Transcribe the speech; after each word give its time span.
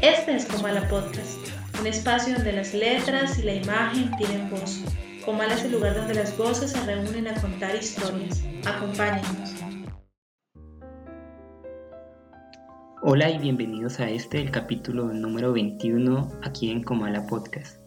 Este 0.00 0.36
es 0.36 0.46
Comala 0.46 0.86
Podcast, 0.88 1.40
un 1.80 1.88
espacio 1.88 2.34
donde 2.34 2.52
las 2.52 2.72
letras 2.72 3.36
y 3.36 3.42
la 3.42 3.54
imagen 3.54 4.12
tienen 4.16 4.48
voz. 4.48 4.84
Comala 5.24 5.54
es 5.54 5.64
el 5.64 5.72
lugar 5.72 5.96
donde 5.96 6.14
las 6.14 6.38
voces 6.38 6.70
se 6.70 6.80
reúnen 6.86 7.26
a 7.26 7.34
contar 7.40 7.74
historias. 7.74 8.44
Acompáñenos. 8.64 9.56
Hola 13.02 13.28
y 13.28 13.38
bienvenidos 13.38 13.98
a 13.98 14.08
este, 14.08 14.40
el 14.40 14.52
capítulo 14.52 15.06
número 15.06 15.52
21 15.52 16.30
aquí 16.44 16.70
en 16.70 16.84
Comala 16.84 17.26
Podcast. 17.26 17.80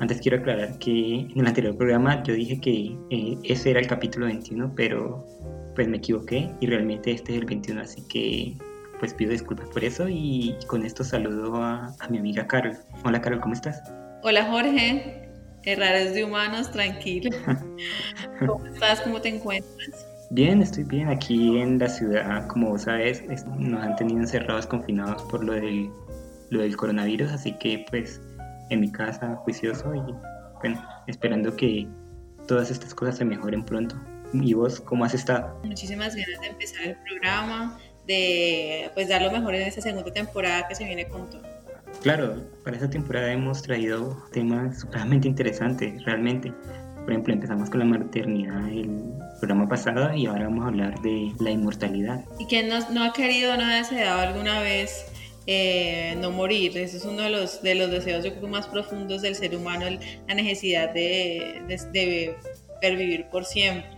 Antes 0.00 0.22
quiero 0.22 0.38
aclarar 0.38 0.78
que 0.78 1.20
en 1.20 1.38
el 1.38 1.46
anterior 1.46 1.76
programa 1.76 2.22
yo 2.22 2.32
dije 2.32 2.58
que 2.62 2.96
eh, 3.10 3.36
ese 3.44 3.72
era 3.72 3.80
el 3.80 3.86
capítulo 3.86 4.24
21, 4.24 4.72
pero 4.74 5.26
pues 5.74 5.86
me 5.86 5.98
equivoqué 5.98 6.50
y 6.60 6.66
realmente 6.66 7.10
este 7.12 7.34
es 7.34 7.40
el 7.40 7.44
21, 7.44 7.82
así 7.82 8.02
que 8.08 8.56
pues 8.98 9.14
pido 9.14 9.32
disculpas 9.32 9.68
por 9.68 9.84
eso 9.84 10.08
y 10.08 10.56
con 10.66 10.84
esto 10.84 11.04
saludo 11.04 11.56
a, 11.62 11.94
mi 12.10 12.18
amiga 12.18 12.46
Carol. 12.46 12.76
Hola 13.04 13.20
Carol, 13.20 13.40
¿cómo 13.40 13.54
estás? 13.54 13.82
Hola 14.22 14.44
Jorge, 14.44 15.28
errores 15.64 16.14
de 16.14 16.24
humanos, 16.24 16.70
tranquilo. 16.70 17.30
¿Cómo 18.46 18.66
estás? 18.66 19.00
¿Cómo 19.02 19.20
te 19.20 19.28
encuentras? 19.28 20.06
Bien, 20.30 20.60
estoy 20.60 20.84
bien. 20.84 21.08
Aquí 21.08 21.58
en 21.58 21.78
la 21.78 21.88
ciudad, 21.88 22.46
como 22.48 22.70
vos 22.70 22.82
sabes, 22.82 23.22
nos 23.46 23.82
han 23.82 23.96
tenido 23.96 24.20
encerrados, 24.20 24.66
confinados 24.66 25.22
por 25.24 25.44
lo 25.44 25.52
del, 25.54 25.90
lo 26.50 26.60
del 26.60 26.76
coronavirus, 26.76 27.32
así 27.32 27.52
que 27.58 27.86
pues 27.90 28.20
en 28.70 28.80
mi 28.80 28.92
casa, 28.92 29.36
juicioso 29.36 29.94
y 29.94 30.14
bueno, 30.60 30.84
esperando 31.06 31.54
que 31.56 31.86
todas 32.46 32.70
estas 32.70 32.94
cosas 32.94 33.16
se 33.16 33.24
mejoren 33.24 33.64
pronto. 33.64 33.96
¿Y 34.34 34.52
vos 34.52 34.80
cómo 34.80 35.06
has 35.06 35.14
estado? 35.14 35.58
Muchísimas 35.64 36.14
ganas 36.14 36.40
de 36.40 36.48
empezar 36.48 36.88
el 36.88 36.96
programa, 36.96 37.78
de 38.08 38.90
pues 38.94 39.08
dar 39.08 39.22
lo 39.22 39.30
mejor 39.30 39.54
en 39.54 39.62
esta 39.62 39.80
segunda 39.80 40.12
temporada 40.12 40.66
que 40.66 40.74
se 40.74 40.84
viene 40.84 41.06
con 41.06 41.30
todo. 41.30 41.42
Claro, 42.02 42.42
para 42.64 42.76
esta 42.76 42.90
temporada 42.90 43.30
hemos 43.32 43.62
traído 43.62 44.16
temas 44.32 44.80
sumamente 44.80 45.28
interesantes, 45.28 46.04
realmente. 46.04 46.52
Por 46.96 47.12
ejemplo, 47.12 47.34
empezamos 47.34 47.70
con 47.70 47.80
la 47.80 47.86
maternidad 47.86 48.68
el 48.68 49.00
programa 49.38 49.68
pasado 49.68 50.12
y 50.14 50.26
ahora 50.26 50.44
vamos 50.44 50.64
a 50.64 50.68
hablar 50.68 51.00
de 51.02 51.32
la 51.38 51.50
inmortalidad. 51.50 52.24
¿Y 52.38 52.46
quién 52.46 52.68
no, 52.68 52.78
no 52.90 53.04
ha 53.04 53.12
querido, 53.12 53.56
no 53.56 53.64
ha 53.64 53.76
deseado 53.76 54.20
alguna 54.20 54.60
vez 54.60 55.06
eh, 55.50 56.14
no 56.20 56.30
morir. 56.30 56.76
Ese 56.76 56.98
es 56.98 57.04
uno 57.06 57.22
de 57.22 57.30
los, 57.30 57.62
de 57.62 57.74
los 57.74 57.90
deseos 57.90 58.22
yo 58.22 58.34
creo 58.34 58.48
más 58.48 58.66
profundos 58.66 59.22
del 59.22 59.34
ser 59.34 59.56
humano, 59.56 59.86
la 60.26 60.34
necesidad 60.34 60.92
de, 60.92 61.62
de, 61.66 61.76
de 61.90 62.36
pervivir 62.82 63.24
por 63.30 63.46
siempre. 63.46 63.97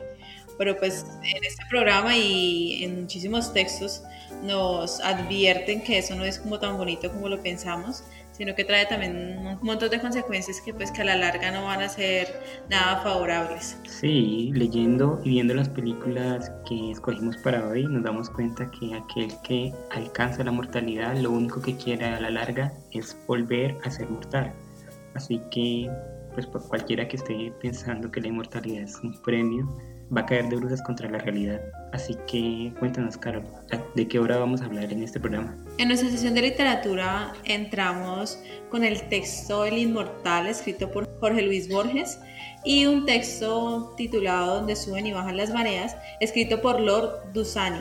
Pero 0.60 0.76
pues 0.76 1.06
en 1.22 1.42
este 1.42 1.64
programa 1.70 2.14
y 2.14 2.84
en 2.84 3.00
muchísimos 3.00 3.50
textos 3.54 4.02
nos 4.42 5.00
advierten 5.00 5.82
que 5.82 5.96
eso 5.96 6.14
no 6.14 6.22
es 6.22 6.38
como 6.38 6.58
tan 6.58 6.76
bonito 6.76 7.10
como 7.10 7.30
lo 7.30 7.42
pensamos, 7.42 8.04
sino 8.32 8.54
que 8.54 8.66
trae 8.66 8.84
también 8.84 9.38
un 9.38 9.58
montón 9.62 9.88
de 9.88 9.98
consecuencias 9.98 10.60
que 10.60 10.74
pues 10.74 10.90
que 10.90 11.00
a 11.00 11.06
la 11.06 11.16
larga 11.16 11.50
no 11.50 11.64
van 11.64 11.80
a 11.80 11.88
ser 11.88 12.42
nada 12.68 13.02
favorables. 13.02 13.78
Sí, 13.88 14.50
leyendo 14.52 15.18
y 15.24 15.30
viendo 15.30 15.54
las 15.54 15.70
películas 15.70 16.52
que 16.68 16.90
escogimos 16.90 17.38
para 17.38 17.66
hoy 17.66 17.86
nos 17.86 18.02
damos 18.02 18.28
cuenta 18.28 18.70
que 18.70 18.94
aquel 18.94 19.32
que 19.42 19.72
alcanza 19.92 20.44
la 20.44 20.52
mortalidad 20.52 21.16
lo 21.16 21.30
único 21.30 21.62
que 21.62 21.74
quiere 21.74 22.04
a 22.04 22.20
la 22.20 22.28
larga 22.28 22.74
es 22.90 23.16
volver 23.26 23.78
a 23.82 23.90
ser 23.90 24.10
mortal. 24.10 24.52
Así 25.14 25.40
que 25.50 25.90
pues 26.34 26.44
por 26.44 26.68
cualquiera 26.68 27.08
que 27.08 27.16
esté 27.16 27.50
pensando 27.62 28.10
que 28.10 28.20
la 28.20 28.28
inmortalidad 28.28 28.82
es 28.82 28.96
un 29.02 29.20
premio, 29.22 29.66
va 30.14 30.22
a 30.22 30.26
caer 30.26 30.48
de 30.48 30.56
bruces 30.56 30.82
contra 30.82 31.08
la 31.08 31.18
realidad. 31.18 31.60
Así 31.92 32.16
que 32.26 32.72
cuéntanos, 32.78 33.16
Carol, 33.16 33.44
¿de 33.94 34.08
qué 34.08 34.18
hora 34.18 34.38
vamos 34.38 34.60
a 34.60 34.66
hablar 34.66 34.92
en 34.92 35.02
este 35.02 35.20
programa? 35.20 35.56
En 35.78 35.88
nuestra 35.88 36.10
sesión 36.10 36.34
de 36.34 36.42
literatura 36.42 37.32
entramos 37.44 38.38
con 38.70 38.84
el 38.84 39.08
texto 39.08 39.64
El 39.64 39.78
Inmortal, 39.78 40.46
escrito 40.46 40.90
por 40.90 41.08
Jorge 41.20 41.42
Luis 41.42 41.68
Borges, 41.68 42.18
y 42.64 42.86
un 42.86 43.06
texto 43.06 43.94
titulado 43.96 44.56
Donde 44.56 44.76
suben 44.76 45.06
y 45.06 45.12
bajan 45.12 45.36
las 45.36 45.52
mareas, 45.52 45.96
escrito 46.20 46.60
por 46.60 46.80
Lord 46.80 47.32
Dusani. 47.32 47.80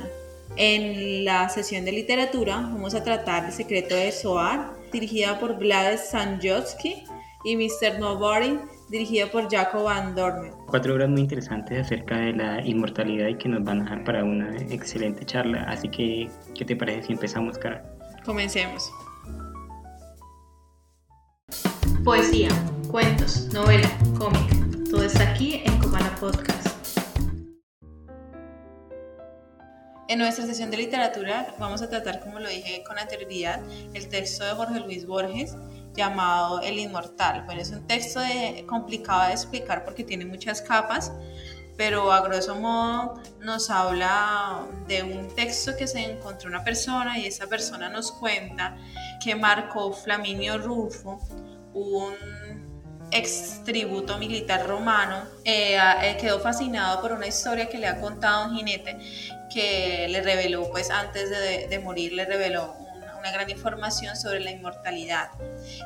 En 0.55 1.25
la 1.25 1.49
sesión 1.49 1.85
de 1.85 1.91
literatura 1.91 2.55
vamos 2.55 2.95
a 2.95 3.03
tratar 3.03 3.45
El 3.45 3.51
secreto 3.51 3.95
de 3.95 4.11
Soar, 4.11 4.71
dirigida 4.91 5.39
por 5.39 5.57
Vlad 5.57 5.97
Sanjotsky, 5.97 7.03
y 7.43 7.55
Mr. 7.55 7.99
Nobody, 7.99 8.59
dirigida 8.89 9.27
por 9.27 9.49
Jacob 9.49 9.83
Van 9.83 10.15
Dormen. 10.15 10.51
Cuatro 10.67 10.93
obras 10.93 11.09
muy 11.09 11.21
interesantes 11.21 11.79
acerca 11.79 12.17
de 12.17 12.33
la 12.33 12.65
inmortalidad 12.65 13.27
y 13.27 13.35
que 13.35 13.49
nos 13.49 13.63
van 13.63 13.81
a 13.81 13.83
dejar 13.83 14.03
para 14.03 14.23
una 14.23 14.55
excelente 14.69 15.25
charla. 15.25 15.63
Así 15.63 15.89
que, 15.89 16.29
¿qué 16.55 16.65
te 16.65 16.75
parece 16.75 17.03
si 17.07 17.13
empezamos, 17.13 17.57
Cara? 17.57 17.83
Comencemos. 18.25 18.91
Poesía, 22.03 22.49
cuentos, 22.89 23.49
novela, 23.53 23.89
cómic. 24.17 24.89
Todo 24.89 25.03
está 25.03 25.31
aquí 25.31 25.61
en 25.65 25.77
Comala 25.77 26.15
Podcast. 26.19 26.59
En 30.07 30.17
nuestra 30.17 30.47
sesión 30.47 30.71
de 30.71 30.77
literatura 30.77 31.53
vamos 31.59 31.83
a 31.83 31.89
tratar, 31.89 32.19
como 32.19 32.39
lo 32.39 32.49
dije 32.49 32.83
con 32.83 32.97
anterioridad, 32.97 33.61
el 33.93 34.09
texto 34.09 34.43
de 34.43 34.53
Jorge 34.53 34.79
Luis 34.79 35.05
Borges 35.05 35.55
llamado 35.93 36.61
El 36.61 36.79
Inmortal. 36.79 37.43
Bueno, 37.45 37.61
es 37.61 37.71
un 37.71 37.85
texto 37.87 38.21
complicado 38.67 39.27
de 39.27 39.33
explicar 39.33 39.83
porque 39.83 40.03
tiene 40.03 40.25
muchas 40.25 40.61
capas, 40.61 41.11
pero 41.77 42.11
a 42.11 42.21
grosso 42.21 42.55
modo 42.55 43.21
nos 43.39 43.69
habla 43.69 44.65
de 44.87 45.03
un 45.03 45.33
texto 45.35 45.75
que 45.77 45.87
se 45.87 45.99
encontró 45.99 46.49
una 46.49 46.63
persona 46.63 47.17
y 47.17 47.25
esa 47.25 47.47
persona 47.47 47.89
nos 47.89 48.11
cuenta 48.11 48.77
que 49.23 49.35
Marco 49.35 49.93
Flaminio 49.93 50.57
Rufo, 50.57 51.19
un 51.73 52.13
ex 53.11 53.63
tributo 53.63 54.17
militar 54.17 54.67
romano, 54.67 55.23
eh, 55.43 55.77
eh, 55.77 56.17
quedó 56.19 56.39
fascinado 56.39 57.01
por 57.01 57.13
una 57.13 57.27
historia 57.27 57.69
que 57.69 57.77
le 57.77 57.87
ha 57.87 57.99
contado 57.99 58.49
un 58.49 58.57
jinete 58.57 58.97
que 59.49 60.07
le 60.09 60.21
reveló, 60.21 60.69
pues 60.69 60.89
antes 60.91 61.29
de, 61.29 61.79
morir, 61.79 62.13
le 62.13 62.25
reveló 62.25 62.75
una, 63.19 63.31
gran 63.31 63.49
información 63.49 64.15
sobre 64.15 64.39
la 64.39 64.51
inmortalidad. 64.51 65.29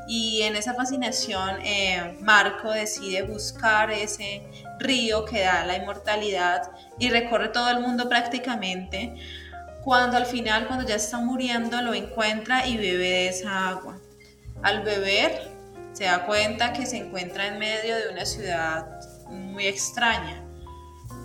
Y 0.08 0.42
en 0.44 0.56
esa 0.56 0.74
fascinación, 0.74 1.60
eh, 1.64 2.18
Marco 2.22 2.72
decide 2.72 3.24
buscar 3.24 3.92
ese 3.92 4.44
río 4.80 5.26
que 5.26 5.42
da 5.42 5.66
la 5.66 5.78
inmortalidad 5.78 6.72
y 7.00 7.10
recorre 7.10 7.50
todo 7.50 7.70
el 7.70 7.80
mundo 7.80 8.08
prácticamente. 8.10 9.16
Cuando 9.84 10.18
al 10.18 10.26
final, 10.26 10.68
cuando 10.68 10.88
ya 10.88 10.96
está 10.96 11.18
muriendo, 11.18 11.82
lo 11.82 11.94
encuentra 11.94 12.68
y 12.68 12.78
bebe 12.78 13.10
de 13.10 13.28
esa 13.28 13.70
agua. 13.70 14.00
Al 14.62 14.82
beber, 14.84 15.52
se 15.94 16.06
da 16.06 16.26
cuenta 16.26 16.74
que 16.74 16.86
se 16.86 16.98
encuentra 16.98 17.48
en 17.48 17.60
medio 17.60 17.96
de 17.96 18.10
una 18.10 18.26
ciudad 18.26 18.88
muy 19.30 19.68
extraña 19.68 20.44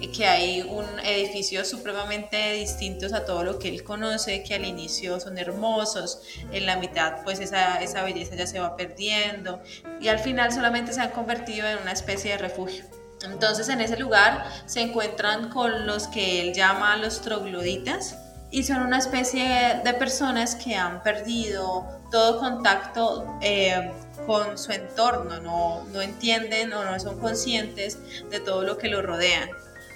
que 0.07 0.27
hay 0.27 0.63
un 0.63 0.87
edificio 1.01 1.65
supremamente 1.65 2.53
distintos 2.53 3.13
a 3.13 3.25
todo 3.25 3.43
lo 3.43 3.59
que 3.59 3.69
él 3.69 3.83
conoce, 3.83 4.45
que 4.45 4.55
al 4.55 4.65
inicio 4.65 5.19
son 5.19 5.39
hermosos, 5.39 6.23
en 6.53 6.67
la 6.67 6.77
mitad 6.77 7.25
pues 7.25 7.41
esa, 7.41 7.83
esa 7.83 8.05
belleza 8.05 8.37
ya 8.37 8.47
se 8.47 8.61
va 8.61 8.77
perdiendo 8.77 9.61
y 10.01 10.09
al 10.09 10.21
final 10.21 10.53
solamente 10.53 10.93
se 10.93 11.01
han 11.01 11.11
convertido 11.11 11.67
en 11.67 11.79
una 11.79 11.93
especie 11.93 12.33
de 12.33 12.39
refugio. 12.39 12.85
Entonces 13.23 13.69
en 13.69 13.81
ese 13.81 13.97
lugar 13.97 14.45
se 14.67 14.81
encuentran 14.81 15.51
con 15.51 15.87
los 15.87 16.07
que 16.07 16.41
él 16.41 16.55
llama 16.55 16.97
los 16.97 17.21
trogloditas 17.21 18.17
y 18.51 18.63
son 18.63 18.83
una 18.83 18.99
especie 18.99 19.81
de 19.85 19.95
personas 19.95 20.55
que 20.55 20.75
han 20.75 21.03
perdido 21.03 21.87
todo 22.11 22.39
contacto 22.39 23.39
eh, 23.43 23.91
con 24.27 24.57
su 24.57 24.73
entorno, 24.73 25.41
no, 25.41 25.85
no 25.85 26.01
entienden 26.01 26.73
o 26.73 26.85
no 26.85 26.99
son 26.99 27.19
conscientes 27.19 27.99
de 28.31 28.41
todo 28.41 28.63
lo 28.63 28.79
que 28.79 28.89
lo 28.89 29.03
rodean. 29.03 29.51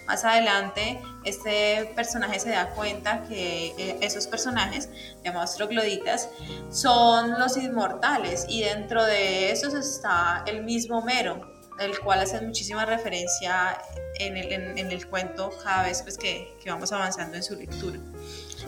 Más 0.07 0.25
adelante, 0.25 1.01
este 1.25 1.93
personaje 1.95 2.41
se 2.41 2.51
da 2.51 2.71
cuenta 2.71 3.23
que 3.29 3.69
eh, 3.79 3.99
esos 4.01 4.27
personajes, 4.27 4.89
llamados 5.25 5.55
trogloditas, 5.57 6.29
son 6.71 7.39
los 7.39 7.57
inmortales 7.57 8.47
y 8.49 8.65
dentro 8.65 9.05
de 9.05 9.50
esos 9.53 9.75
está 9.75 10.43
el 10.47 10.65
mismo 10.65 11.03
Mero, 11.03 11.53
el 11.79 11.99
cual 12.00 12.21
hace 12.21 12.41
muchísima 12.41 12.85
referencia 12.85 13.79
en 14.19 14.37
el, 14.37 14.53
en, 14.53 14.91
el 14.91 15.06
cuento 15.09 15.50
cada 15.62 15.85
vez 15.85 16.03
pues, 16.03 16.19
que, 16.19 16.56
que, 16.62 16.71
vamos 16.71 16.93
avanzando 16.93 17.37
en 17.37 17.43
su 17.43 17.55
lectura. 17.55 17.99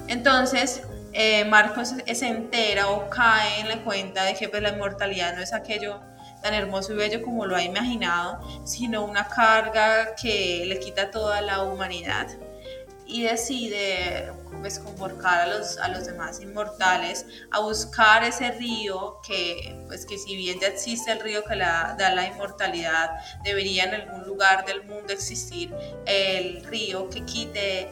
Entonces, 0.06 0.82
eh, 1.12 1.44
Marcos 1.44 1.94
se 2.12 2.26
entera 2.26 2.88
o 2.88 3.10
cae 3.10 3.60
en 3.60 3.68
la 3.68 3.84
cuenta 3.84 4.24
de 4.24 4.34
que 4.34 4.48
pues, 4.48 4.62
la 4.62 4.70
inmortalidad 4.70 5.34
no 5.34 5.42
es 5.42 5.52
aquello 5.52 6.00
tan 6.44 6.52
hermoso 6.52 6.92
y 6.92 6.96
bello 6.96 7.22
como 7.22 7.46
lo 7.46 7.56
ha 7.56 7.62
imaginado, 7.62 8.38
sino 8.64 9.02
una 9.02 9.26
carga 9.26 10.14
que 10.14 10.64
le 10.66 10.78
quita 10.78 11.10
toda 11.10 11.40
la 11.40 11.62
humanidad 11.62 12.28
y 13.06 13.22
decide 13.22 14.30
pues, 14.60 14.78
convocar 14.78 15.40
a 15.40 15.46
los, 15.46 15.78
a 15.78 15.88
los 15.88 16.04
demás 16.04 16.40
inmortales 16.42 17.24
a 17.50 17.60
buscar 17.60 18.24
ese 18.24 18.50
río 18.50 19.20
que, 19.26 19.74
pues, 19.86 20.04
que 20.04 20.18
si 20.18 20.36
bien 20.36 20.60
ya 20.60 20.68
existe 20.68 21.12
el 21.12 21.20
río 21.20 21.44
que 21.44 21.56
la, 21.56 21.96
da 21.98 22.14
la 22.14 22.26
inmortalidad, 22.26 23.12
debería 23.42 23.84
en 23.84 23.94
algún 23.94 24.24
lugar 24.24 24.66
del 24.66 24.84
mundo 24.84 25.14
existir 25.14 25.74
el 26.04 26.62
río 26.66 27.08
que 27.08 27.24
quite 27.24 27.88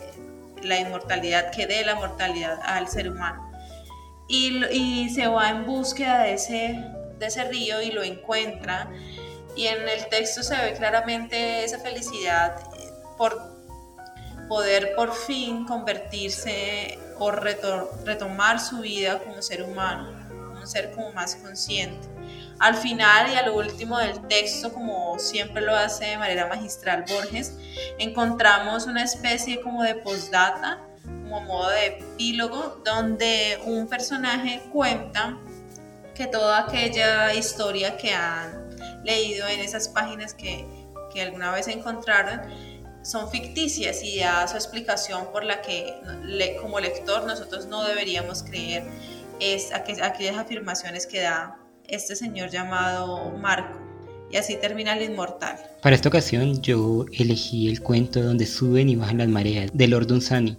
la 0.63 0.79
inmortalidad, 0.79 1.53
que 1.53 1.67
dé 1.67 1.87
la 1.87 1.95
mortalidad 1.95 2.61
al 2.65 2.87
ser 2.87 3.11
humano. 3.11 3.51
y, 4.29 4.63
y 4.67 5.09
se 5.09 5.27
va 5.27 5.49
en 5.49 5.65
búsqueda 5.65 6.25
de 6.25 6.35
ese, 6.35 7.02
de 7.23 7.29
ese 7.29 7.45
río 7.45 7.81
y 7.81 7.91
lo 7.91 8.03
encuentra. 8.03 8.91
Y 9.57 9.67
en 9.67 9.89
el 9.89 10.09
texto 10.09 10.43
se 10.43 10.57
ve 10.57 10.75
claramente 10.75 11.65
esa 11.65 11.79
felicidad 11.79 12.57
por 13.17 13.53
poder 14.49 14.95
por 14.97 15.15
fin 15.15 15.65
convertirse 15.65 16.99
o 17.19 17.31
retomar 17.31 18.61
su 18.61 18.81
vida 18.81 19.19
como 19.19 19.41
ser 19.41 19.63
humano, 19.63 20.11
un 20.61 20.67
ser 20.67 20.91
como 20.93 21.13
más 21.13 21.37
consciente. 21.37 22.09
Al 22.59 22.77
final 22.77 23.33
y 23.33 23.37
a 23.37 23.47
lo 23.47 23.57
último 23.57 23.99
del 23.99 24.27
texto, 24.29 24.73
como 24.73 25.19
siempre 25.19 25.63
lo 25.63 25.75
hace 25.75 26.07
de 26.07 26.19
manera 26.19 26.47
magistral 26.47 27.05
Borges, 27.09 27.57
encontramos 27.99 28.87
una 28.87 29.03
especie 29.03 29.61
como 29.61 29.83
de 29.83 29.95
postdata, 29.97 30.81
como 31.05 31.41
modo 31.41 31.71
de 31.71 31.87
epílogo, 31.87 32.81
donde 32.85 33.61
un 33.65 33.89
personaje 33.89 34.63
cuenta 34.73 35.39
que 36.15 36.27
toda 36.27 36.67
aquella 36.67 37.35
historia 37.35 37.97
que 37.97 38.13
han 38.13 38.71
leído 39.05 39.47
en 39.49 39.61
esas 39.61 39.89
páginas 39.89 40.35
que, 40.35 40.67
que 41.13 41.23
alguna 41.23 41.51
vez 41.53 41.69
encontraron, 41.69 42.41
son 43.03 43.31
ficticias 43.31 44.03
y 44.03 44.21
da 44.21 44.47
su 44.47 44.57
explicación 44.57 45.27
por 45.33 45.45
la 45.45 45.61
que 45.61 45.95
como 46.61 46.79
lector 46.79 47.25
nosotros 47.27 47.67
no 47.67 47.83
deberíamos 47.85 48.43
creer 48.43 48.85
es 49.41 49.73
aquellas 49.73 50.39
afirmaciones 50.39 51.07
que 51.07 51.21
da 51.21 51.59
este 51.89 52.15
señor 52.15 52.51
llamado 52.51 53.31
Marco. 53.39 53.79
Y 54.31 54.37
así 54.37 54.57
termina 54.57 54.97
el 54.97 55.11
inmortal. 55.11 55.59
Para 55.83 55.95
esta 55.95 56.09
ocasión 56.09 56.63
yo 56.63 57.05
elegí 57.13 57.69
el 57.69 57.83
cuento 57.83 58.23
donde 58.23 58.47
suben 58.47 58.89
y 58.89 58.97
bajan 58.97 59.19
las 59.19 59.29
mareas 59.29 59.71
de 59.75 59.89
Lord 59.89 60.07
Dunsany. 60.07 60.57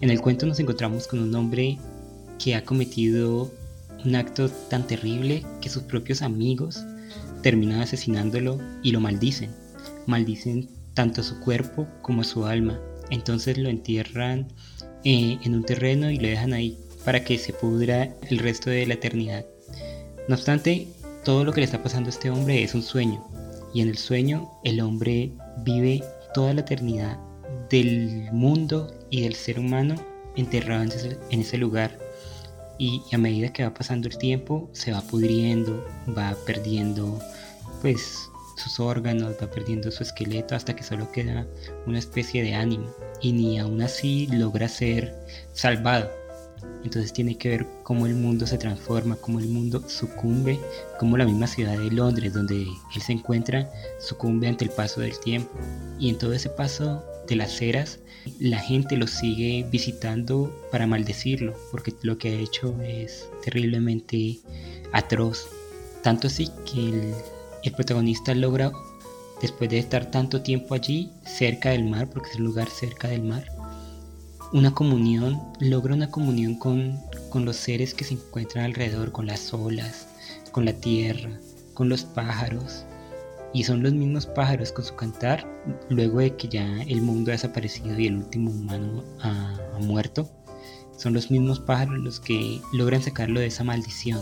En 0.00 0.10
el 0.10 0.20
cuento 0.20 0.46
nos 0.46 0.60
encontramos 0.60 1.06
con 1.06 1.20
un 1.20 1.34
hombre 1.34 1.78
que 2.38 2.54
ha 2.54 2.64
cometido 2.64 3.50
un 4.04 4.14
acto 4.14 4.48
tan 4.48 4.86
terrible 4.86 5.44
que 5.60 5.68
sus 5.68 5.82
propios 5.84 6.22
amigos 6.22 6.82
terminan 7.42 7.80
asesinándolo 7.80 8.58
y 8.82 8.92
lo 8.92 9.00
maldicen. 9.00 9.50
Maldicen 10.06 10.68
tanto 10.94 11.22
su 11.22 11.38
cuerpo 11.40 11.86
como 12.02 12.24
su 12.24 12.46
alma. 12.46 12.78
Entonces 13.10 13.58
lo 13.58 13.68
entierran 13.68 14.48
eh, 15.04 15.38
en 15.42 15.54
un 15.54 15.64
terreno 15.64 16.10
y 16.10 16.18
lo 16.18 16.28
dejan 16.28 16.52
ahí 16.52 16.76
para 17.04 17.24
que 17.24 17.38
se 17.38 17.52
pudra 17.52 18.14
el 18.28 18.38
resto 18.38 18.70
de 18.70 18.86
la 18.86 18.94
eternidad. 18.94 19.46
No 20.28 20.34
obstante, 20.34 20.88
todo 21.24 21.44
lo 21.44 21.52
que 21.52 21.60
le 21.60 21.66
está 21.66 21.82
pasando 21.82 22.08
a 22.08 22.10
este 22.10 22.30
hombre 22.30 22.62
es 22.62 22.74
un 22.74 22.82
sueño. 22.82 23.24
Y 23.72 23.80
en 23.80 23.88
el 23.88 23.98
sueño 23.98 24.50
el 24.64 24.80
hombre 24.80 25.32
vive 25.64 26.02
toda 26.34 26.54
la 26.54 26.62
eternidad 26.62 27.18
del 27.70 28.28
mundo 28.32 28.92
y 29.10 29.22
del 29.22 29.34
ser 29.34 29.58
humano 29.58 29.94
enterrado 30.36 30.82
en 30.82 30.88
ese, 30.88 31.18
en 31.30 31.40
ese 31.40 31.58
lugar. 31.58 31.98
Y 32.78 33.02
a 33.12 33.18
medida 33.18 33.52
que 33.52 33.64
va 33.64 33.74
pasando 33.74 34.08
el 34.08 34.18
tiempo, 34.18 34.68
se 34.72 34.92
va 34.92 35.00
pudriendo, 35.00 35.84
va 36.16 36.36
perdiendo 36.46 37.18
pues 37.82 38.30
sus 38.56 38.80
órganos, 38.80 39.34
va 39.42 39.50
perdiendo 39.50 39.90
su 39.90 40.02
esqueleto 40.02 40.54
hasta 40.54 40.74
que 40.74 40.82
solo 40.82 41.10
queda 41.12 41.46
una 41.86 41.98
especie 41.98 42.42
de 42.42 42.54
ánimo 42.54 42.88
y 43.20 43.32
ni 43.32 43.58
aún 43.58 43.82
así 43.82 44.26
logra 44.28 44.68
ser 44.68 45.14
salvado. 45.52 46.10
Entonces 46.84 47.12
tiene 47.12 47.36
que 47.36 47.50
ver 47.50 47.66
cómo 47.82 48.06
el 48.06 48.14
mundo 48.14 48.46
se 48.46 48.58
transforma, 48.58 49.16
cómo 49.16 49.38
el 49.38 49.48
mundo 49.48 49.82
sucumbe, 49.88 50.58
cómo 50.98 51.16
la 51.16 51.24
misma 51.24 51.46
ciudad 51.46 51.76
de 51.76 51.90
Londres 51.90 52.32
donde 52.32 52.62
él 52.62 53.02
se 53.02 53.12
encuentra 53.12 53.70
sucumbe 54.00 54.48
ante 54.48 54.64
el 54.64 54.70
paso 54.70 55.00
del 55.00 55.18
tiempo. 55.18 55.50
Y 55.98 56.08
en 56.08 56.18
todo 56.18 56.32
ese 56.32 56.50
paso 56.50 57.04
de 57.26 57.36
las 57.36 57.60
eras, 57.60 57.98
la 58.38 58.58
gente 58.58 58.96
lo 58.96 59.06
sigue 59.06 59.66
visitando 59.70 60.54
para 60.70 60.86
maldecirlo, 60.86 61.54
porque 61.70 61.94
lo 62.02 62.18
que 62.18 62.28
ha 62.28 62.40
hecho 62.40 62.80
es 62.82 63.28
terriblemente 63.44 64.38
atroz. 64.92 65.46
Tanto 66.02 66.28
así 66.28 66.50
que 66.70 67.14
el 67.64 67.72
protagonista 67.72 68.34
logra, 68.34 68.72
después 69.40 69.70
de 69.70 69.78
estar 69.78 70.10
tanto 70.10 70.42
tiempo 70.42 70.74
allí, 70.74 71.10
cerca 71.24 71.70
del 71.70 71.84
mar, 71.84 72.08
porque 72.10 72.30
es 72.30 72.36
un 72.36 72.44
lugar 72.44 72.68
cerca 72.68 73.08
del 73.08 73.22
mar, 73.22 73.46
una 74.52 74.72
comunión, 74.72 75.40
logra 75.60 75.94
una 75.94 76.10
comunión 76.10 76.54
con, 76.54 76.98
con 77.28 77.44
los 77.44 77.56
seres 77.56 77.92
que 77.92 78.04
se 78.04 78.14
encuentran 78.14 78.64
alrededor, 78.64 79.12
con 79.12 79.26
las 79.26 79.52
olas, 79.52 80.06
con 80.52 80.64
la 80.64 80.72
tierra, 80.72 81.30
con 81.74 81.88
los 81.88 82.04
pájaros. 82.04 82.84
Y 83.52 83.64
son 83.64 83.82
los 83.82 83.92
mismos 83.92 84.26
pájaros 84.26 84.72
con 84.72 84.84
su 84.84 84.94
cantar, 84.94 85.46
luego 85.88 86.18
de 86.18 86.36
que 86.36 86.48
ya 86.48 86.82
el 86.82 87.00
mundo 87.00 87.30
ha 87.30 87.32
desaparecido 87.32 87.98
y 87.98 88.06
el 88.06 88.16
último 88.16 88.50
humano 88.50 89.04
ha, 89.20 89.58
muerto. 89.80 90.28
Son 90.96 91.14
los 91.14 91.30
mismos 91.30 91.60
pájaros 91.60 91.98
los 91.98 92.20
que 92.20 92.60
logran 92.72 93.02
sacarlo 93.02 93.40
de 93.40 93.46
esa 93.46 93.62
maldición 93.64 94.20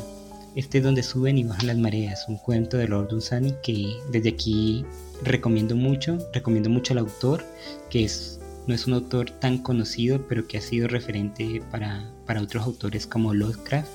este 0.57 0.79
es 0.79 0.85
donde 0.85 1.03
suben 1.03 1.37
y 1.37 1.45
bajan 1.45 1.67
las 1.67 1.77
mareas, 1.77 2.25
un 2.29 2.39
cuento 2.39 2.79
de 2.79 2.89
Lord 2.89 3.09
Dunsany 3.09 3.53
que 3.63 3.95
desde 4.11 4.31
aquí 4.31 4.87
recomiendo 5.23 5.77
mucho, 5.77 6.17
recomiendo 6.33 6.71
mucho 6.71 6.95
al 6.95 7.01
autor, 7.01 7.45
que 7.91 8.05
es, 8.05 8.41
no 8.67 8.75
es 8.75 8.87
un 8.87 8.95
autor 8.95 9.31
tan 9.33 9.59
conocido, 9.59 10.27
pero 10.27 10.49
que 10.49 10.57
ha 10.57 10.63
sido 10.63 10.89
referente 10.89 11.63
para, 11.71 12.11
para 12.25 12.41
otros 12.41 12.65
autores 12.65 13.07
como 13.07 13.35
Lovecraft 13.35 13.91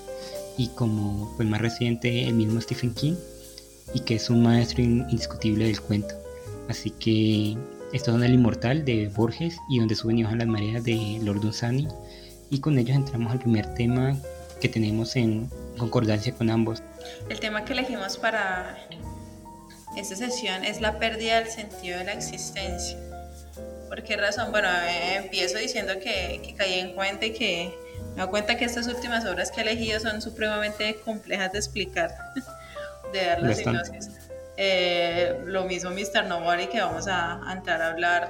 y 0.55 0.67
como 0.67 1.33
pues 1.35 1.49
más 1.49 1.61
reciente 1.61 2.27
el 2.27 2.35
mismo 2.35 2.61
Stephen 2.61 2.93
King 2.93 3.15
y 3.93 4.01
que 4.01 4.15
es 4.15 4.29
un 4.29 4.43
maestro 4.43 4.81
indiscutible 4.81 5.65
del 5.65 5.81
cuento. 5.81 6.15
Así 6.69 6.91
que 6.91 7.57
esto 7.93 8.15
es 8.17 8.23
El 8.23 8.33
Inmortal 8.33 8.85
de 8.85 9.09
Borges 9.09 9.57
y 9.69 9.79
donde 9.79 9.95
suben 9.95 10.19
y 10.19 10.23
bajan 10.23 10.39
las 10.39 10.47
mareas 10.47 10.83
de 10.83 11.19
Lord 11.21 11.41
Dunsany 11.41 11.87
y 12.49 12.59
con 12.59 12.77
ellos 12.77 12.95
entramos 12.95 13.31
al 13.31 13.39
primer 13.39 13.73
tema 13.73 14.17
que 14.59 14.69
tenemos 14.69 15.15
en 15.15 15.49
concordancia 15.77 16.33
con 16.33 16.49
ambos. 16.49 16.83
El 17.29 17.39
tema 17.39 17.65
que 17.65 17.73
elegimos 17.73 18.17
para 18.17 18.77
esta 19.97 20.15
sesión 20.15 20.63
es 20.63 20.79
la 20.79 20.99
pérdida 20.99 21.39
del 21.39 21.49
sentido 21.49 21.97
de 21.97 22.05
la 22.05 22.13
existencia. 22.13 22.97
¿Por 23.89 24.03
qué 24.03 24.15
razón? 24.15 24.51
Bueno, 24.51 24.69
eh, 24.69 25.15
empiezo 25.15 25.57
diciendo 25.57 25.93
que, 26.01 26.41
que, 26.45 26.55
caí 26.55 26.79
en 26.79 26.93
cuenta 26.93 27.25
y 27.25 27.33
que 27.33 27.73
me 28.15 28.21
doy 28.21 28.29
cuenta 28.29 28.55
que 28.55 28.63
estas 28.63 28.87
últimas 28.87 29.25
obras 29.25 29.51
que 29.51 29.61
he 29.61 29.63
elegido 29.63 29.99
son 29.99 30.21
supremamente 30.21 30.95
complejas 31.03 31.51
de 31.51 31.57
explicar, 31.57 32.15
de 33.11 33.25
dar 33.25 33.41
las 33.41 33.59
hipnosis. 33.59 34.09
Eh, 34.57 35.41
lo 35.45 35.63
mismo 35.63 35.89
Mr. 35.91 36.25
Nobody 36.25 36.67
que 36.67 36.81
vamos 36.81 37.07
a, 37.07 37.41
entrar 37.51 37.81
a 37.81 37.87
hablar 37.87 38.29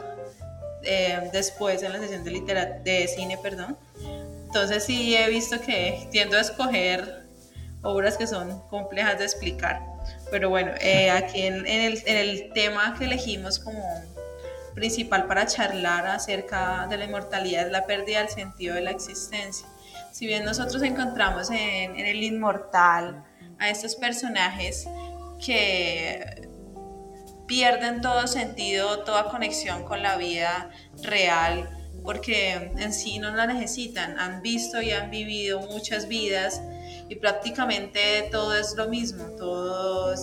eh, 0.84 1.30
después 1.34 1.84
en 1.84 1.94
la 1.94 2.00
sesión 2.00 2.24
de, 2.24 2.80
de 2.84 3.08
cine, 3.08 3.38
perdón. 3.38 3.78
Entonces 4.46 4.84
sí 4.84 5.16
he 5.16 5.30
visto 5.30 5.60
que 5.62 6.08
tiendo 6.12 6.38
a 6.38 6.42
escoger 6.42 7.22
obras 7.84 8.18
que 8.18 8.28
son 8.28 8.60
complejas 8.70 9.18
de 9.18 9.26
explicar. 9.26 9.82
Pero 10.30 10.50
bueno, 10.50 10.72
eh, 10.80 11.10
aquí 11.10 11.42
en, 11.42 11.66
el, 11.68 12.52
tema 12.54 12.96
que 12.98 13.06
elegimos 13.06 13.60
como 13.60 13.84
principal 14.74 15.28
para 15.28 15.46
charlar 15.46 16.08
acerca 16.08 16.88
de 16.90 16.98
la 16.98 17.06
inmortalidad 17.06 17.66
es 17.66 17.72
la 17.72 17.86
pérdida 17.86 18.20
del 18.20 18.30
sentido 18.30 18.76
de 18.76 18.82
la 18.82 18.92
existencia. 18.92 19.68
Si 20.12 20.28
bien 20.28 20.46
nosotros 20.46 20.82
encontramos 20.84 21.50
en, 21.50 21.98
en 21.98 22.06
el 22.06 22.24
inmortal 22.24 23.24
a 23.62 23.70
estos 23.70 23.96
personajes 23.96 24.88
que 25.44 26.50
pierden 27.46 28.02
todo 28.02 28.28
sentido, 28.28 29.04
toda 29.04 29.30
conexión 29.30 29.84
con 29.84 30.02
la 30.02 30.18
vida 30.18 30.72
real, 31.04 31.70
porque 32.04 32.72
en 32.78 32.92
sí 32.92 33.20
no 33.20 33.36
la 33.36 33.46
necesitan, 33.46 34.18
han 34.20 34.42
visto 34.42 34.82
y 34.82 34.92
han 34.92 35.12
vivido 35.12 35.60
muchas 35.60 36.08
vidas 36.08 36.60
y 37.08 37.16
prácticamente 37.16 38.30
todo 38.32 38.56
es 38.56 38.74
lo 38.76 38.90
mismo, 38.90 39.26
todo, 39.38 40.16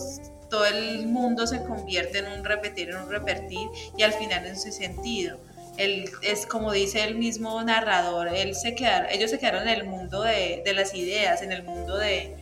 todo 0.51 0.67
el 0.67 1.07
mundo 1.07 1.47
se 1.47 1.63
convierte 1.63 2.19
en 2.19 2.27
un 2.27 2.45
repetir, 2.45 2.91
en 2.91 2.97
un 2.97 3.09
repetir 3.09 3.69
y 3.97 4.03
al 4.03 4.13
final 4.13 4.47
en 4.47 4.59
su 4.59 4.73
sentido. 4.73 5.39
Él, 5.77 6.11
es 6.23 6.45
como 6.45 6.73
dice 6.73 7.05
el 7.05 7.15
mismo 7.15 7.63
narrador, 7.63 8.27
él 8.35 8.57
se 8.57 8.75
ellos 9.11 9.31
se 9.31 9.39
quedaron 9.39 9.63
en 9.63 9.69
el 9.69 9.85
mundo 9.85 10.23
de, 10.23 10.63
de 10.65 10.73
las 10.75 10.93
ideas, 10.93 11.43
en 11.43 11.53
el 11.53 11.63
mundo 11.63 11.97
de, 11.99 12.37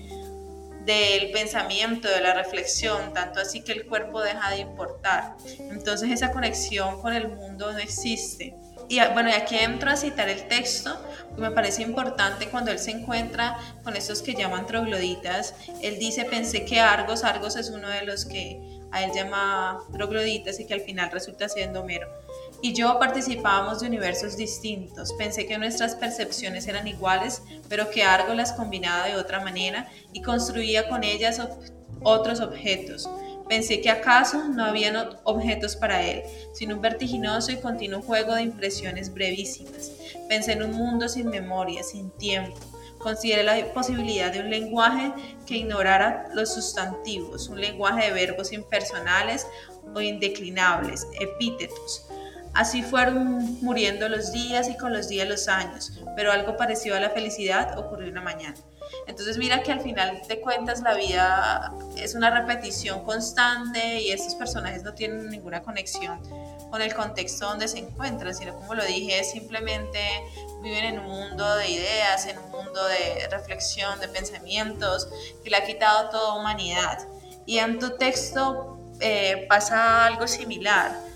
del 0.87 1.31
pensamiento, 1.33 2.09
de 2.09 2.21
la 2.23 2.33
reflexión, 2.33 3.13
tanto 3.13 3.41
así 3.41 3.61
que 3.63 3.73
el 3.73 3.87
cuerpo 3.87 4.23
deja 4.23 4.51
de 4.51 4.59
importar. 4.59 5.37
Entonces 5.59 6.11
esa 6.11 6.31
conexión 6.33 7.03
con 7.03 7.13
el 7.13 7.29
mundo 7.29 7.73
no 7.73 7.79
existe 7.79 8.55
y 8.89 9.01
bueno, 9.13 9.31
y 9.31 9.33
aquí 9.33 9.57
entro 9.57 9.91
a 9.91 9.97
citar 9.97 10.29
el 10.29 10.47
texto, 10.47 10.97
que 11.35 11.41
me 11.41 11.51
parece 11.51 11.83
importante 11.83 12.49
cuando 12.49 12.71
él 12.71 12.79
se 12.79 12.93
encuentra 12.93 13.59
con 13.83 13.97
estos 13.97 14.23
que 14.23 14.35
llaman 14.35 14.67
trogloditas. 14.67 15.55
Él 15.83 15.99
dice, 15.99 16.25
pensé 16.25 16.65
que 16.65 16.79
Argos, 16.79 17.25
Argos 17.25 17.57
es 17.57 17.71
uno 17.71 17.89
de 17.89 18.05
los 18.05 18.25
que 18.25 18.61
a 18.93 19.03
él 19.03 19.11
llama 19.13 19.81
trogloditas 19.93 20.61
y 20.61 20.67
que 20.67 20.75
al 20.75 20.83
final 20.83 21.11
resulta 21.11 21.49
siendo 21.49 21.81
Homero. 21.81 22.09
Y 22.63 22.73
yo 22.73 22.99
participábamos 22.99 23.81
de 23.81 23.89
universos 23.89 24.37
distintos. 24.37 25.13
Pensé 25.15 25.47
que 25.47 25.59
nuestras 25.59 25.95
percepciones 25.95 26.67
eran 26.67 26.89
iguales, 26.89 27.43
pero 27.69 27.91
que 27.91 28.03
Argos 28.03 28.35
las 28.35 28.53
combinaba 28.53 29.07
de 29.07 29.17
otra 29.17 29.41
manera 29.41 29.89
y 30.13 30.23
construía 30.23 30.89
con 30.89 31.05
ellas 31.05 31.41
otros 32.03 32.41
objetos 32.41 33.09
Pensé 33.49 33.81
que 33.81 33.91
acaso 33.91 34.49
no 34.49 34.65
habían 34.65 34.97
objetos 35.23 35.77
para 35.77 36.03
él, 36.03 36.23
sino 36.53 36.75
un 36.75 36.81
vertiginoso 36.81 37.53
y 37.53 37.61
continuo 37.61 38.03
juego 38.03 38.35
de 38.35 38.43
impresiones 38.43 39.15
brevísimas. 39.15 39.93
Pensé 40.29 40.53
en 40.53 40.65
un 40.65 40.73
mundo 40.73 41.09
sin 41.09 41.29
memoria, 41.29 41.85
sin 41.85 42.11
tiempo, 42.11 42.59
consideré 42.99 43.45
la 43.45 43.73
posibilidad 43.73 44.33
de 44.33 44.41
un 44.41 44.51
lenguaje 44.51 45.13
que 45.47 45.59
ignorara 45.59 46.29
los 46.35 46.55
sustantivos, 46.55 47.49
un 47.49 47.61
lenguaje 47.61 48.07
de 48.07 48.13
verbos 48.13 48.53
impersonales 48.53 49.47
o 49.95 50.01
indeclinables, 50.01 51.07
epítetos. 51.21 52.06
Así 52.57 52.83
fueron 52.83 53.61
muriendo 53.63 54.09
los 54.09 54.33
días 54.33 54.71
y 54.71 54.77
con 54.79 54.93
los 54.95 55.09
días 55.09 55.29
los 55.29 55.47
años, 55.47 55.93
pero 56.17 56.33
algo 56.33 56.57
parecido 56.57 56.97
a 56.97 57.01
la 57.01 57.11
felicidad 57.11 57.79
ocurrió 57.79 58.11
una 58.11 58.23
mañana. 58.23 58.57
Entonces 59.07 59.37
mira 59.37 59.63
que 59.63 59.73
al 59.73 59.81
final 59.81 60.23
de 60.27 60.41
cuentas 60.41 60.81
la 60.81 60.95
vida 60.95 61.75
es 61.97 62.15
una 62.15 62.31
repetición 62.31 63.05
constante 63.05 64.01
y 64.01 64.11
estos 64.11 64.35
personajes 64.37 64.83
no 64.83 64.95
tienen 64.95 65.29
ninguna 65.29 65.61
conexión 65.63 66.19
con 66.71 66.81
el 66.81 66.95
contexto 66.95 67.47
donde 67.47 67.69
se 67.69 67.79
encuentran, 67.79 68.35
sino 68.35 68.55
como 68.55 68.75
lo 68.75 68.85
dije, 68.85 69.23
simplemente 69.23 70.01
viven 70.63 70.85
en 70.85 70.99
un 70.99 71.09
mundo 71.09 71.57
de 71.57 71.69
ideas, 71.69 72.27
en 72.27 72.39
un 72.39 72.51
mundo 72.51 72.83
de 72.87 73.29
reflexión, 73.29 74.01
de 74.01 74.09
pensamientos, 74.09 75.09
que 75.45 75.51
le 75.51 75.57
ha 75.59 75.65
quitado 75.65 76.09
toda 76.09 76.35
humanidad. 76.35 77.07
Y 77.45 77.59
en 77.59 77.79
tu 77.79 77.97
texto 77.99 78.79
eh, 79.01 79.45
pasa 79.47 80.07
algo 80.07 80.27
similar. 80.27 81.07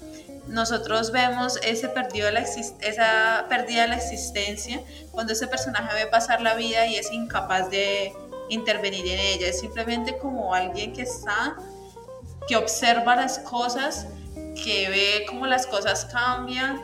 Nosotros 0.51 1.13
vemos 1.13 1.59
ese 1.63 1.89
perdido 1.89 2.29
la 2.33 2.41
esa 2.41 3.47
pérdida 3.49 3.83
de 3.83 3.89
la 3.89 3.97
existencia 3.97 4.83
cuando 5.13 5.33
ese 5.33 5.47
personaje 5.47 5.95
ve 5.95 6.11
pasar 6.11 6.41
la 6.41 6.55
vida 6.55 6.87
y 6.87 6.97
es 6.97 7.13
incapaz 7.13 7.71
de 7.71 8.13
intervenir 8.49 9.07
en 9.07 9.21
ella. 9.21 9.47
Es 9.47 9.61
simplemente 9.61 10.19
como 10.19 10.53
alguien 10.53 10.93
que 10.93 11.03
está, 11.03 11.57
que 12.49 12.57
observa 12.57 13.15
las 13.15 13.39
cosas 13.39 14.09
que 14.65 14.89
ve 14.89 15.25
cómo 15.29 15.47
las 15.47 15.69
cosas 15.69 16.07
cambian, 16.07 16.83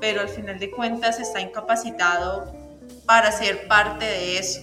pero 0.00 0.20
al 0.20 0.28
final 0.28 0.60
de 0.60 0.70
cuentas 0.70 1.18
está 1.18 1.40
incapacitado 1.40 2.54
para 3.04 3.32
ser 3.32 3.66
parte 3.66 4.04
de 4.04 4.38
eso. 4.38 4.60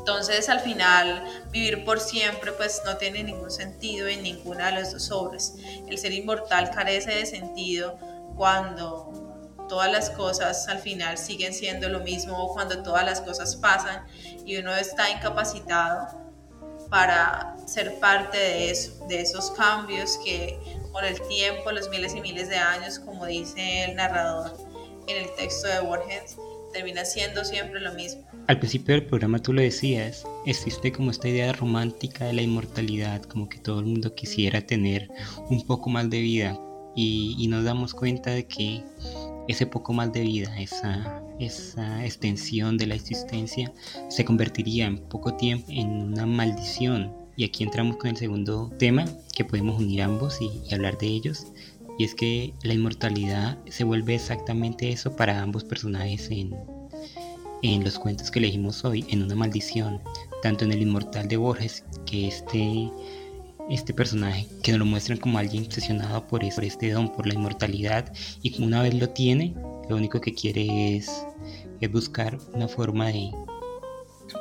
Entonces 0.00 0.48
al 0.48 0.60
final 0.60 1.24
vivir 1.50 1.84
por 1.84 2.00
siempre 2.00 2.52
pues 2.52 2.80
no 2.86 2.96
tiene 2.96 3.22
ningún 3.22 3.50
sentido 3.50 4.08
en 4.08 4.22
ninguna 4.22 4.66
de 4.66 4.72
las 4.72 4.92
dos 4.92 5.10
obras. 5.10 5.56
El 5.86 5.98
ser 5.98 6.12
inmortal 6.12 6.70
carece 6.70 7.10
de 7.10 7.26
sentido 7.26 7.98
cuando 8.34 9.66
todas 9.68 9.92
las 9.92 10.08
cosas 10.08 10.66
al 10.68 10.78
final 10.78 11.18
siguen 11.18 11.52
siendo 11.52 11.90
lo 11.90 12.00
mismo 12.00 12.42
o 12.42 12.54
cuando 12.54 12.82
todas 12.82 13.04
las 13.04 13.20
cosas 13.20 13.56
pasan 13.56 14.06
y 14.46 14.56
uno 14.56 14.74
está 14.74 15.10
incapacitado 15.10 16.08
para 16.88 17.54
ser 17.66 18.00
parte 18.00 18.38
de 18.38 18.70
eso, 18.70 19.06
de 19.06 19.20
esos 19.20 19.50
cambios 19.50 20.18
que 20.24 20.58
con 20.92 21.04
el 21.04 21.20
tiempo, 21.28 21.70
los 21.72 21.90
miles 21.90 22.14
y 22.14 22.22
miles 22.22 22.48
de 22.48 22.56
años, 22.56 22.98
como 22.98 23.26
dice 23.26 23.84
el 23.84 23.96
narrador 23.96 24.56
en 25.06 25.24
el 25.24 25.34
texto 25.34 25.68
de 25.68 25.80
Borges, 25.80 26.36
termina 26.72 27.04
siendo 27.04 27.44
siempre 27.44 27.80
lo 27.80 27.92
mismo. 27.94 28.22
Al 28.46 28.58
principio 28.58 28.94
del 28.94 29.06
programa 29.06 29.40
tú 29.40 29.52
lo 29.52 29.60
decías, 29.60 30.24
existe 30.46 30.92
como 30.92 31.10
esta 31.10 31.28
idea 31.28 31.52
romántica 31.52 32.26
de 32.26 32.32
la 32.32 32.42
inmortalidad, 32.42 33.22
como 33.22 33.48
que 33.48 33.58
todo 33.58 33.80
el 33.80 33.86
mundo 33.86 34.14
quisiera 34.14 34.60
tener 34.62 35.08
un 35.48 35.66
poco 35.66 35.90
más 35.90 36.08
de 36.10 36.20
vida 36.20 36.58
y, 36.94 37.46
nos 37.48 37.64
damos 37.64 37.94
cuenta 37.94 38.30
de 38.30 38.46
que 38.46 38.82
ese 39.48 39.66
poco 39.66 39.92
más 39.92 40.12
de 40.12 40.20
vida, 40.20 40.60
esa, 40.60 41.22
esa 41.38 42.04
extensión 42.04 42.76
de 42.76 42.86
la 42.86 42.94
existencia, 42.94 43.72
se 44.08 44.24
convertiría 44.24 44.86
en 44.86 44.98
poco 44.98 45.34
tiempo 45.34 45.66
en 45.70 45.88
una 45.88 46.26
maldición 46.26 47.20
y 47.40 47.44
aquí 47.44 47.64
entramos 47.64 47.96
con 47.96 48.10
el 48.10 48.18
segundo 48.18 48.70
tema, 48.78 49.06
que 49.34 49.46
podemos 49.46 49.80
unir 49.80 50.02
ambos 50.02 50.38
y, 50.42 50.74
hablar 50.74 50.98
de 50.98 51.06
ellos. 51.06 51.46
Y 52.00 52.04
es 52.04 52.14
que 52.14 52.54
la 52.62 52.72
inmortalidad 52.72 53.58
se 53.68 53.84
vuelve 53.84 54.14
exactamente 54.14 54.90
eso 54.90 55.14
para 55.16 55.42
ambos 55.42 55.64
personajes 55.64 56.30
en, 56.30 56.56
en 57.60 57.84
los 57.84 57.98
cuentos 57.98 58.30
que 58.30 58.38
elegimos 58.38 58.86
hoy, 58.86 59.04
en 59.10 59.22
una 59.22 59.34
maldición. 59.34 60.00
Tanto 60.42 60.64
en 60.64 60.72
el 60.72 60.80
inmortal 60.80 61.28
de 61.28 61.36
Borges, 61.36 61.84
que 62.06 62.26
este, 62.26 62.90
este 63.68 63.92
personaje, 63.92 64.46
que 64.62 64.72
nos 64.72 64.78
lo 64.78 64.86
muestran 64.86 65.18
como 65.18 65.36
alguien 65.36 65.66
obsesionado 65.66 66.26
por, 66.26 66.40
por 66.54 66.64
este 66.64 66.90
don, 66.90 67.12
por 67.12 67.26
la 67.26 67.34
inmortalidad, 67.34 68.10
y 68.40 68.64
una 68.64 68.80
vez 68.80 68.94
lo 68.94 69.10
tiene, 69.10 69.52
lo 69.90 69.96
único 69.96 70.22
que 70.22 70.32
quiere 70.32 70.96
es, 70.96 71.26
es 71.82 71.92
buscar 71.92 72.38
una 72.54 72.66
forma 72.66 73.08
de, 73.08 73.30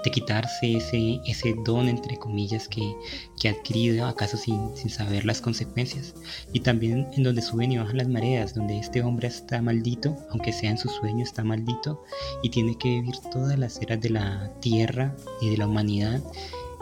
de 0.03 0.11
quitarse 0.11 0.77
ese, 0.77 1.19
ese 1.25 1.55
don, 1.65 1.87
entre 1.87 2.17
comillas, 2.17 2.67
que, 2.67 2.95
que 3.39 3.49
ha 3.49 3.51
adquirido 3.51 4.05
acaso 4.05 4.37
sin, 4.37 4.75
sin, 4.75 4.89
saber 4.89 5.25
las 5.25 5.41
consecuencias. 5.41 6.15
Y 6.53 6.61
también 6.61 7.07
en 7.13 7.23
donde 7.23 7.41
suben 7.41 7.71
y 7.71 7.77
bajan 7.77 7.97
las 7.97 8.07
mareas, 8.07 8.53
donde 8.53 8.77
este 8.77 9.01
hombre 9.01 9.27
está 9.27 9.61
maldito, 9.61 10.17
aunque 10.31 10.53
sea 10.53 10.71
en 10.71 10.77
su 10.77 10.89
sueño, 10.89 11.23
está 11.23 11.43
maldito 11.43 12.03
y 12.43 12.49
tiene 12.49 12.77
que 12.77 12.89
vivir 12.89 13.17
todas 13.31 13.57
las 13.57 13.81
eras 13.81 14.01
de 14.01 14.09
la 14.09 14.51
tierra 14.61 15.15
y 15.41 15.49
de 15.49 15.57
la 15.57 15.67
humanidad 15.67 16.21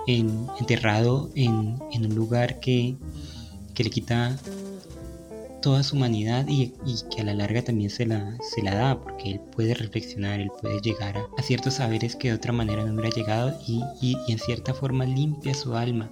en, 0.07 0.47
enterrado 0.59 1.29
en, 1.35 1.77
en 1.91 2.05
un 2.05 2.15
lugar 2.15 2.59
que, 2.59 2.95
que 3.73 3.83
le 3.83 3.89
quita 3.89 4.37
toda 5.67 5.83
su 5.83 5.97
humanidad 5.97 6.45
y, 6.47 6.71
que 7.13 7.19
a 7.19 7.25
la 7.25 7.33
larga 7.33 7.61
también 7.61 7.89
se 7.89 8.05
la, 8.05 8.37
se 8.55 8.63
la 8.63 8.73
da, 8.73 9.01
porque 9.01 9.31
él 9.31 9.41
puede 9.51 9.73
reflexionar, 9.73 10.39
él 10.39 10.49
puede 10.61 10.79
llegar 10.79 11.17
a, 11.17 11.41
ciertos 11.41 11.73
saberes 11.73 12.15
que 12.15 12.29
de 12.29 12.35
otra 12.35 12.53
manera 12.53 12.85
no 12.85 12.93
hubiera 12.93 13.09
llegado 13.09 13.59
y, 13.67 13.83
y, 13.99 14.15
en 14.29 14.39
cierta 14.39 14.73
forma 14.73 15.03
limpia 15.03 15.53
su 15.53 15.75
alma. 15.75 16.09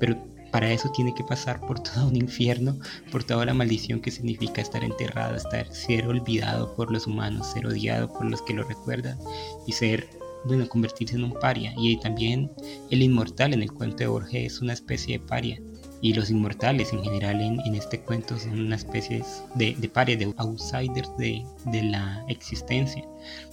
Pero 0.00 0.16
para 0.50 0.72
eso 0.72 0.90
tiene 0.92 1.14
que 1.14 1.24
pasar 1.24 1.60
por 1.60 1.78
todo 1.80 2.08
un 2.08 2.16
infierno, 2.16 2.78
por 3.12 3.22
toda 3.22 3.44
la 3.44 3.52
maldición 3.52 4.00
que 4.00 4.10
significa 4.10 4.62
estar 4.62 4.82
enterrado, 4.82 5.36
estar, 5.36 5.70
ser 5.74 6.06
olvidado 6.06 6.74
por 6.74 6.90
los 6.90 7.06
humanos, 7.06 7.52
ser 7.52 7.66
odiado 7.66 8.10
por 8.10 8.24
los 8.24 8.40
que 8.40 8.54
lo 8.54 8.62
recuerdan 8.62 9.18
y 9.66 9.72
ser 9.72 10.08
bueno, 10.46 10.66
convertirse 10.70 11.16
en 11.16 11.24
un 11.24 11.34
paria. 11.34 11.74
Y 11.76 11.98
también 12.00 12.50
el 12.90 13.02
inmortal 13.02 13.52
en 13.52 13.60
el 13.60 13.72
cuento 13.72 13.98
de 13.98 14.06
Borges 14.06 14.54
es 14.54 14.62
una 14.62 14.72
especie 14.72 15.18
de 15.18 15.26
paria 15.26 15.60
y 16.00 16.12
los 16.12 16.30
inmortales 16.30 16.92
en 16.92 17.02
general 17.02 17.40
en, 17.40 17.74
este 17.74 18.00
cuento 18.00 18.38
son 18.38 18.60
una 18.60 18.76
especie 18.76 19.22
de, 19.54 19.74
de 19.76 19.88
pares, 19.88 20.18
de 20.18 20.32
outsiders 20.36 21.10
de, 21.18 21.44
de, 21.66 21.82
la 21.82 22.24
existencia. 22.28 23.04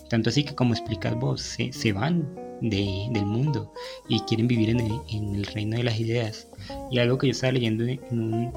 Tanto 0.09 0.29
así 0.29 0.43
que 0.43 0.55
como 0.55 0.73
explicas 0.73 1.15
vos, 1.15 1.41
se, 1.41 1.71
se 1.71 1.93
van 1.93 2.27
de, 2.61 3.07
del 3.11 3.25
mundo 3.25 3.73
y 4.07 4.19
quieren 4.21 4.47
vivir 4.47 4.69
en 4.69 4.79
el, 4.79 5.01
en 5.09 5.35
el, 5.35 5.45
reino 5.45 5.77
de 5.77 5.83
las 5.83 5.99
ideas. 5.99 6.47
Y 6.91 6.99
algo 6.99 7.17
que 7.17 7.27
yo 7.27 7.31
estaba 7.31 7.53
leyendo 7.53 7.85
en, 7.85 7.99
un, 8.11 8.51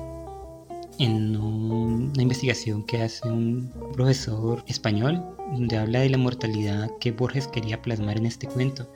en 0.99 1.37
una 1.37 2.23
investigación 2.23 2.85
que 2.85 3.03
hace 3.03 3.29
un 3.29 3.73
profesor 3.93 4.65
español, 4.67 5.23
donde 5.53 5.77
habla 5.77 6.01
de 6.01 6.11
la 6.11 6.19
mortalidad 6.19 6.91
que 7.01 7.13
Borges 7.13 7.49
quería 7.49 7.83
plasmar 7.83 8.19
en 8.19 8.27
este 8.27 8.47
cuento. 8.47 8.93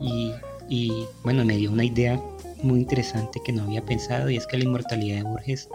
Y, 0.00 0.32
y 0.68 1.04
bueno, 1.22 1.44
me 1.44 1.56
dio 1.56 1.70
una 1.70 1.84
idea 1.84 2.20
muy 2.64 2.80
interesante 2.80 3.40
que 3.44 3.52
no 3.52 3.62
había 3.62 3.84
pensado 3.84 4.30
y 4.30 4.36
es 4.36 4.46
que 4.46 4.58
la 4.58 4.64
inmortalidad 4.64 5.18
de 5.18 5.22
Borges 5.22 5.68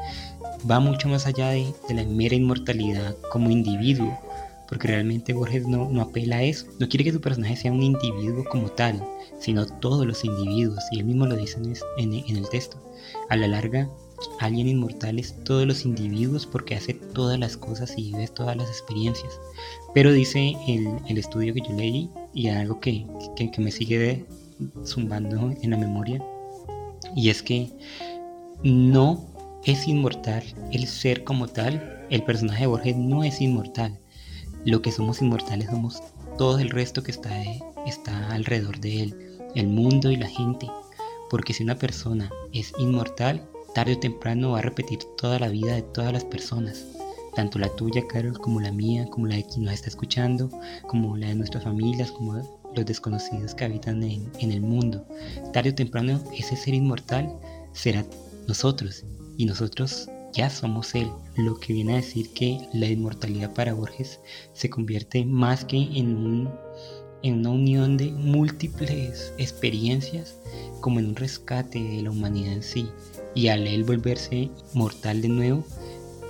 va 0.70 0.80
mucho 0.80 1.08
más 1.08 1.26
allá 1.26 1.50
de, 1.50 1.74
la 1.90 2.04
mera 2.04 2.36
inmortalidad 2.36 3.16
como 3.32 3.50
individuo, 3.50 4.18
porque 4.68 4.88
realmente 4.88 5.34
Borges 5.34 5.68
no, 5.68 5.90
no, 5.90 6.02
apela 6.02 6.38
a 6.38 6.44
eso, 6.44 6.66
no 6.80 6.88
quiere 6.90 7.04
que 7.04 7.14
su 7.14 7.22
personaje 7.22 7.56
sea 7.56 7.72
un 7.72 7.84
individuo 7.84 8.44
como 8.50 8.70
tal, 8.70 9.04
sino 9.40 9.66
todos 9.66 10.06
los 10.06 10.24
individuos, 10.26 10.84
y 10.92 11.00
él 11.00 11.06
mismo 11.06 11.26
lo 11.26 11.36
dice 11.36 11.58
en, 11.98 12.14
en, 12.14 12.36
el 12.36 12.50
texto. 12.50 12.78
A 13.30 13.38
la 13.38 13.48
larga, 13.48 13.90
alguien 14.40 14.68
inmortal 14.68 15.18
es 15.18 15.34
todos 15.44 15.66
los 15.66 15.86
individuos 15.86 16.46
porque 16.46 16.76
hace 16.76 16.94
todas 16.94 17.40
las 17.40 17.56
cosas 17.56 17.94
y 17.98 18.12
vive 18.12 18.28
todas 18.28 18.58
las 18.58 18.68
experiencias. 18.68 19.40
Pero 19.94 20.12
dice 20.12 20.56
el, 20.68 20.90
el 21.08 21.18
estudio 21.18 21.54
que 21.54 21.62
yo 21.62 21.74
leí, 21.74 22.10
y 22.34 22.50
algo 22.50 22.80
que, 22.80 23.06
que, 23.36 23.50
que 23.50 23.62
me 23.62 23.72
sigue 23.72 24.26
zumbando 24.86 25.54
en 25.62 25.70
la 25.72 25.78
memoria, 25.78 26.24
y 27.16 27.30
es 27.30 27.44
que 27.44 27.72
no 28.64 29.26
es 29.66 29.88
inmortal 29.88 30.44
el 30.72 30.88
ser 30.88 31.24
como 31.24 31.48
tal. 31.48 32.06
El 32.10 32.24
personaje 32.24 32.62
de 32.62 32.68
Borges 32.68 32.98
no 32.98 33.24
es 33.24 33.42
inmortal. 33.42 34.00
Lo 34.66 34.82
que 34.82 34.92
somos 34.92 35.22
inmortales 35.22 35.70
somos 35.70 36.02
todo 36.38 36.60
el 36.60 36.70
resto 36.70 37.04
que 37.04 37.12
está, 37.12 37.32
está 37.86 38.32
alrededor 38.32 38.80
de 38.80 39.04
él, 39.04 39.40
el 39.56 39.68
mundo 39.68 40.12
y 40.12 40.16
la 40.16 40.28
gente. 40.28 40.68
Porque 41.30 41.54
si 41.54 41.64
una 41.64 41.78
persona 41.78 42.30
es 42.54 42.74
inmortal, 42.80 43.48
tarde 43.74 43.94
o 43.94 44.00
temprano 44.00 44.52
va 44.52 44.60
a 44.60 44.64
repetir 44.64 45.00
toda 45.18 45.40
la 45.40 45.50
vida 45.50 45.76
de 45.76 45.84
todas 45.84 46.12
las 46.12 46.26
personas. 46.26 46.86
Tanto 47.36 47.60
la 47.60 47.70
tuya, 47.76 48.08
Carol, 48.08 48.38
como 48.38 48.60
la 48.60 48.72
mía, 48.72 49.06
como 49.10 49.28
la 49.28 49.36
de 49.36 49.46
quien 49.46 49.64
nos 49.64 49.74
está 49.74 49.88
escuchando, 49.88 50.50
como 50.88 51.16
la 51.16 51.28
de 51.28 51.36
nuestras 51.36 51.64
familias, 51.64 52.12
como 52.12 52.59
los 52.76 52.86
desconocidos 52.86 53.56
que 53.56 53.66
habitan 53.66 54.04
en, 54.04 54.52
el 54.52 54.62
mundo. 54.62 55.06
Tarde 55.54 55.72
o 55.72 55.76
temprano 55.76 56.22
ese 56.38 56.56
ser 56.56 56.74
inmortal 56.74 57.32
será 57.74 58.06
nosotros 58.48 59.06
y 59.38 59.46
nosotros 59.46 60.10
ya 60.34 60.50
somos 60.50 60.96
Él, 60.96 61.10
lo 61.38 61.60
que 61.60 61.74
viene 61.74 61.94
a 61.94 61.98
decir 61.98 62.32
que 62.34 62.60
la 62.74 62.88
inmortalidad 62.88 63.54
para 63.54 63.74
Borges 63.74 64.20
se 64.54 64.70
convierte 64.70 65.26
más 65.26 65.66
que 65.66 65.78
en, 65.78 66.16
un, 66.16 66.50
en 67.24 67.40
una 67.40 67.50
unión 67.50 67.98
de 67.98 68.12
múltiples 68.12 69.34
experiencias, 69.38 70.36
como 70.82 71.00
en 71.00 71.08
un 71.08 71.16
rescate 71.16 71.82
de 71.82 72.04
la 72.04 72.12
humanidad 72.12 72.54
en 72.54 72.64
sí. 72.64 72.88
Y 73.34 73.48
al 73.48 73.66
Él 73.66 73.84
volverse 73.84 74.50
mortal 74.74 75.22
de 75.22 75.30
nuevo, 75.30 75.64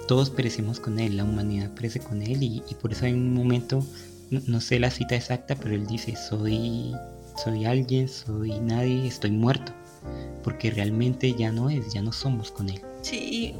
todos 0.07 0.29
perecemos 0.29 0.79
con 0.79 0.99
Él, 0.99 1.17
la 1.17 1.23
humanidad 1.23 1.73
perece 1.73 1.99
con 1.99 2.21
Él 2.21 2.41
y, 2.41 2.63
y 2.69 2.75
por 2.75 2.93
eso 2.93 3.05
hay 3.05 3.13
un 3.13 3.33
momento 3.33 3.85
no, 4.31 4.61
sé 4.61 4.79
la 4.79 4.91
cita 4.91 5.15
exacta, 5.15 5.55
pero 5.55 5.75
él 5.75 5.87
dice, 5.87 6.15
soy 6.15 6.93
soy 7.43 7.65
alguien, 7.65 8.09
soy 8.09 8.59
nadie, 8.59 9.07
estoy 9.07 9.31
muerto, 9.31 9.71
porque 10.43 10.71
realmente 10.71 11.33
ya 11.33 11.51
no 11.51 11.69
es, 11.69 11.93
ya 11.93 12.01
no 12.01 12.11
somos 12.11 12.51
con 12.51 12.69
él. 12.69 12.81
Sí, 13.01 13.17
y 13.17 13.55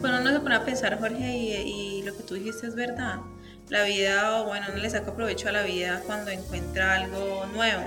bueno, 0.00 0.20
uno 0.20 0.32
se 0.32 0.40
pone 0.40 0.54
a 0.54 0.64
pensar, 0.64 0.98
Jorge, 0.98 1.36
y, 1.36 2.02
lo 2.02 2.16
que 2.16 2.22
tú 2.22 2.34
dijiste 2.34 2.68
es 2.68 2.76
verdad. 2.76 3.18
La 3.68 3.82
vida, 3.82 4.42
bueno, 4.42 4.66
uno 4.68 4.78
le 4.78 4.88
saca 4.88 5.12
provecho 5.14 5.48
a 5.48 5.52
la 5.52 5.62
vida 5.62 6.02
cuando 6.06 6.30
encuentra 6.30 6.94
algo 6.94 7.46
nuevo, 7.46 7.82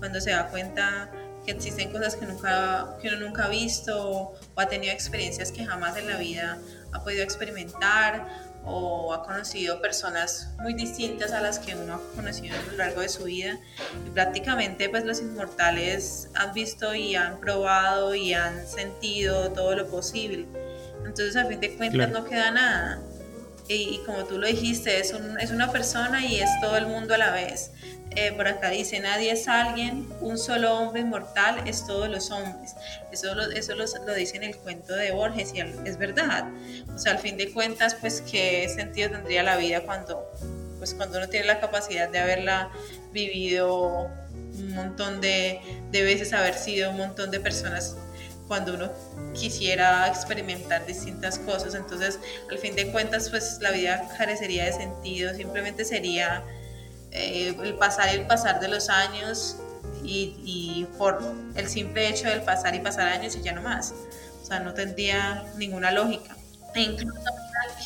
cuando 0.00 0.20
se 0.20 0.30
da 0.30 0.48
cuenta 0.48 1.12
que 1.46 1.52
existen 1.52 1.92
cosas 1.92 2.16
que, 2.16 2.26
nunca, 2.26 2.96
que 3.00 3.08
uno 3.08 3.18
nunca 3.18 3.44
ha 3.44 3.48
visto 3.48 4.10
o 4.10 4.60
ha 4.60 4.66
tenido 4.66 4.92
experiencias 4.92 5.52
que 5.52 5.64
jamás 5.64 5.96
en 5.96 6.08
la 6.08 6.16
vida 6.16 6.58
ha 6.92 7.04
podido 7.04 7.22
experimentar 7.22 8.26
o 8.64 9.12
ha 9.12 9.24
conocido 9.24 9.80
personas 9.80 10.50
muy 10.60 10.74
distintas 10.74 11.32
a 11.32 11.40
las 11.40 11.58
que 11.58 11.74
uno 11.74 11.94
ha 11.94 12.16
conocido 12.16 12.56
a 12.56 12.70
lo 12.70 12.76
largo 12.76 13.00
de 13.00 13.08
su 13.08 13.24
vida. 13.24 13.58
Y 14.06 14.10
prácticamente 14.10 14.88
pues 14.88 15.04
los 15.04 15.20
inmortales 15.20 16.28
han 16.34 16.52
visto 16.52 16.94
y 16.94 17.14
han 17.14 17.40
probado 17.40 18.14
y 18.14 18.34
han 18.34 18.66
sentido 18.66 19.52
todo 19.52 19.74
lo 19.74 19.88
posible. 19.88 20.46
Entonces 20.98 21.36
a 21.36 21.46
fin 21.46 21.60
de 21.60 21.76
cuentas 21.76 22.10
no 22.10 22.24
queda 22.24 22.50
nada. 22.50 23.02
Y, 23.68 24.00
como 24.04 24.24
tú 24.24 24.38
lo 24.38 24.46
dijiste 24.46 24.98
es, 24.98 25.14
es 25.40 25.50
una 25.50 25.70
persona 25.70 26.26
y 26.26 26.40
es 26.40 26.50
todo 26.60 26.76
el 26.76 26.86
mundo 26.86 27.14
a 27.14 27.18
la 27.18 27.30
vez 27.30 27.70
eh, 28.16 28.32
por 28.32 28.46
acá 28.46 28.70
dice, 28.70 29.00
nadie 29.00 29.32
es 29.32 29.48
alguien, 29.48 30.08
un 30.20 30.38
solo 30.38 30.78
hombre 30.78 31.00
inmortal 31.00 31.66
es 31.66 31.86
todos 31.86 32.08
los 32.08 32.30
hombres. 32.30 32.74
Eso 33.10 33.34
lo, 33.34 33.50
eso 33.50 33.74
lo, 33.74 34.14
dice 34.14 34.36
en 34.36 34.44
el 34.44 34.56
cuento 34.56 34.94
de 34.94 35.12
Borges 35.12 35.52
y 35.54 35.60
es 35.60 35.98
verdad. 35.98 36.48
O 36.94 36.98
sea, 36.98 37.12
al 37.12 37.18
fin 37.18 37.36
de 37.36 37.52
cuentas, 37.52 37.94
pues 37.94 38.22
qué 38.22 38.68
sentido 38.68 39.10
tendría 39.10 39.42
la 39.42 39.56
vida 39.56 39.80
cuando, 39.82 40.30
pues, 40.78 40.94
cuando 40.94 41.18
uno 41.18 41.28
tiene 41.28 41.46
la 41.46 41.60
capacidad 41.60 42.08
de 42.08 42.18
haberla 42.18 42.70
vivido 43.12 44.10
un 44.32 44.74
montón 44.74 45.20
de, 45.20 45.60
de 45.90 46.02
veces, 46.02 46.32
haber 46.32 46.54
sido 46.54 46.90
un 46.90 46.98
montón 46.98 47.30
de 47.30 47.40
personas 47.40 47.96
cuando 48.48 48.74
uno 48.74 48.92
quisiera 49.32 50.08
experimentar 50.08 50.84
distintas 50.86 51.38
cosas. 51.38 51.74
Entonces, 51.74 52.18
al 52.50 52.58
fin 52.58 52.76
de 52.76 52.92
cuentas, 52.92 53.30
pues 53.30 53.58
la 53.60 53.70
vida 53.70 54.08
carecería 54.18 54.64
de 54.64 54.72
sentido, 54.72 55.34
simplemente 55.34 55.84
sería 55.84 56.44
eh, 57.12 57.54
el 57.62 57.74
pasar 57.74 58.14
y 58.14 58.18
el 58.18 58.26
pasar 58.26 58.60
de 58.60 58.68
los 58.68 58.88
años 58.88 59.56
y, 60.04 60.86
por 60.98 61.22
el 61.54 61.68
simple 61.68 62.08
hecho 62.08 62.28
del 62.28 62.42
pasar 62.42 62.74
y 62.74 62.80
pasar 62.80 63.08
años 63.08 63.36
y 63.36 63.42
ya 63.42 63.52
no 63.52 63.62
más. 63.62 63.94
O 64.42 64.44
sea, 64.44 64.60
no 64.60 64.74
tendría 64.74 65.44
ninguna 65.56 65.90
lógica. 65.92 66.36
E 66.74 66.80
incluso 66.80 67.20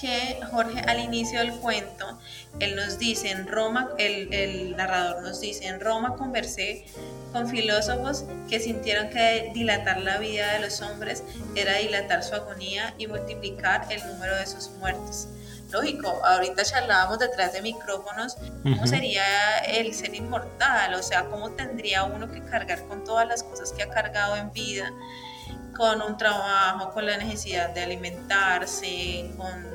que 0.01 0.39
Jorge 0.51 0.81
al 0.81 1.01
inicio 1.01 1.41
del 1.41 1.53
cuento, 1.53 2.19
él 2.61 2.77
nos 2.77 2.99
dice 2.99 3.31
en 3.31 3.47
Roma, 3.47 3.91
el, 3.99 4.33
el 4.33 4.77
narrador 4.77 5.23
nos 5.23 5.41
dice, 5.41 5.67
en 5.67 5.81
Roma 5.81 6.17
conversé 6.17 6.85
con 7.33 7.49
filósofos 7.49 8.25
que 8.49 8.61
sintieron 8.61 9.09
que 9.09 9.51
dilatar 9.55 10.01
la 10.01 10.19
vida 10.19 10.53
de 10.53 10.61
los 10.61 10.81
hombres 10.83 11.23
era 11.55 11.79
dilatar 11.79 12.23
su 12.23 12.35
agonía 12.35 12.95
y 12.99 13.07
multiplicar 13.07 13.87
el 13.91 14.07
número 14.07 14.37
de 14.37 14.47
sus 14.47 14.71
muertes 14.79 15.29
lógico, 15.71 16.09
ahorita 16.25 16.65
charlábamos 16.65 17.19
detrás 17.19 17.53
de 17.53 17.63
micrófonos, 17.63 18.37
¿cómo 18.63 18.87
sería 18.87 19.59
el 19.59 19.93
ser 19.95 20.15
inmortal? 20.15 20.95
O 20.95 21.03
sea, 21.03 21.27
¿cómo 21.27 21.51
tendría 21.53 22.05
uno 22.05 22.31
que 22.31 22.43
cargar 22.43 22.83
con 22.87 23.05
todas 23.05 23.27
las 23.27 23.43
cosas 23.43 23.73
que 23.73 23.83
ha 23.83 23.89
cargado 23.89 24.37
en 24.37 24.53
vida? 24.53 24.93
Con 25.77 26.01
un 26.01 26.17
trabajo, 26.17 26.93
con 26.93 27.05
la 27.05 27.19
necesidad 27.19 27.71
de 27.71 27.83
alimentarse, 27.83 29.31
con 29.37 29.67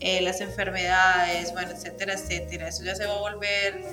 eh, 0.00 0.20
las 0.20 0.40
enfermedades, 0.40 1.52
bueno, 1.52 1.70
etcétera, 1.70 2.14
etcétera. 2.14 2.68
Eso 2.68 2.82
ya 2.82 2.94
se 2.94 3.06
va 3.06 3.14
a 3.14 3.18
volver 3.18 3.84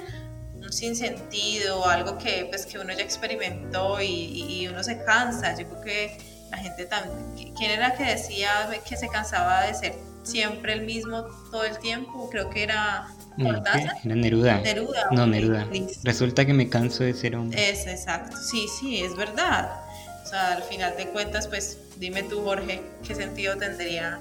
un 0.55 0.73
sinsentido, 0.73 1.85
algo 1.87 2.17
que, 2.17 2.47
pues, 2.49 2.65
que 2.65 2.79
uno 2.79 2.93
ya 2.93 3.03
experimentó 3.03 4.01
y, 4.01 4.61
y 4.61 4.67
uno 4.67 4.83
se 4.83 5.03
cansa. 5.03 5.55
Yo 5.55 5.67
creo 5.67 5.81
que 5.81 6.17
la 6.49 6.57
gente 6.57 6.85
también... 6.85 7.53
¿Quién 7.55 7.71
era 7.71 7.93
que 7.93 8.03
decía 8.03 8.69
que 8.87 8.97
se 8.97 9.07
cansaba 9.09 9.63
de 9.63 9.73
ser 9.73 9.95
siempre 10.23 10.73
el 10.73 10.81
mismo 10.83 11.23
todo 11.51 11.63
el 11.63 11.77
tiempo, 11.79 12.29
creo 12.29 12.49
que 12.49 12.63
era 12.63 13.07
Cortázar. 13.41 13.97
Era 14.03 14.15
Neruda. 14.15 14.59
Neruda. 14.59 15.07
No, 15.11 15.27
Neruda. 15.27 15.67
Resulta 16.03 16.45
que 16.45 16.53
me 16.53 16.69
canso 16.69 17.03
de 17.03 17.13
ser 17.13 17.35
hombre. 17.35 17.71
Es 17.71 17.87
exacto, 17.87 18.37
sí, 18.37 18.67
sí, 18.67 19.03
es 19.03 19.15
verdad. 19.15 19.71
O 20.23 20.27
sea, 20.27 20.53
al 20.53 20.63
final 20.63 20.95
de 20.97 21.07
cuentas, 21.07 21.47
pues 21.47 21.77
dime 21.99 22.23
tú, 22.23 22.41
Jorge, 22.43 22.81
¿qué 23.05 23.15
sentido 23.15 23.57
tendría 23.57 24.19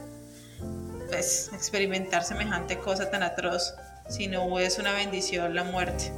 pues 1.08 1.50
experimentar 1.52 2.24
semejante 2.24 2.78
cosa 2.78 3.10
tan 3.10 3.22
atroz 3.22 3.74
si 4.08 4.28
no 4.28 4.58
es 4.58 4.78
una 4.78 4.92
bendición 4.92 5.54
la 5.54 5.64
muerte? 5.64 6.12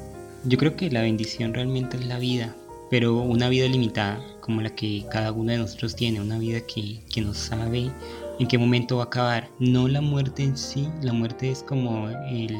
Yo 0.44 0.58
creo 0.58 0.76
que 0.76 0.90
la 0.90 1.02
bendición 1.02 1.54
realmente 1.54 1.96
es 1.96 2.06
la 2.06 2.18
vida, 2.18 2.54
pero 2.90 3.16
una 3.16 3.48
vida 3.48 3.66
limitada, 3.66 4.20
como 4.40 4.60
la 4.60 4.70
que 4.70 5.04
cada 5.10 5.32
uno 5.32 5.52
de 5.52 5.58
nosotros 5.58 5.96
tiene, 5.96 6.20
una 6.20 6.38
vida 6.38 6.60
que, 6.60 7.00
que 7.12 7.22
nos 7.22 7.38
sabe 7.38 7.90
en 8.38 8.48
qué 8.48 8.58
momento 8.58 8.96
va 8.96 9.04
a 9.04 9.06
acabar. 9.06 9.48
No 9.58 9.88
la 9.88 10.00
muerte 10.00 10.42
en 10.42 10.56
sí, 10.56 10.88
la 11.02 11.12
muerte 11.12 11.50
es 11.50 11.62
como 11.62 12.08
el, 12.08 12.56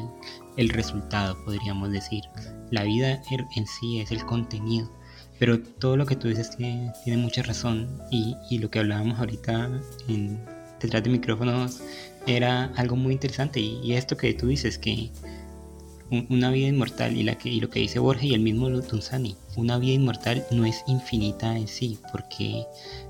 el 0.57 0.69
resultado, 0.69 1.37
podríamos 1.43 1.91
decir. 1.91 2.23
La 2.71 2.83
vida 2.83 3.21
er, 3.31 3.45
en 3.55 3.67
sí 3.67 3.99
es 3.99 4.11
el 4.11 4.25
contenido. 4.25 4.89
Pero 5.39 5.61
todo 5.61 5.97
lo 5.97 6.05
que 6.05 6.15
tú 6.15 6.29
dices 6.29 6.55
tiene, 6.55 7.17
mucha 7.17 7.43
razón 7.43 8.01
y, 8.09 8.35
y, 8.49 8.59
lo 8.59 8.69
que 8.69 8.79
hablábamos 8.79 9.19
ahorita 9.19 9.69
en, 10.07 10.39
detrás 10.79 11.03
de 11.03 11.09
micrófonos 11.09 11.81
era 12.25 12.71
algo 12.77 12.95
muy 12.95 13.13
interesante 13.13 13.59
y, 13.59 13.81
y 13.83 13.93
esto 13.93 14.15
que 14.15 14.33
tú 14.33 14.47
dices, 14.47 14.77
que 14.77 15.11
una 16.11 16.51
vida 16.51 16.67
inmortal 16.67 17.17
y, 17.17 17.23
la 17.23 17.37
que, 17.37 17.49
y 17.49 17.59
lo 17.59 17.69
que 17.69 17.79
dice 17.79 17.99
Borges 17.99 18.25
y 18.25 18.33
el 18.33 18.41
mismo 18.41 18.69
Lutunzani, 18.69 19.35
una 19.55 19.77
vida 19.79 19.93
inmortal 19.93 20.45
no 20.51 20.65
es 20.65 20.83
infinita 20.87 21.57
en 21.57 21.67
sí, 21.67 21.97
porque 22.11 22.65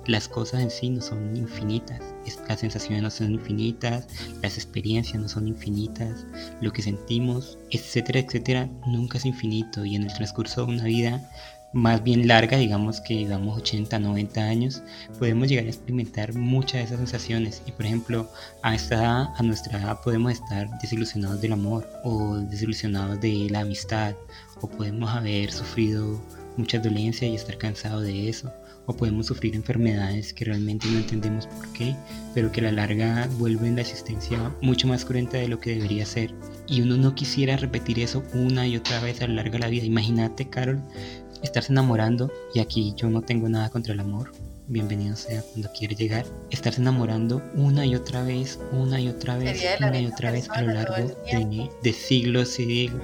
las 0.08 0.28
cosas 0.28 0.62
en 0.62 0.70
sí 0.70 0.90
no 0.90 1.02
son 1.02 1.36
infinitas, 1.36 2.02
las 2.48 2.60
sensaciones 2.60 3.04
no 3.04 3.12
son 3.12 3.34
infinitas, 3.34 4.08
las 4.42 4.56
experiencias 4.56 5.22
no 5.22 5.28
son 5.28 5.48
infinitas, 5.48 6.26
lo 6.62 6.72
que 6.72 6.82
sentimos, 6.82 7.58
etcétera, 7.72 8.20
etcétera, 8.20 8.70
nunca 8.88 9.18
es 9.18 9.26
infinito. 9.26 9.86
Y 9.86 9.96
en 9.96 10.04
el 10.04 10.14
transcurso 10.14 10.66
de 10.66 10.74
una 10.74 10.84
vida 10.86 11.32
más 11.76 12.02
bien 12.02 12.26
larga, 12.26 12.58
digamos 12.58 13.02
que 13.02 13.16
digamos 13.16 13.58
80, 13.58 14.00
90 14.00 14.42
años, 14.42 14.82
podemos 15.20 15.50
llegar 15.50 15.66
a 15.66 15.68
experimentar 15.68 16.34
muchas 16.34 16.74
de 16.74 16.84
esas 16.86 16.98
sensaciones. 17.00 17.62
Y 17.66 17.74
por 17.74 17.86
ejemplo, 17.86 18.32
a 18.64 18.74
esta 18.74 18.96
edad, 18.96 19.28
a 19.36 19.44
nuestra 19.44 19.80
edad, 19.80 20.00
podemos 20.02 20.32
estar 20.32 20.70
desilusionados 20.80 21.42
del 21.42 21.52
amor 21.52 21.86
o 22.06 22.38
desilusionados 22.38 23.20
de 23.20 23.50
la 23.50 23.60
amistad, 23.60 24.16
o 24.62 24.70
podemos 24.70 25.10
haber 25.10 25.52
sufrido 25.52 26.18
mucha 26.56 26.80
dolencia 26.80 27.28
y 27.28 27.36
estar 27.36 27.58
cansados 27.58 28.04
de 28.04 28.30
eso, 28.30 28.54
o 28.86 28.96
podemos 28.96 29.26
sufrir 29.26 29.54
enfermedades 29.54 30.34
que 30.34 30.46
realmente 30.46 30.88
no 30.88 31.00
entendemos 31.00 31.48
por 31.48 31.74
qué, 31.74 31.94
pero 32.34 32.54
que 32.54 32.62
a 32.62 32.66
la 32.66 32.72
larga 32.72 33.28
vuelven 33.38 33.76
la 33.76 33.82
existencia 33.82 34.54
mucho 34.62 34.88
más 34.88 35.04
cruenta 35.04 35.38
de 35.38 35.50
lo 35.50 35.60
que 35.60 35.72
debería 35.72 36.06
ser. 36.06 36.34
Y 36.68 36.82
uno 36.82 36.96
no 36.98 37.16
quisiera 37.16 37.58
repetir 37.58 38.00
eso 38.00 38.24
una 38.34 38.66
y 38.66 38.78
otra 38.78 39.02
vez 39.02 39.22
a 39.22 39.28
lo 39.28 39.34
largo 39.34 39.54
de 39.54 39.60
la 39.60 39.68
vida. 39.68 39.86
Imagínate, 39.86 40.50
Carol, 40.50 40.82
estarse 41.42 41.72
enamorando, 41.72 42.32
y 42.54 42.60
aquí 42.60 42.94
yo 42.96 43.10
no 43.10 43.22
tengo 43.22 43.50
nada 43.50 43.70
contra 43.70 43.94
el 43.94 44.00
amor, 44.00 44.32
bienvenido 44.68 45.16
sea 45.16 45.42
cuando 45.42 45.72
quiere 45.72 45.96
llegar, 45.96 46.26
estarse 46.50 46.82
enamorando 46.82 47.42
una 47.56 47.86
y 47.86 47.96
otra 47.96 48.24
vez, 48.24 48.60
una 48.72 49.00
y 49.00 49.10
otra 49.10 49.38
vez, 49.38 49.64
una 49.80 50.00
y 50.00 50.08
otra 50.08 50.32
vez 50.32 50.50
a 50.50 50.62
lo 50.62 50.74
largo 50.74 50.96
de, 51.84 51.94
siglos 51.94 52.60
y 52.60 52.66
digo, 52.66 53.00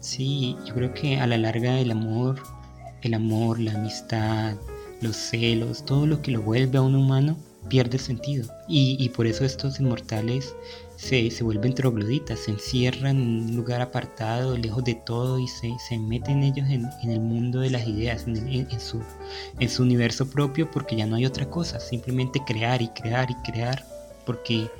sí, 0.00 0.56
yo 0.66 0.74
creo 0.74 0.94
que 0.94 1.18
a 1.20 1.26
la 1.26 1.38
larga 1.38 1.78
el 1.78 1.90
amor, 1.90 2.42
el 3.02 3.14
amor, 3.14 3.60
la 3.60 3.72
amistad, 3.72 4.56
los 5.00 5.16
celos, 5.16 5.84
todo 5.84 6.06
lo 6.06 6.22
que 6.22 6.32
lo 6.32 6.42
vuelve 6.42 6.78
a 6.78 6.82
un 6.82 6.96
humano 6.96 7.36
pierde 7.68 7.98
sentido. 7.98 8.48
Y, 8.68 8.96
y 8.98 9.08
por 9.10 9.26
eso 9.26 9.44
estos 9.44 9.78
inmortales 9.80 10.54
se, 11.04 11.30
se, 11.30 11.44
vuelven 11.44 11.74
trogloditas, 11.74 12.40
se 12.40 12.52
encierran 12.52 13.20
en 13.20 13.50
un 13.50 13.56
lugar 13.56 13.82
apartado, 13.82 14.56
lejos 14.56 14.82
de 14.84 14.94
todo 14.94 15.38
y 15.38 15.46
se, 15.46 15.70
se 15.86 15.98
meten 15.98 16.42
ellos 16.42 16.66
en, 16.70 16.88
en, 17.02 17.10
el 17.10 17.20
mundo 17.20 17.60
de 17.60 17.70
las 17.70 17.86
ideas, 17.86 18.26
en, 18.26 18.48
en, 18.48 18.80
su, 18.80 19.02
en 19.60 19.68
su 19.68 19.82
universo 19.82 20.30
propio 20.30 20.70
porque 20.70 20.96
ya 20.96 21.06
no 21.06 21.16
hay 21.16 21.26
otra 21.26 21.50
cosa, 21.50 21.78
simplemente 21.78 22.40
crear 22.46 22.80
y 22.80 22.88
crear 22.88 23.30
y 23.30 23.34
crear 23.50 23.84
porque 24.24 24.70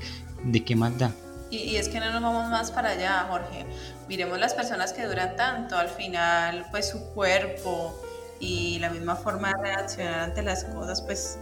de 0.44 0.64
qué 0.64 0.74
más 0.74 0.98
da. 0.98 1.12
Y, 1.50 1.58
y 1.58 1.76
es 1.76 1.90
que 1.90 2.00
no 2.00 2.10
nos 2.10 2.22
vamos 2.22 2.50
más 2.50 2.70
para 2.70 2.90
allá, 2.90 3.26
Jorge. 3.28 3.66
Miremos 4.08 4.38
las 4.38 4.54
personas 4.54 4.94
que 4.94 5.04
duran 5.04 5.36
tanto, 5.36 5.76
al 5.76 5.88
final 5.88 6.66
pues 6.70 6.88
su 6.88 7.04
cuerpo 7.12 7.94
y 8.40 8.78
la 8.78 8.88
misma 8.88 9.14
forma 9.14 9.48
de 9.48 9.62
reaccionar 9.62 10.20
ante 10.20 10.42
las 10.42 10.64
cosas 10.64 11.02
pues 11.02 11.38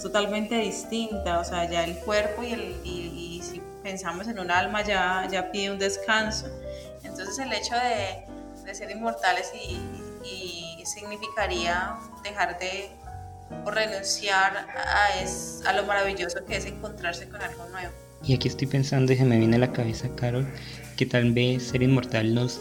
totalmente 0.00 0.56
distinta, 0.56 1.40
o 1.40 1.44
sea, 1.44 1.68
ya 1.68 1.84
el 1.84 1.96
cuerpo 1.98 2.42
y, 2.42 2.52
el, 2.52 2.76
y, 2.84 3.42
si 3.42 3.57
pensamos 3.82 4.28
en 4.28 4.38
un 4.38 4.50
alma 4.50 4.82
ya, 4.82 5.26
ya 5.30 5.50
pide 5.50 5.70
un 5.70 5.78
descanso. 5.78 6.46
Entonces 7.02 7.38
el 7.38 7.52
hecho 7.52 7.74
de, 7.74 8.24
de 8.64 8.74
ser 8.74 8.90
inmortales 8.90 9.50
y, 9.54 9.78
y, 10.26 10.84
significaría 10.84 11.96
dejar 12.24 12.58
de 12.58 12.90
o 13.64 13.70
renunciar 13.70 14.56
a, 14.56 15.20
es, 15.20 15.62
a 15.66 15.74
lo 15.74 15.84
maravilloso 15.84 16.44
que 16.46 16.56
es 16.56 16.64
encontrarse 16.64 17.28
con 17.28 17.42
algo 17.42 17.66
nuevo. 17.68 17.92
Y 18.24 18.34
aquí 18.34 18.48
estoy 18.48 18.66
pensando 18.66 19.12
y 19.12 19.16
se 19.16 19.24
me 19.24 19.38
viene 19.38 19.56
a 19.56 19.58
la 19.58 19.72
cabeza, 19.72 20.08
Carol, 20.16 20.46
que 20.96 21.04
tal 21.04 21.32
vez 21.32 21.62
ser 21.64 21.82
inmortal 21.82 22.34
nos 22.34 22.58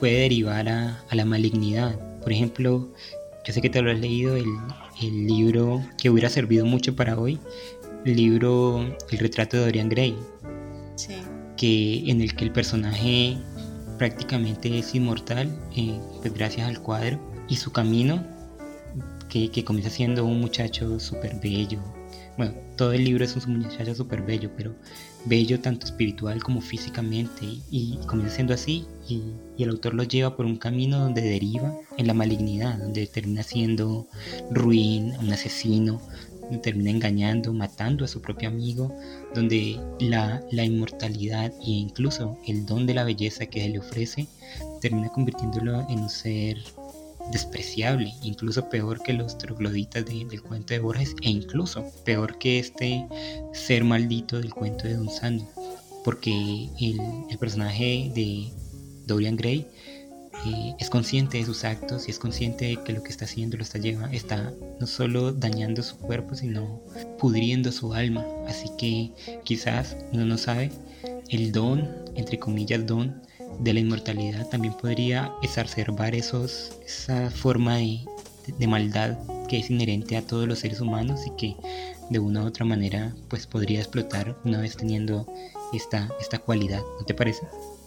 puede 0.00 0.22
derivar 0.22 0.68
a, 0.68 1.00
la 1.12 1.24
malignidad. 1.24 1.94
Por 2.20 2.32
ejemplo, 2.32 2.88
yo 3.44 3.52
sé 3.52 3.62
que 3.62 3.70
te 3.70 3.80
lo 3.80 3.92
has 3.92 3.98
leído, 3.98 4.36
el, 4.36 4.46
el 5.00 5.26
libro 5.28 5.82
que 5.98 6.10
hubiera 6.10 6.28
servido 6.28 6.66
mucho 6.66 6.96
para 6.96 7.16
hoy, 7.16 7.40
libro 8.04 8.96
El 9.10 9.18
retrato 9.18 9.56
de 9.56 9.64
Dorian 9.64 9.88
Gray, 9.88 10.16
que, 11.56 12.10
en 12.10 12.20
el 12.20 12.34
que 12.34 12.44
el 12.44 12.52
personaje 12.52 13.36
prácticamente 13.98 14.78
es 14.78 14.94
inmortal, 14.94 15.48
eh, 15.76 15.98
pues 16.20 16.34
gracias 16.34 16.68
al 16.68 16.80
cuadro, 16.80 17.20
y 17.48 17.56
su 17.56 17.70
camino, 17.72 18.24
que, 19.28 19.50
que 19.50 19.64
comienza 19.64 19.90
siendo 19.90 20.24
un 20.24 20.40
muchacho 20.40 20.98
súper 20.98 21.40
bello. 21.40 21.78
Bueno, 22.36 22.54
todo 22.76 22.92
el 22.92 23.04
libro 23.04 23.24
es 23.24 23.36
un 23.36 23.58
muchacho 23.58 23.94
súper 23.94 24.22
bello, 24.22 24.50
pero 24.56 24.74
bello 25.26 25.60
tanto 25.60 25.86
espiritual 25.86 26.42
como 26.42 26.60
físicamente, 26.60 27.46
y, 27.70 27.98
comienza 28.06 28.36
siendo 28.36 28.54
así, 28.54 28.84
y, 29.08 29.22
y, 29.56 29.62
el 29.62 29.70
autor 29.70 29.94
lo 29.94 30.02
lleva 30.02 30.34
por 30.36 30.46
un 30.46 30.56
camino 30.56 30.98
donde 30.98 31.22
deriva 31.22 31.74
en 31.98 32.06
la 32.06 32.14
malignidad, 32.14 32.78
donde 32.78 33.06
termina 33.06 33.42
siendo 33.42 34.08
ruin, 34.50 35.14
un 35.20 35.32
asesino, 35.32 36.00
termina 36.62 36.90
engañando, 36.90 37.52
matando 37.52 38.04
a 38.04 38.08
su 38.08 38.20
propio 38.20 38.48
amigo, 38.48 38.94
donde 39.34 39.80
la, 40.00 40.42
la 40.50 40.64
inmortalidad 40.64 41.52
e 41.60 41.70
incluso 41.70 42.38
el 42.46 42.66
don 42.66 42.86
de 42.86 42.94
la 42.94 43.04
belleza 43.04 43.46
que 43.46 43.64
él 43.64 43.72
le 43.72 43.78
ofrece 43.78 44.26
termina 44.80 45.08
convirtiéndolo 45.08 45.86
en 45.88 46.00
un 46.00 46.10
ser 46.10 46.58
despreciable, 47.30 48.12
incluso 48.22 48.68
peor 48.68 49.02
que 49.02 49.12
los 49.12 49.38
trogloditas 49.38 50.04
del 50.04 50.42
cuento 50.42 50.74
de 50.74 50.80
Borges 50.80 51.14
e 51.22 51.30
incluso 51.30 51.84
peor 52.04 52.38
que 52.38 52.58
este 52.58 53.06
ser 53.52 53.84
maldito 53.84 54.38
del 54.38 54.52
cuento 54.52 54.88
de 54.88 54.94
Don 54.94 55.08
Sando, 55.08 55.46
porque 56.04 56.68
el, 56.80 57.00
el 57.30 57.38
personaje 57.38 58.10
de 58.14 58.52
Dorian 59.06 59.36
Gray 59.36 59.66
es 60.78 60.90
consciente 60.90 61.38
de 61.38 61.44
sus 61.44 61.64
actos 61.64 62.08
y 62.08 62.10
es 62.10 62.18
consciente 62.18 62.66
de 62.66 62.76
que 62.82 62.92
lo 62.92 63.02
que 63.02 63.10
está 63.10 63.24
haciendo 63.24 63.56
lo 63.56 63.62
está 63.62 63.78
llevando, 63.78 64.16
está 64.16 64.52
no 64.80 64.86
solo 64.86 65.32
dañando 65.32 65.82
su 65.82 65.96
cuerpo, 65.96 66.34
sino 66.34 66.80
pudriendo 67.18 67.70
su 67.72 67.94
alma. 67.94 68.24
Así 68.48 68.68
que 68.78 69.12
quizás 69.44 69.96
uno 70.12 70.24
no 70.24 70.38
sabe, 70.38 70.72
el 71.28 71.52
don, 71.52 71.88
entre 72.14 72.38
comillas, 72.38 72.86
don 72.86 73.22
de 73.60 73.74
la 73.74 73.80
inmortalidad 73.80 74.48
también 74.48 74.74
podría 74.74 75.32
exacerbar 75.42 76.14
esos, 76.14 76.72
esa 76.84 77.30
forma 77.30 77.76
de, 77.76 78.00
de 78.58 78.66
maldad 78.66 79.18
que 79.48 79.58
es 79.58 79.70
inherente 79.70 80.16
a 80.16 80.26
todos 80.26 80.48
los 80.48 80.60
seres 80.60 80.80
humanos 80.80 81.20
y 81.26 81.30
que 81.36 81.56
de 82.10 82.18
una 82.18 82.42
u 82.42 82.46
otra 82.46 82.64
manera 82.64 83.14
pues 83.28 83.46
podría 83.46 83.80
explotar 83.80 84.36
una 84.44 84.60
vez 84.60 84.76
teniendo 84.76 85.26
esta, 85.72 86.08
esta 86.20 86.38
cualidad, 86.38 86.80
¿no 86.98 87.04
te 87.04 87.14
parece? 87.14 87.40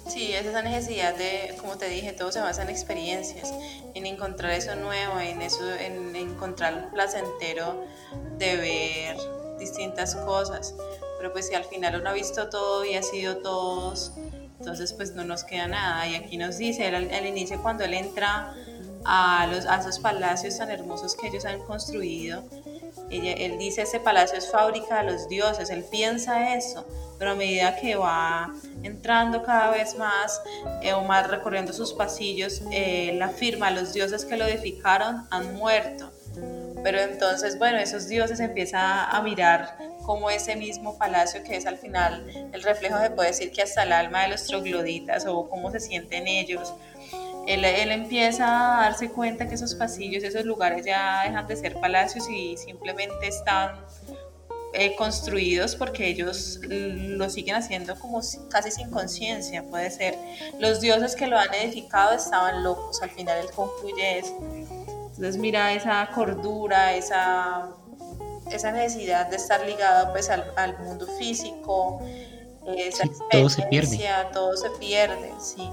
Sí, 0.07 0.33
es 0.33 0.45
esa 0.45 0.61
necesidad 0.61 1.15
de, 1.15 1.55
como 1.59 1.77
te 1.77 1.89
dije, 1.89 2.13
todo 2.13 2.31
se 2.31 2.39
basa 2.39 2.61
en 2.61 2.69
experiencias, 2.69 3.51
en 3.95 4.05
encontrar 4.05 4.51
eso 4.51 4.75
nuevo, 4.75 5.19
en 5.19 5.41
eso, 5.41 5.67
en 5.73 6.15
encontrar 6.15 6.73
el 6.73 6.83
placentero 6.85 7.83
de 8.37 8.55
ver 8.57 9.17
distintas 9.57 10.15
cosas. 10.15 10.75
Pero 11.17 11.33
pues 11.33 11.47
si 11.47 11.55
al 11.55 11.65
final 11.65 11.99
uno 11.99 12.09
ha 12.11 12.13
visto 12.13 12.49
todo 12.49 12.85
y 12.85 12.95
ha 12.95 13.01
sido 13.01 13.37
todos, 13.37 14.11
entonces 14.59 14.93
pues 14.93 15.15
no 15.15 15.23
nos 15.23 15.43
queda 15.43 15.67
nada. 15.67 16.07
Y 16.07 16.15
aquí 16.15 16.37
nos 16.37 16.57
dice, 16.57 16.85
al, 16.87 17.25
inicio 17.25 17.61
cuando 17.63 17.83
él 17.83 17.95
entra 17.95 18.53
a, 19.05 19.47
los, 19.47 19.65
a 19.65 19.77
esos 19.77 19.99
palacios 19.99 20.57
tan 20.57 20.69
hermosos 20.69 21.15
que 21.15 21.27
ellos 21.27 21.45
han 21.45 21.59
construido, 21.61 22.43
él 23.09 23.57
dice, 23.57 23.83
ese 23.83 23.99
palacio 23.99 24.37
es 24.37 24.51
fábrica 24.51 25.03
de 25.03 25.11
los 25.11 25.27
dioses, 25.29 25.69
él 25.69 25.83
piensa 25.89 26.55
eso, 26.55 26.85
pero 27.17 27.31
a 27.31 27.35
medida 27.35 27.75
que 27.75 27.95
va 27.95 28.53
entrando 28.83 29.43
cada 29.43 29.71
vez 29.71 29.97
más 29.97 30.41
eh, 30.81 30.93
o 30.93 31.03
más 31.03 31.29
recorriendo 31.29 31.73
sus 31.73 31.93
pasillos, 31.93 32.61
eh, 32.71 33.09
él 33.09 33.21
afirma, 33.21 33.71
los 33.71 33.93
dioses 33.93 34.25
que 34.25 34.37
lo 34.37 34.45
edificaron 34.45 35.25
han 35.29 35.55
muerto. 35.55 36.11
Pero 36.83 36.99
entonces, 36.99 37.57
bueno, 37.57 37.77
esos 37.79 38.07
dioses 38.07 38.39
empiezan 38.39 39.07
a 39.09 39.21
mirar 39.23 39.77
como 40.03 40.29
ese 40.29 40.55
mismo 40.55 40.97
palacio 40.99 41.43
que 41.43 41.55
es 41.55 41.65
al 41.65 41.77
final 41.77 42.27
el 42.53 42.61
reflejo, 42.61 42.99
se 42.99 43.09
puede 43.09 43.29
decir 43.29 43.51
que 43.51 43.63
hasta 43.63 43.83
el 43.83 43.91
alma 43.91 44.23
de 44.23 44.29
los 44.29 44.45
trogloditas 44.45 45.25
o 45.25 45.49
cómo 45.49 45.71
se 45.71 45.79
sienten 45.79 46.27
ellos 46.27 46.73
él, 47.47 47.91
empieza 47.91 48.79
a 48.79 48.81
darse 48.83 49.09
cuenta 49.11 49.47
que 49.47 49.55
esos 49.55 49.75
pasillos, 49.75 50.23
esos 50.23 50.45
lugares 50.45 50.85
ya 50.85 51.23
dejan 51.25 51.47
de 51.47 51.55
ser 51.55 51.79
palacios 51.79 52.29
y 52.29 52.57
simplemente 52.57 53.27
están 53.27 53.75
eh, 54.77 54.95
construidos 54.97 55.75
porque 55.75 56.07
ellos 56.07 56.59
lo 56.67 57.29
siguen 57.29 57.55
haciendo 57.55 57.95
como 57.95 58.21
casi 58.49 58.71
sin 58.71 58.89
conciencia, 58.89 59.63
puede 59.63 59.89
ser. 59.91 60.17
Los 60.59 60.81
dioses 60.81 61.15
que 61.15 61.27
lo 61.27 61.37
han 61.37 61.53
edificado 61.53 62.13
estaban 62.13 62.63
locos, 62.63 63.01
al 63.01 63.09
final 63.09 63.39
él 63.39 63.51
concluye 63.55 64.19
eso. 64.19 64.37
Entonces 64.39 65.37
mira 65.37 65.73
esa 65.73 66.09
cordura, 66.13 66.93
esa, 66.95 67.69
esa 68.51 68.71
necesidad 68.71 69.27
de 69.29 69.37
estar 69.37 69.65
ligado 69.65 70.11
pues 70.11 70.29
al, 70.29 70.51
al 70.57 70.77
mundo 70.79 71.07
físico, 71.17 72.01
esa 72.75 73.05
todo 73.31 73.49
se 73.49 73.61
pierde. 73.63 73.99
Todo 74.33 74.57
se 74.57 74.69
pierde, 74.71 75.31
sí. 75.39 75.69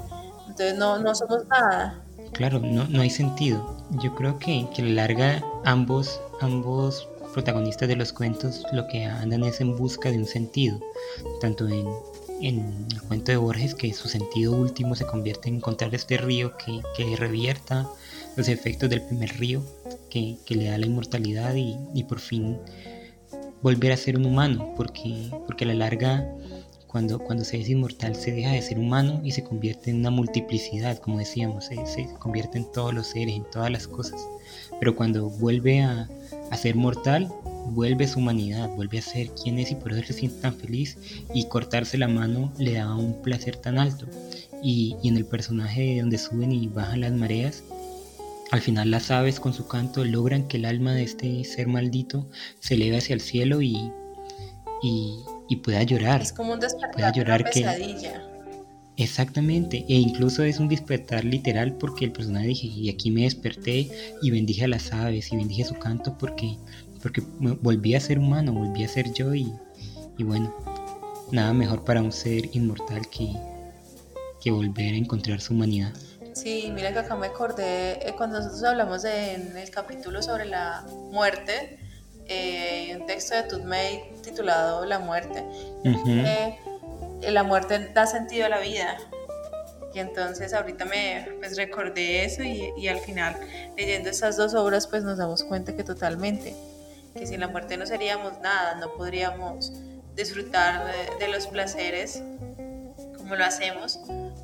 Entonces 0.46 0.76
no, 0.76 0.98
no 0.98 1.14
somos 1.14 1.46
nada. 1.46 2.02
Claro, 2.32 2.58
no, 2.60 2.84
no 2.88 3.02
hay 3.02 3.10
sentido. 3.10 3.76
Yo 4.02 4.14
creo 4.14 4.38
que, 4.38 4.68
que 4.74 4.82
a 4.82 4.84
la 4.84 4.92
larga 4.92 5.42
ambos, 5.64 6.20
ambos 6.40 7.08
protagonistas 7.32 7.88
de 7.88 7.96
los 7.96 8.12
cuentos 8.12 8.64
lo 8.72 8.86
que 8.86 9.04
andan 9.04 9.44
es 9.44 9.60
en 9.60 9.76
busca 9.76 10.10
de 10.10 10.18
un 10.18 10.26
sentido, 10.26 10.80
tanto 11.40 11.66
en, 11.68 11.86
en 12.40 12.86
el 12.90 13.02
cuento 13.02 13.32
de 13.32 13.38
Borges 13.38 13.74
que 13.74 13.92
su 13.92 14.08
sentido 14.08 14.52
último 14.52 14.94
se 14.94 15.06
convierte 15.06 15.48
en 15.48 15.56
encontrar 15.56 15.94
este 15.94 16.16
río 16.16 16.56
que, 16.56 16.80
que 16.96 17.16
revierta 17.16 17.88
los 18.36 18.48
efectos 18.48 18.90
del 18.90 19.02
primer 19.02 19.38
río, 19.38 19.62
que, 20.10 20.36
que 20.44 20.54
le 20.54 20.66
da 20.66 20.78
la 20.78 20.86
inmortalidad 20.86 21.54
y, 21.54 21.76
y, 21.94 22.04
por 22.04 22.20
fin 22.20 22.58
volver 23.62 23.92
a 23.92 23.96
ser 23.96 24.16
un 24.16 24.26
humano, 24.26 24.74
porque, 24.76 25.30
porque 25.46 25.64
a 25.64 25.68
la 25.68 25.74
larga 25.74 26.28
cuando, 26.88 27.18
cuando 27.20 27.44
se 27.44 27.58
es 27.58 27.68
inmortal 27.70 28.16
se 28.16 28.32
deja 28.32 28.50
de 28.50 28.60
ser 28.60 28.78
humano 28.78 29.22
y 29.24 29.30
se 29.32 29.44
convierte 29.44 29.90
en 29.90 30.00
una 30.00 30.10
multiplicidad, 30.10 30.98
como 30.98 31.18
decíamos, 31.18 31.66
se, 31.66 31.86
se 31.86 32.06
convierte 32.18 32.58
en 32.58 32.70
todos 32.70 32.92
los 32.92 33.06
seres, 33.06 33.34
en 33.34 33.50
todas 33.50 33.70
las 33.70 33.88
cosas. 33.88 34.28
Pero 34.78 34.94
cuando 34.94 35.30
vuelve 35.30 35.80
a, 35.80 36.08
a 36.52 36.56
ser 36.58 36.76
mortal, 36.76 37.32
vuelve 37.70 38.06
su 38.06 38.18
humanidad, 38.18 38.68
vuelve 38.76 38.98
a 38.98 39.02
ser 39.02 39.30
quien 39.30 39.58
es 39.58 39.70
y 39.70 39.74
por 39.74 39.92
eso 39.92 40.02
se 40.04 40.12
siente 40.12 40.42
tan 40.42 40.54
feliz 40.54 40.98
y 41.32 41.46
cortarse 41.46 41.96
la 41.96 42.08
mano 42.08 42.52
le 42.58 42.74
da 42.74 42.94
un 42.94 43.22
placer 43.22 43.56
tan 43.56 43.78
alto. 43.78 44.06
Y, 44.62 44.96
y 45.02 45.08
en 45.08 45.16
el 45.16 45.24
personaje 45.24 45.98
donde 45.98 46.18
suben 46.18 46.52
y 46.52 46.68
bajan 46.68 47.00
las 47.00 47.12
mareas, 47.12 47.64
al 48.50 48.60
final 48.60 48.90
las 48.90 49.10
aves 49.10 49.40
con 49.40 49.54
su 49.54 49.66
canto 49.66 50.04
logran 50.04 50.46
que 50.46 50.58
el 50.58 50.66
alma 50.66 50.92
de 50.92 51.04
este 51.04 51.42
ser 51.44 51.68
maldito 51.68 52.26
se 52.60 52.74
eleve 52.74 52.98
hacia 52.98 53.14
el 53.14 53.22
cielo 53.22 53.62
y, 53.62 53.90
y, 54.82 55.20
y 55.48 55.56
pueda 55.56 55.82
llorar. 55.84 56.20
Es 56.20 56.34
como 56.34 56.52
un 56.52 56.60
despertar, 56.60 57.14
llorar 57.14 57.44
pesadilla. 57.44 58.28
Exactamente, 59.02 59.84
e 59.88 59.94
incluso 59.94 60.44
es 60.44 60.60
un 60.60 60.68
despertar 60.68 61.24
literal 61.24 61.74
porque 61.74 62.04
el 62.04 62.12
personaje 62.12 62.46
dije, 62.48 62.68
y 62.68 62.88
aquí 62.88 63.10
me 63.10 63.22
desperté 63.22 63.90
y 64.22 64.30
bendije 64.30 64.64
a 64.64 64.68
las 64.68 64.92
aves 64.92 65.32
y 65.32 65.36
bendije 65.36 65.64
su 65.64 65.74
canto 65.74 66.16
porque, 66.16 66.56
porque 67.02 67.20
volví 67.40 67.96
a 67.96 68.00
ser 68.00 68.20
humano, 68.20 68.52
volví 68.52 68.84
a 68.84 68.88
ser 68.88 69.12
yo 69.12 69.34
y, 69.34 69.52
y 70.18 70.22
bueno, 70.22 70.54
nada 71.32 71.52
mejor 71.52 71.84
para 71.84 72.00
un 72.00 72.12
ser 72.12 72.48
inmortal 72.54 73.08
que, 73.08 73.32
que 74.40 74.52
volver 74.52 74.94
a 74.94 74.96
encontrar 74.96 75.40
su 75.40 75.54
humanidad. 75.54 75.92
Sí, 76.34 76.70
mira 76.72 76.92
que 76.92 77.00
acá 77.00 77.16
me 77.16 77.26
acordé 77.26 78.08
eh, 78.08 78.14
cuando 78.16 78.38
nosotros 78.38 78.62
hablamos 78.62 79.02
de, 79.02 79.34
en 79.34 79.56
el 79.56 79.70
capítulo 79.70 80.22
sobre 80.22 80.44
la 80.44 80.86
muerte, 81.10 81.78
eh, 82.28 82.96
un 82.98 83.06
texto 83.06 83.34
de 83.34 83.42
Tutmey 83.42 84.00
titulado 84.22 84.84
La 84.84 85.00
muerte. 85.00 85.44
Eh, 85.84 86.56
la 87.30 87.42
muerte 87.42 87.90
da 87.94 88.06
sentido 88.06 88.46
a 88.46 88.48
la 88.48 88.58
vida. 88.58 88.98
Y 89.94 89.98
entonces 89.98 90.54
ahorita 90.54 90.86
me 90.86 91.28
pues, 91.38 91.56
recordé 91.56 92.24
eso 92.24 92.42
y, 92.42 92.72
y, 92.78 92.88
al 92.88 92.98
final 92.98 93.36
leyendo 93.76 94.08
esas 94.08 94.38
dos 94.38 94.54
obras 94.54 94.86
pues 94.86 95.04
nos 95.04 95.18
damos 95.18 95.44
cuenta 95.44 95.76
que 95.76 95.84
totalmente, 95.84 96.54
que 97.14 97.26
sin 97.26 97.40
la 97.40 97.48
muerte 97.48 97.76
no 97.76 97.84
seríamos 97.84 98.40
nada, 98.40 98.76
no 98.76 98.94
podríamos 98.94 99.70
disfrutar 100.14 100.90
de, 101.18 101.28
los 101.28 101.46
placeres 101.46 102.22
como 103.16 103.36
lo 103.36 103.44
hacemos 103.44 103.98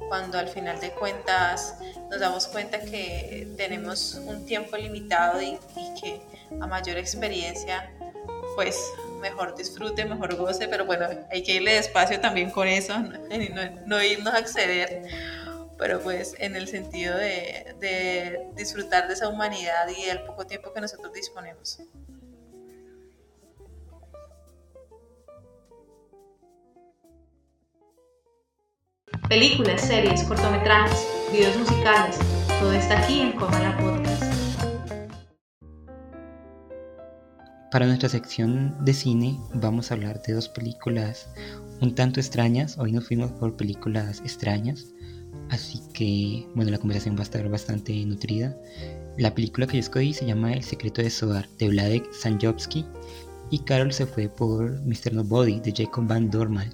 cuando 0.08 0.38
al 0.38 0.48
final 0.48 0.80
de 0.80 0.90
cuentas 0.92 1.76
nos 2.10 2.20
damos 2.20 2.46
cuenta 2.46 2.80
que 2.80 3.48
tenemos 3.56 4.14
un 4.26 4.46
tiempo 4.46 4.76
limitado 4.76 5.42
y, 5.42 5.58
y 5.76 6.00
que 6.00 6.22
a 6.60 6.66
mayor 6.66 6.96
experiencia, 6.96 7.90
pues 8.54 8.78
mejor 9.18 9.54
disfrute, 9.54 10.04
mejor 10.04 10.37
goce, 10.37 10.68
pero 10.68 10.85
bueno, 10.85 11.07
hay 11.31 11.42
que 11.42 11.52
irle 11.52 11.74
despacio 11.74 12.20
también 12.20 12.50
con 12.50 12.66
eso, 12.66 12.94
no, 13.87 14.02
irnos 14.02 14.35
a 14.35 14.38
acceder, 14.38 15.02
pero 15.76 16.00
pues 16.00 16.35
en 16.38 16.57
el 16.57 16.68
sentido 16.68 17.16
de, 17.16 18.48
disfrutar 18.54 19.09
de 19.09 19.14
esa 19.14 19.28
humanidad 19.28 19.88
y 19.88 20.07
del 20.07 20.22
poco 20.22 20.46
tiempo 20.46 20.72
que 20.72 20.81
nosotros 20.81 21.12
disponemos. 21.12 21.81
Películas, 29.28 29.83
series, 29.83 30.22
cortometrajes, 30.24 31.07
videos 31.31 31.57
musicales, 31.57 32.18
todo 32.61 32.72
está 32.72 32.98
aquí 32.98 33.20
en 33.20 33.33
Comala 33.33 33.76
Podcast. 33.76 33.97
Para 37.70 37.87
nuestra 37.87 38.09
sección 38.09 38.74
de 38.83 38.94
cine 38.94 39.38
vamos 39.52 39.90
a 39.90 39.94
hablar 39.94 40.22
de 40.22 40.33
dos 40.33 40.48
películas 40.48 41.28
un 41.83 41.94
tanto 41.94 42.18
extrañas. 42.18 42.78
Hoy 42.78 42.92
nos 42.92 43.07
fuimos 43.07 43.31
por 43.33 43.57
películas 43.57 44.20
extrañas. 44.20 44.87
Así 45.50 45.83
que, 45.92 46.46
bueno, 46.54 46.70
la 46.70 46.78
conversación 46.78 47.14
va 47.14 47.20
a 47.20 47.24
estar 47.24 47.46
bastante 47.50 47.92
nutrida. 48.07 48.57
La 49.18 49.35
película 49.35 49.66
que 49.66 49.74
yo 49.74 49.81
escogí 49.81 50.14
se 50.14 50.24
llama 50.24 50.54
El 50.54 50.64
secreto 50.64 51.02
de 51.02 51.11
Soar 51.11 51.46
de 51.59 51.68
Vladek 51.68 52.11
Sanjovsky 52.11 52.87
y 53.50 53.59
Carol 53.59 53.92
se 53.92 54.07
fue 54.07 54.31
por 54.31 54.81
Mr. 54.81 55.12
Nobody 55.12 55.61
de 55.61 55.74
Jacob 55.76 56.07
Van 56.07 56.31
Dormal. 56.31 56.72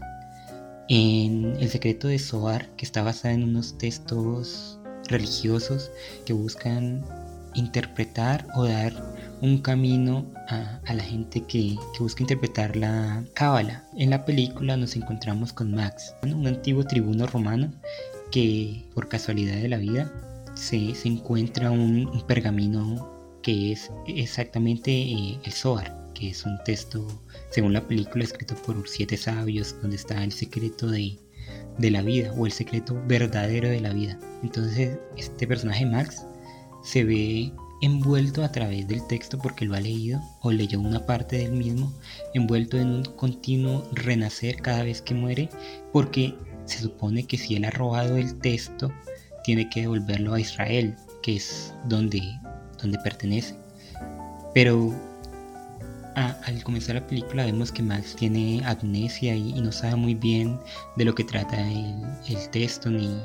En 0.89 1.57
El 1.59 1.71
secreto 1.71 2.07
de 2.07 2.21
Soar, 2.21 2.69
que 2.77 2.85
está 2.85 3.03
basada 3.03 3.35
en 3.35 3.43
unos 3.43 3.77
textos 3.79 4.79
religiosos 5.09 5.91
que 6.25 6.35
buscan 6.35 7.05
interpretar 7.55 8.47
o 8.55 8.65
dar 8.65 8.93
un 9.41 9.59
camino 9.59 10.33
a, 10.49 10.81
la 10.93 11.03
gente 11.03 11.43
que, 11.43 11.77
que, 11.93 11.99
busca 12.01 12.23
interpretar 12.23 12.77
la 12.77 13.25
cábala. 13.35 13.85
En 13.97 14.11
la 14.11 14.25
película 14.25 14.77
nos 14.77 14.97
encontramos 14.97 15.53
con 15.53 15.75
Max, 15.75 16.15
un 16.23 16.47
antiguo 16.47 16.85
tribuno 16.85 17.27
romano 17.27 17.73
que 18.31 18.85
por 18.95 19.09
casualidad 19.09 19.57
de 19.57 19.69
la 19.69 19.77
vida 19.77 20.13
se, 20.55 20.95
se 20.95 21.09
encuentra 21.09 21.71
un, 21.71 22.23
pergamino 22.27 23.11
que 23.43 23.73
es 23.73 23.91
exactamente 24.07 24.91
eh, 24.91 25.39
el 25.45 25.53
Zohar, 25.53 26.11
que 26.15 26.31
es 26.31 26.45
un 26.45 26.59
texto, 26.65 27.07
según 27.51 27.75
la 27.75 27.87
película, 27.87 28.25
escrito 28.25 28.55
por 28.55 28.89
siete 28.89 29.17
sabios, 29.17 29.77
donde 29.83 29.97
está 29.97 30.23
el 30.25 30.33
secreto 30.33 30.89
de, 30.89 31.19
de 31.79 31.91
la 31.91 32.03
vida 32.03 32.33
o 32.37 32.47
el 32.47 32.53
secreto 32.53 33.01
verdadero 33.07 33.69
de 33.69 33.81
la 33.81 33.93
vida. 33.93 34.19
Entonces 34.43 34.99
este 35.17 35.47
personaje 35.47 35.85
Max 35.85 36.25
se 36.83 37.05
ve 37.05 37.53
envuelto 37.85 38.45
a 38.45 38.53
través 38.53 38.87
del 38.89 39.07
texto 39.07 39.39
porque 39.39 39.65
lo 39.65 39.75
ha 39.75 39.81
leído 39.81 40.21
o 40.41 40.51
leyó 40.51 40.81
una 40.81 41.07
parte 41.07 41.39
del 41.39 41.53
mismo, 41.53 41.93
envuelto 42.35 42.79
en 42.79 42.89
un 42.89 43.05
continuo 43.05 43.89
renacer 43.93 44.57
cada 44.57 44.85
vez 44.85 45.03
que 45.03 45.15
muere, 45.15 45.49
porque 45.93 46.35
se 46.65 46.79
supone 46.79 47.25
que 47.25 47.39
si 47.39 47.57
él 47.57 47.65
ha 47.65 47.71
robado 47.71 48.17
el 48.17 48.39
texto, 48.39 48.93
tiene 49.45 49.69
que 49.69 49.83
devolverlo 49.83 50.35
a 50.35 50.41
Israel, 50.41 50.97
que 51.23 51.37
es 51.37 51.75
donde, 51.87 52.23
donde 52.81 52.99
pertenece. 53.01 53.55
Pero 54.55 54.95
al 56.15 56.63
comenzar 56.63 56.95
la 56.95 57.07
película 57.07 57.45
vemos 57.45 57.73
que 57.73 57.83
Max 57.83 58.15
tiene 58.17 58.63
amnesia 58.65 59.35
y, 59.35 59.61
no 59.61 59.73
sabe 59.73 59.97
muy 59.97 60.15
bien 60.15 60.59
de 60.97 61.05
lo 61.05 61.15
que 61.15 61.25
trata 61.25 61.57
el, 61.71 61.95
texto 62.51 62.91
ni, 62.91 63.21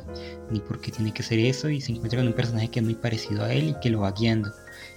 ni, 0.49 0.59
por 0.59 0.81
qué 0.81 0.91
tiene 0.91 1.13
que 1.13 1.21
hacer 1.21 1.39
eso 1.39 1.69
y 1.69 1.81
se 1.81 1.91
encuentra 1.91 2.19
con 2.19 2.27
un 2.27 2.33
personaje 2.33 2.69
que 2.69 2.79
es 2.79 2.85
muy 2.85 2.95
parecido 2.95 3.43
a 3.43 3.53
él 3.53 3.69
y 3.69 3.79
que 3.81 3.89
lo 3.89 4.01
va 4.01 4.11
guiando 4.11 4.51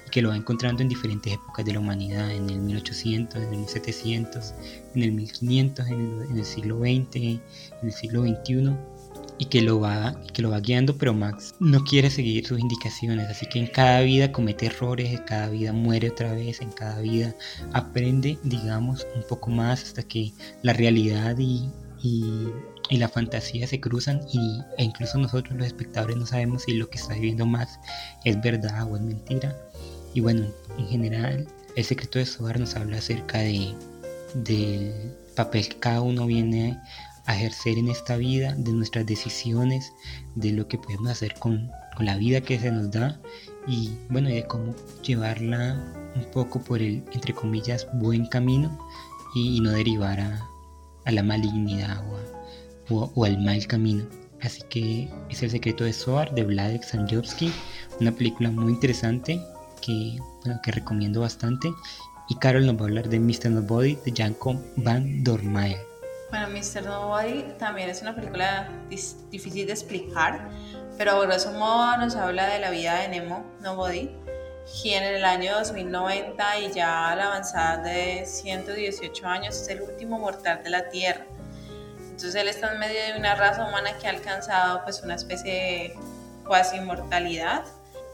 y 0.06 0.10
que 0.10 0.22
lo 0.22 0.30
va 0.30 0.36
encontrando 0.36 0.82
en 0.82 0.88
diferentes 0.88 1.32
épocas 1.32 1.64
de 1.64 1.72
la 1.74 1.80
humanidad, 1.80 2.30
en 2.30 2.48
el 2.48 2.58
1800, 2.60 3.36
en 3.36 3.52
el 3.52 3.58
1700, 3.58 4.54
en 4.94 5.02
el 5.02 5.12
1500, 5.12 5.86
en 5.86 6.00
el, 6.00 6.30
en 6.30 6.38
el 6.38 6.44
siglo 6.44 6.78
XX, 6.78 7.16
en 7.16 7.40
el 7.82 7.92
siglo 7.92 8.22
XXI 8.22 8.76
y 9.42 9.46
que 9.46 9.60
lo 9.60 9.80
va 9.80 10.14
que 10.32 10.40
lo 10.40 10.50
va 10.50 10.60
guiando, 10.60 10.96
pero 10.96 11.14
Max 11.14 11.56
no 11.58 11.82
quiere 11.82 12.10
seguir 12.10 12.46
sus 12.46 12.60
indicaciones, 12.60 13.28
así 13.28 13.44
que 13.46 13.58
en 13.58 13.66
cada 13.66 14.00
vida 14.02 14.30
comete 14.30 14.66
errores, 14.66 15.10
en 15.10 15.24
cada 15.24 15.48
vida 15.48 15.72
muere 15.72 16.10
otra 16.10 16.32
vez, 16.32 16.60
en 16.60 16.70
cada 16.70 17.00
vida 17.00 17.34
aprende, 17.72 18.38
digamos, 18.44 19.04
un 19.16 19.24
poco 19.28 19.50
más 19.50 19.82
hasta 19.82 20.04
que 20.04 20.32
la 20.62 20.72
realidad 20.74 21.36
y, 21.38 21.68
la 22.90 23.08
fantasía 23.08 23.66
se 23.66 23.80
cruzan 23.80 24.20
y, 24.32 24.60
e 24.78 24.84
incluso 24.84 25.18
nosotros 25.18 25.56
los 25.56 25.66
espectadores 25.66 26.16
no 26.16 26.26
sabemos 26.26 26.62
si 26.62 26.74
lo 26.74 26.88
que 26.88 26.98
está 26.98 27.14
viviendo 27.14 27.46
Max 27.46 27.80
es 28.24 28.40
verdad 28.40 28.86
o 28.88 28.96
es 28.96 29.02
mentira. 29.02 29.56
Y 30.14 30.20
bueno, 30.20 30.46
en 30.78 30.86
general, 30.88 31.48
el 31.74 31.84
secreto 31.84 32.18
de 32.18 32.26
Sobar 32.26 32.60
nos 32.60 32.76
habla 32.76 32.98
acerca 32.98 33.38
de 33.38 33.74
del 34.34 35.16
papel 35.34 35.68
que 35.68 35.78
cada 35.78 36.00
uno 36.02 36.26
viene 36.26 36.78
a 37.26 37.36
ejercer 37.36 37.78
en 37.78 37.88
esta 37.88 38.16
vida, 38.16 38.54
de 38.56 38.72
nuestras 38.72 39.06
decisiones, 39.06 39.92
de 40.34 40.52
lo 40.52 40.66
que 40.68 40.78
podemos 40.78 41.10
hacer 41.10 41.34
con, 41.38 41.70
la 41.98 42.16
vida 42.16 42.40
que 42.40 42.58
se 42.58 42.72
nos 42.72 42.90
da 42.90 43.20
y 43.68 43.90
bueno, 44.08 44.28
de 44.30 44.44
cómo 44.46 44.74
llevarla 45.02 45.78
un 46.16 46.24
poco 46.32 46.58
por 46.60 46.80
el, 46.80 47.04
entre 47.12 47.34
comillas, 47.34 47.86
buen 47.92 48.26
camino 48.26 48.76
y, 49.34 49.60
no 49.60 49.70
derivar 49.70 50.18
a, 50.18 51.10
la 51.10 51.22
malignidad 51.22 52.02
o, 52.88 53.24
al 53.24 53.38
mal 53.38 53.66
camino. 53.66 54.04
Así 54.40 54.62
que 54.68 55.08
es 55.28 55.42
El 55.42 55.50
secreto 55.50 55.84
de 55.84 55.92
Soar 55.92 56.34
de 56.34 56.42
Vladek 56.42 56.82
Sanjovsky, 56.82 57.52
una 58.00 58.10
película 58.10 58.50
muy 58.50 58.72
interesante 58.72 59.40
que, 59.80 60.18
que 60.62 60.72
recomiendo 60.72 61.20
bastante. 61.20 61.72
Y 62.28 62.36
Carol 62.36 62.66
nos 62.66 62.76
va 62.76 62.80
a 62.80 62.84
hablar 62.84 63.08
de 63.08 63.20
Mr. 63.20 63.50
Nobody 63.50 63.96
de 64.04 64.12
Janko 64.16 64.60
Van 64.76 65.22
Dormael. 65.22 65.91
Bueno, 66.32 66.48
Mr. 66.48 66.86
Nobody 66.86 67.42
también 67.58 67.90
es 67.90 68.00
una 68.00 68.14
película 68.14 68.66
difícil 68.88 69.66
de 69.66 69.72
explicar, 69.74 70.48
pero 70.96 71.10
a 71.10 71.26
grosso 71.26 71.52
modo 71.52 71.94
nos 71.98 72.16
habla 72.16 72.46
de 72.46 72.58
la 72.58 72.70
vida 72.70 73.00
de 73.00 73.08
Nemo 73.08 73.44
Nobody, 73.60 74.10
quien 74.80 75.02
en 75.02 75.16
el 75.16 75.26
año 75.26 75.52
2090 75.58 76.58
y 76.60 76.72
ya 76.72 77.10
a 77.10 77.16
la 77.16 77.26
avanzada 77.26 77.82
de 77.82 78.24
118 78.24 79.26
años 79.26 79.60
es 79.60 79.68
el 79.68 79.82
último 79.82 80.18
mortal 80.18 80.62
de 80.64 80.70
la 80.70 80.88
Tierra. 80.88 81.26
Entonces 81.98 82.34
él 82.34 82.48
está 82.48 82.72
en 82.72 82.78
medio 82.78 83.12
de 83.12 83.18
una 83.18 83.34
raza 83.34 83.68
humana 83.68 83.98
que 83.98 84.06
ha 84.06 84.10
alcanzado 84.10 84.84
pues 84.84 85.02
una 85.02 85.16
especie 85.16 85.52
de 85.52 85.94
cuasi 86.46 86.78
inmortalidad 86.78 87.62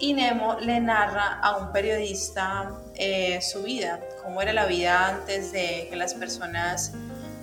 y 0.01 0.15
Nemo 0.15 0.59
le 0.59 0.81
narra 0.81 1.39
a 1.41 1.57
un 1.57 1.71
periodista 1.71 2.73
eh, 2.97 3.41
su 3.43 3.63
vida, 3.63 4.01
cómo 4.25 4.43
era 4.43 4.53
la 4.53 4.67
vida 4.67 5.07
antes 5.07 5.53
de 5.53 5.87
que 5.89 5.95
las 5.95 6.15
personas 6.15 6.95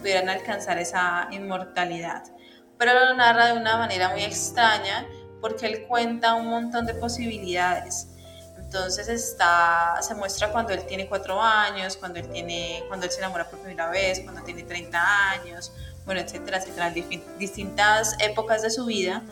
pudieran 0.06 0.30
alcanzar 0.30 0.78
esa 0.78 1.28
inmortalidad. 1.32 2.22
Pero 2.78 2.94
lo 2.94 3.16
narra 3.16 3.48
de 3.48 3.54
una 3.54 3.76
manera 3.78 4.10
muy 4.10 4.22
extraña 4.22 5.04
porque 5.42 5.66
él 5.66 5.88
cuenta 5.88 6.36
un 6.36 6.46
montón 6.46 6.86
de 6.86 6.94
posibilidades. 6.94 8.10
Entonces 8.60 9.08
está, 9.08 9.96
se 10.02 10.14
muestra 10.14 10.52
cuando 10.52 10.74
él 10.74 10.86
tiene 10.86 11.08
cuatro 11.08 11.42
años, 11.42 11.98
cuando 11.98 12.20
él, 12.20 12.30
tiene, 12.30 12.84
cuando 12.88 13.08
él 13.08 13.12
se 13.12 13.18
enamora 13.18 13.50
por 13.50 13.58
primera 13.58 13.90
vez, 13.90 14.20
cuando 14.20 14.44
tiene 14.44 14.62
30 14.62 15.32
años, 15.32 15.72
bueno, 16.06 16.22
etcétera, 16.22 16.60
etcétera, 16.60 16.94
distintas 17.40 18.16
épocas 18.20 18.62
de 18.62 18.70
su 18.70 18.86
vida. 18.86 19.24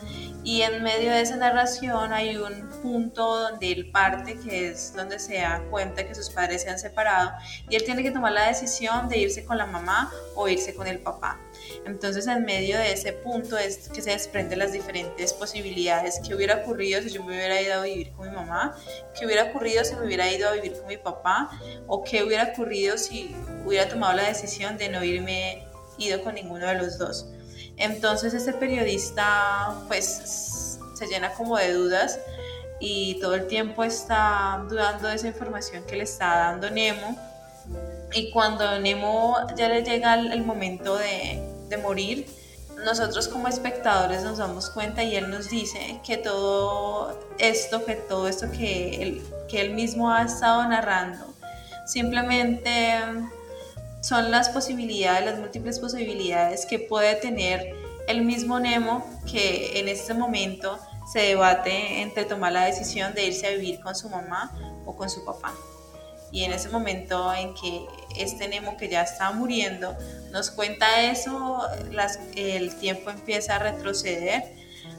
Y 0.44 0.60
en 0.60 0.82
medio 0.82 1.10
de 1.10 1.22
esa 1.22 1.36
narración 1.36 2.12
hay 2.12 2.36
un 2.36 2.68
punto 2.82 3.48
donde 3.48 3.72
él 3.72 3.90
parte, 3.90 4.38
que 4.38 4.68
es 4.68 4.94
donde 4.94 5.18
se 5.18 5.36
da 5.36 5.62
cuenta 5.70 6.06
que 6.06 6.14
sus 6.14 6.28
padres 6.28 6.62
se 6.62 6.68
han 6.68 6.78
separado 6.78 7.32
y 7.70 7.76
él 7.76 7.84
tiene 7.84 8.02
que 8.02 8.10
tomar 8.10 8.32
la 8.32 8.48
decisión 8.48 9.08
de 9.08 9.18
irse 9.18 9.46
con 9.46 9.56
la 9.56 9.64
mamá 9.64 10.12
o 10.34 10.46
irse 10.46 10.74
con 10.74 10.86
el 10.86 10.98
papá. 10.98 11.40
Entonces 11.86 12.26
en 12.26 12.44
medio 12.44 12.76
de 12.76 12.92
ese 12.92 13.14
punto 13.14 13.56
es 13.56 13.88
que 13.88 14.02
se 14.02 14.10
desprenden 14.10 14.58
las 14.58 14.72
diferentes 14.72 15.32
posibilidades. 15.32 16.20
¿Qué 16.26 16.34
hubiera 16.34 16.56
ocurrido 16.56 17.00
si 17.00 17.08
yo 17.08 17.24
me 17.24 17.34
hubiera 17.34 17.62
ido 17.62 17.80
a 17.80 17.82
vivir 17.82 18.12
con 18.12 18.28
mi 18.28 18.36
mamá? 18.36 18.76
¿Qué 19.18 19.24
hubiera 19.24 19.44
ocurrido 19.44 19.82
si 19.82 19.96
me 19.96 20.04
hubiera 20.04 20.30
ido 20.30 20.50
a 20.50 20.52
vivir 20.52 20.74
con 20.74 20.86
mi 20.88 20.98
papá? 20.98 21.58
¿O 21.86 22.04
qué 22.04 22.22
hubiera 22.22 22.52
ocurrido 22.52 22.98
si 22.98 23.34
hubiera 23.64 23.88
tomado 23.88 24.12
la 24.12 24.28
decisión 24.28 24.76
de 24.76 24.90
no 24.90 25.02
irme 25.02 25.66
ido 25.96 26.22
con 26.22 26.34
ninguno 26.34 26.66
de 26.66 26.74
los 26.74 26.98
dos? 26.98 27.30
Entonces 27.76 28.34
este 28.34 28.52
periodista 28.52 29.74
pues 29.88 30.78
se 30.94 31.06
llena 31.06 31.32
como 31.32 31.56
de 31.56 31.72
dudas 31.72 32.18
y 32.80 33.18
todo 33.20 33.34
el 33.34 33.46
tiempo 33.46 33.84
está 33.84 34.64
dudando 34.68 35.08
de 35.08 35.16
esa 35.16 35.28
información 35.28 35.84
que 35.84 35.96
le 35.96 36.04
está 36.04 36.36
dando 36.36 36.70
Nemo. 36.70 37.16
Y 38.12 38.30
cuando 38.30 38.78
Nemo 38.78 39.36
ya 39.56 39.68
le 39.68 39.82
llega 39.82 40.14
el, 40.14 40.42
momento 40.44 40.96
de, 40.96 41.42
de 41.68 41.76
morir, 41.78 42.26
nosotros 42.84 43.28
como 43.28 43.48
espectadores 43.48 44.22
nos 44.22 44.38
damos 44.38 44.70
cuenta 44.70 45.02
y 45.02 45.16
él 45.16 45.30
nos 45.30 45.48
dice 45.48 46.00
que 46.04 46.16
todo 46.16 47.18
esto, 47.38 47.84
que 47.84 47.94
todo 47.94 48.28
esto 48.28 48.50
que 48.50 49.02
él, 49.02 49.22
que 49.48 49.60
él 49.60 49.74
mismo 49.74 50.10
ha 50.10 50.22
estado 50.22 50.62
narrando, 50.68 51.24
simplemente 51.86 52.98
son 54.04 54.30
las 54.30 54.50
posibilidades, 54.50 55.24
las 55.24 55.38
múltiples 55.38 55.78
posibilidades 55.78 56.66
que 56.66 56.78
puede 56.78 57.14
tener 57.14 57.74
el 58.06 58.20
mismo 58.20 58.60
Nemo 58.60 59.02
que 59.24 59.80
en 59.80 59.88
este 59.88 60.12
momento 60.12 60.78
se 61.10 61.20
debate 61.20 62.02
entre 62.02 62.26
tomar 62.26 62.52
la 62.52 62.66
decisión 62.66 63.14
de 63.14 63.24
irse 63.24 63.46
a 63.46 63.50
vivir 63.52 63.80
con 63.80 63.94
su 63.94 64.10
mamá 64.10 64.52
o 64.84 64.94
con 64.94 65.08
su 65.08 65.24
papá. 65.24 65.54
Y 66.30 66.44
en 66.44 66.52
ese 66.52 66.68
momento 66.68 67.32
en 67.32 67.54
que 67.54 67.86
este 68.14 68.46
Nemo 68.46 68.76
que 68.76 68.90
ya 68.90 69.00
está 69.00 69.32
muriendo 69.32 69.96
nos 70.32 70.50
cuenta 70.50 71.04
eso, 71.04 71.62
el 72.36 72.74
tiempo 72.76 73.08
empieza 73.08 73.56
a 73.56 73.58
retroceder 73.58 74.52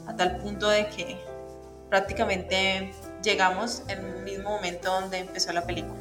a 0.08 0.16
tal 0.16 0.38
punto 0.38 0.68
de 0.68 0.88
que 0.88 1.16
prácticamente 1.88 2.92
llegamos 3.22 3.84
en 3.86 4.04
el 4.04 4.22
mismo 4.24 4.50
momento 4.50 4.90
donde 5.00 5.18
empezó 5.18 5.52
la 5.52 5.64
película. 5.64 6.00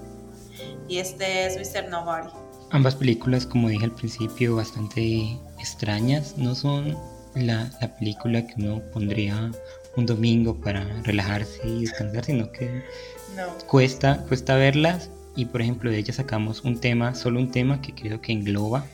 Y 0.87 0.97
este 0.97 1.45
es 1.45 1.55
Mr. 1.55 1.87
Nobody. 1.89 2.44
Ambas 2.71 2.95
películas, 2.95 3.45
como 3.45 3.69
dije 3.69 3.85
al 3.85 3.91
principio, 3.91 4.55
bastante 4.55 5.37
extrañas, 5.59 6.37
no 6.37 6.55
son 6.55 6.97
la, 7.35 7.69
película 7.99 8.45
que 8.45 8.53
uno 8.57 8.81
pondría 8.91 9.51
un 9.95 10.05
domingo 10.05 10.59
para 10.59 10.83
relajarse 11.03 11.67
y 11.67 11.81
descansar, 11.81 12.25
sino 12.25 12.51
que 12.51 12.83
cuesta, 13.67 14.23
cuesta 14.27 14.55
verlas. 14.55 15.09
Y 15.37 15.45
por 15.45 15.61
ejemplo 15.61 15.91
de 15.91 15.97
ellas 15.97 16.15
sacamos 16.15 16.61
un 16.61 16.79
tema, 16.79 17.13
solo 17.13 17.39
un 17.39 17.51
tema 17.51 17.81
que 17.81 17.93
creo 17.93 18.21
que 18.21 18.31
engloba 18.31 18.85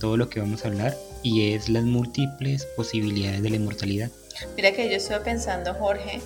todo 0.00 0.16
lo 0.16 0.28
que 0.28 0.40
vamos 0.40 0.64
a 0.64 0.68
hablar 0.68 0.96
y 1.22 1.52
es 1.52 1.68
las 1.68 1.84
múltiples 1.84 2.66
posibilidades 2.76 3.42
de 3.42 3.50
la 3.50 3.56
inmortalidad. 3.56 4.10
Mira 4.56 4.72
que 4.72 4.88
yo 4.88 4.96
estuve 4.96 5.20
pensando, 5.20 5.74
Jorge, 5.74 6.20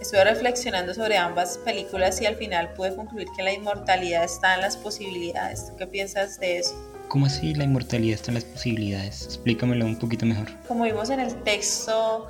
estuve 0.00 0.24
reflexionando 0.24 0.94
sobre 0.94 1.16
ambas 1.16 1.58
películas 1.58 2.20
y 2.20 2.26
al 2.26 2.36
final 2.36 2.72
pude 2.74 2.94
concluir 2.96 3.28
que 3.36 3.42
la 3.42 3.52
inmortalidad 3.52 4.24
está 4.24 4.54
en 4.54 4.62
las 4.62 4.76
posibilidades. 4.76 5.72
qué 5.76 5.86
piensas 5.86 6.40
de 6.40 6.58
eso? 6.58 6.74
¿Cómo 7.08 7.26
así 7.26 7.54
la 7.54 7.64
inmortalidad 7.64 8.14
está 8.14 8.30
en 8.30 8.36
las 8.36 8.44
posibilidades? 8.44 9.24
Explícamelo 9.24 9.84
un 9.84 9.98
poquito 9.98 10.26
mejor. 10.26 10.48
Como 10.68 10.84
vimos 10.84 11.10
en 11.10 11.20
el 11.20 11.34
texto 11.42 12.28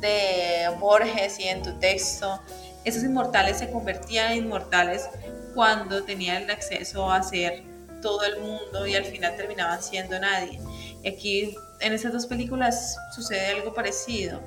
de 0.00 0.68
Borges 0.80 1.38
y 1.38 1.44
en 1.44 1.62
tu 1.62 1.72
texto, 1.78 2.40
esos 2.84 3.04
inmortales 3.04 3.58
se 3.58 3.70
convertían 3.70 4.32
en 4.32 4.38
inmortales 4.38 5.08
cuando 5.54 6.02
tenían 6.02 6.42
el 6.42 6.50
acceso 6.50 7.10
a 7.10 7.22
ser 7.22 7.62
todo 8.02 8.24
el 8.24 8.40
mundo 8.40 8.86
y 8.86 8.94
al 8.94 9.04
final 9.04 9.36
terminaban 9.36 9.82
siendo 9.82 10.18
nadie. 10.18 10.60
Y 11.02 11.08
aquí 11.08 11.54
en 11.80 11.92
estas 11.92 12.12
dos 12.12 12.26
películas 12.26 12.96
sucede 13.14 13.46
algo 13.46 13.72
parecido. 13.72 14.40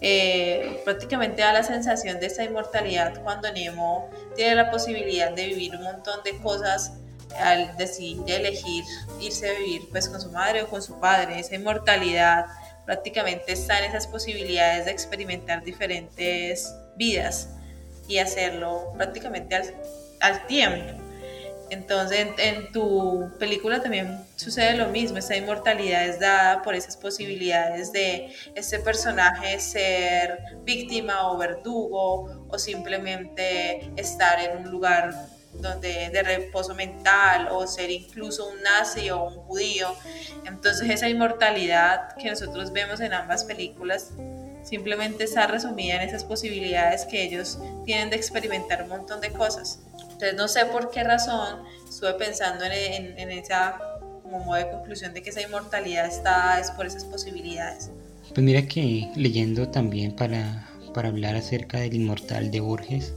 Eh, 0.00 0.80
prácticamente 0.84 1.40
da 1.42 1.52
la 1.52 1.62
sensación 1.62 2.20
de 2.20 2.26
esta 2.26 2.44
inmortalidad 2.44 3.22
cuando 3.22 3.50
Nemo 3.52 4.10
tiene 4.36 4.56
la 4.56 4.70
posibilidad 4.70 5.32
de 5.32 5.46
vivir 5.46 5.76
un 5.76 5.82
montón 5.82 6.22
de 6.24 6.36
cosas 6.38 6.92
al 7.38 7.76
decidir 7.76 8.22
elegir 8.26 8.84
irse 9.20 9.48
a 9.48 9.58
vivir 9.58 9.88
pues 9.90 10.08
con 10.08 10.20
su 10.20 10.30
madre 10.30 10.62
o 10.62 10.68
con 10.68 10.82
su 10.82 11.00
padre. 11.00 11.38
Esa 11.38 11.54
inmortalidad 11.54 12.46
prácticamente 12.84 13.52
está 13.52 13.78
en 13.78 13.84
esas 13.84 14.06
posibilidades 14.06 14.84
de 14.84 14.90
experimentar 14.90 15.64
diferentes 15.64 16.74
vidas 16.96 17.48
y 18.08 18.18
hacerlo 18.18 18.92
prácticamente 18.96 19.54
al, 19.54 19.74
al 20.20 20.46
tiempo. 20.46 21.03
Entonces, 21.70 22.28
en, 22.38 22.72
tu 22.72 23.30
película 23.38 23.82
también 23.82 24.24
sucede 24.36 24.76
lo 24.76 24.88
mismo, 24.88 25.18
esa 25.18 25.36
inmortalidad 25.36 26.06
es 26.06 26.20
dada 26.20 26.62
por 26.62 26.74
esas 26.74 26.96
posibilidades 26.96 27.92
de 27.92 28.34
ese 28.54 28.78
personaje 28.78 29.58
ser 29.58 30.38
víctima 30.64 31.30
o 31.30 31.38
verdugo 31.38 32.46
o 32.48 32.58
simplemente 32.58 33.90
estar 33.96 34.40
en 34.40 34.58
un 34.58 34.70
lugar 34.70 35.14
donde 35.54 36.10
de 36.10 36.22
reposo 36.22 36.74
mental 36.74 37.48
o 37.50 37.66
ser 37.66 37.90
incluso 37.90 38.48
un 38.48 38.60
nazi 38.62 39.10
o 39.10 39.24
un 39.24 39.34
judío. 39.34 39.94
Entonces 40.44 40.90
esa 40.90 41.08
inmortalidad 41.08 42.14
que 42.16 42.30
nosotros 42.30 42.72
vemos 42.72 43.00
en 43.00 43.12
ambas 43.12 43.44
películas 43.44 44.10
simplemente 44.62 45.24
está 45.24 45.46
resumida 45.46 45.96
en 45.96 46.08
esas 46.08 46.24
posibilidades 46.24 47.04
que 47.04 47.22
ellos 47.22 47.58
tienen 47.84 48.10
de 48.10 48.16
experimentar 48.16 48.82
un 48.82 48.88
montón 48.88 49.20
de 49.20 49.30
cosas. 49.30 49.80
Entonces 50.14 50.36
no 50.36 50.46
sé 50.46 50.66
por 50.66 50.90
qué 50.90 51.02
razón 51.02 51.58
estuve 51.88 52.14
pensando 52.14 52.64
en, 52.64 53.30
esa 53.30 53.78
como 54.22 54.38
modo 54.44 54.58
de 54.58 54.70
conclusión 54.70 55.12
de 55.12 55.22
que 55.22 55.30
esa 55.30 55.42
inmortalidad 55.42 56.06
está 56.06 56.60
es 56.60 56.70
por 56.70 56.86
esas 56.86 57.04
posibilidades. 57.04 57.90
Pues 58.32 58.44
mira 58.44 58.62
que 58.62 59.10
leyendo 59.16 59.68
también 59.68 60.14
para, 60.14 60.68
para 60.94 61.08
hablar 61.08 61.34
acerca 61.34 61.80
del 61.80 61.94
inmortal 61.94 62.50
de 62.50 62.60
Borges, 62.60 63.12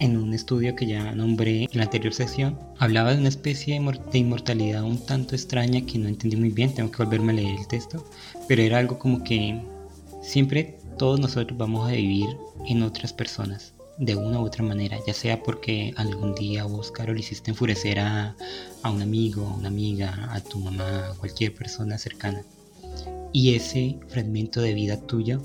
en 0.00 0.16
un 0.16 0.34
estudio 0.34 0.74
que 0.74 0.86
ya 0.86 1.12
nombré 1.12 1.62
en 1.62 1.70
la 1.72 1.84
anterior 1.84 2.12
sesión, 2.12 2.58
hablaba 2.78 3.12
de 3.12 3.20
una 3.20 3.28
especie 3.28 3.80
de 4.12 4.18
inmortalidad 4.18 4.82
un 4.82 5.06
tanto 5.06 5.36
extraña 5.36 5.86
que 5.86 5.98
no 5.98 6.08
entendí 6.08 6.36
muy 6.36 6.50
bien, 6.50 6.74
tengo 6.74 6.90
que 6.90 7.04
volverme 7.04 7.32
a 7.32 7.36
leer 7.36 7.60
el 7.60 7.68
texto, 7.68 8.04
pero 8.48 8.62
era 8.62 8.78
algo 8.78 8.98
como 8.98 9.22
que 9.22 9.62
siempre 10.20 10.78
todos 10.98 11.20
nosotros 11.20 11.56
vamos 11.56 11.88
a 11.88 11.92
vivir 11.92 12.36
en 12.66 12.82
otras 12.82 13.12
personas 13.12 13.74
de 14.02 14.16
una 14.16 14.40
u 14.40 14.46
otra 14.46 14.64
manera, 14.64 14.98
ya 15.06 15.14
sea 15.14 15.40
porque 15.44 15.94
algún 15.96 16.34
día 16.34 16.64
vos, 16.64 16.90
Carol, 16.90 17.20
hiciste 17.20 17.52
enfurecer 17.52 18.00
a, 18.00 18.34
a 18.82 18.90
un 18.90 19.00
amigo, 19.00 19.46
a 19.46 19.54
una 19.54 19.68
amiga, 19.68 20.28
a 20.32 20.40
tu 20.40 20.58
mamá, 20.58 21.10
a 21.10 21.14
cualquier 21.14 21.54
persona 21.54 21.96
cercana. 21.98 22.42
Y 23.32 23.54
ese 23.54 24.00
fragmento 24.08 24.60
de 24.60 24.74
vida 24.74 25.00
tuya 25.06 25.38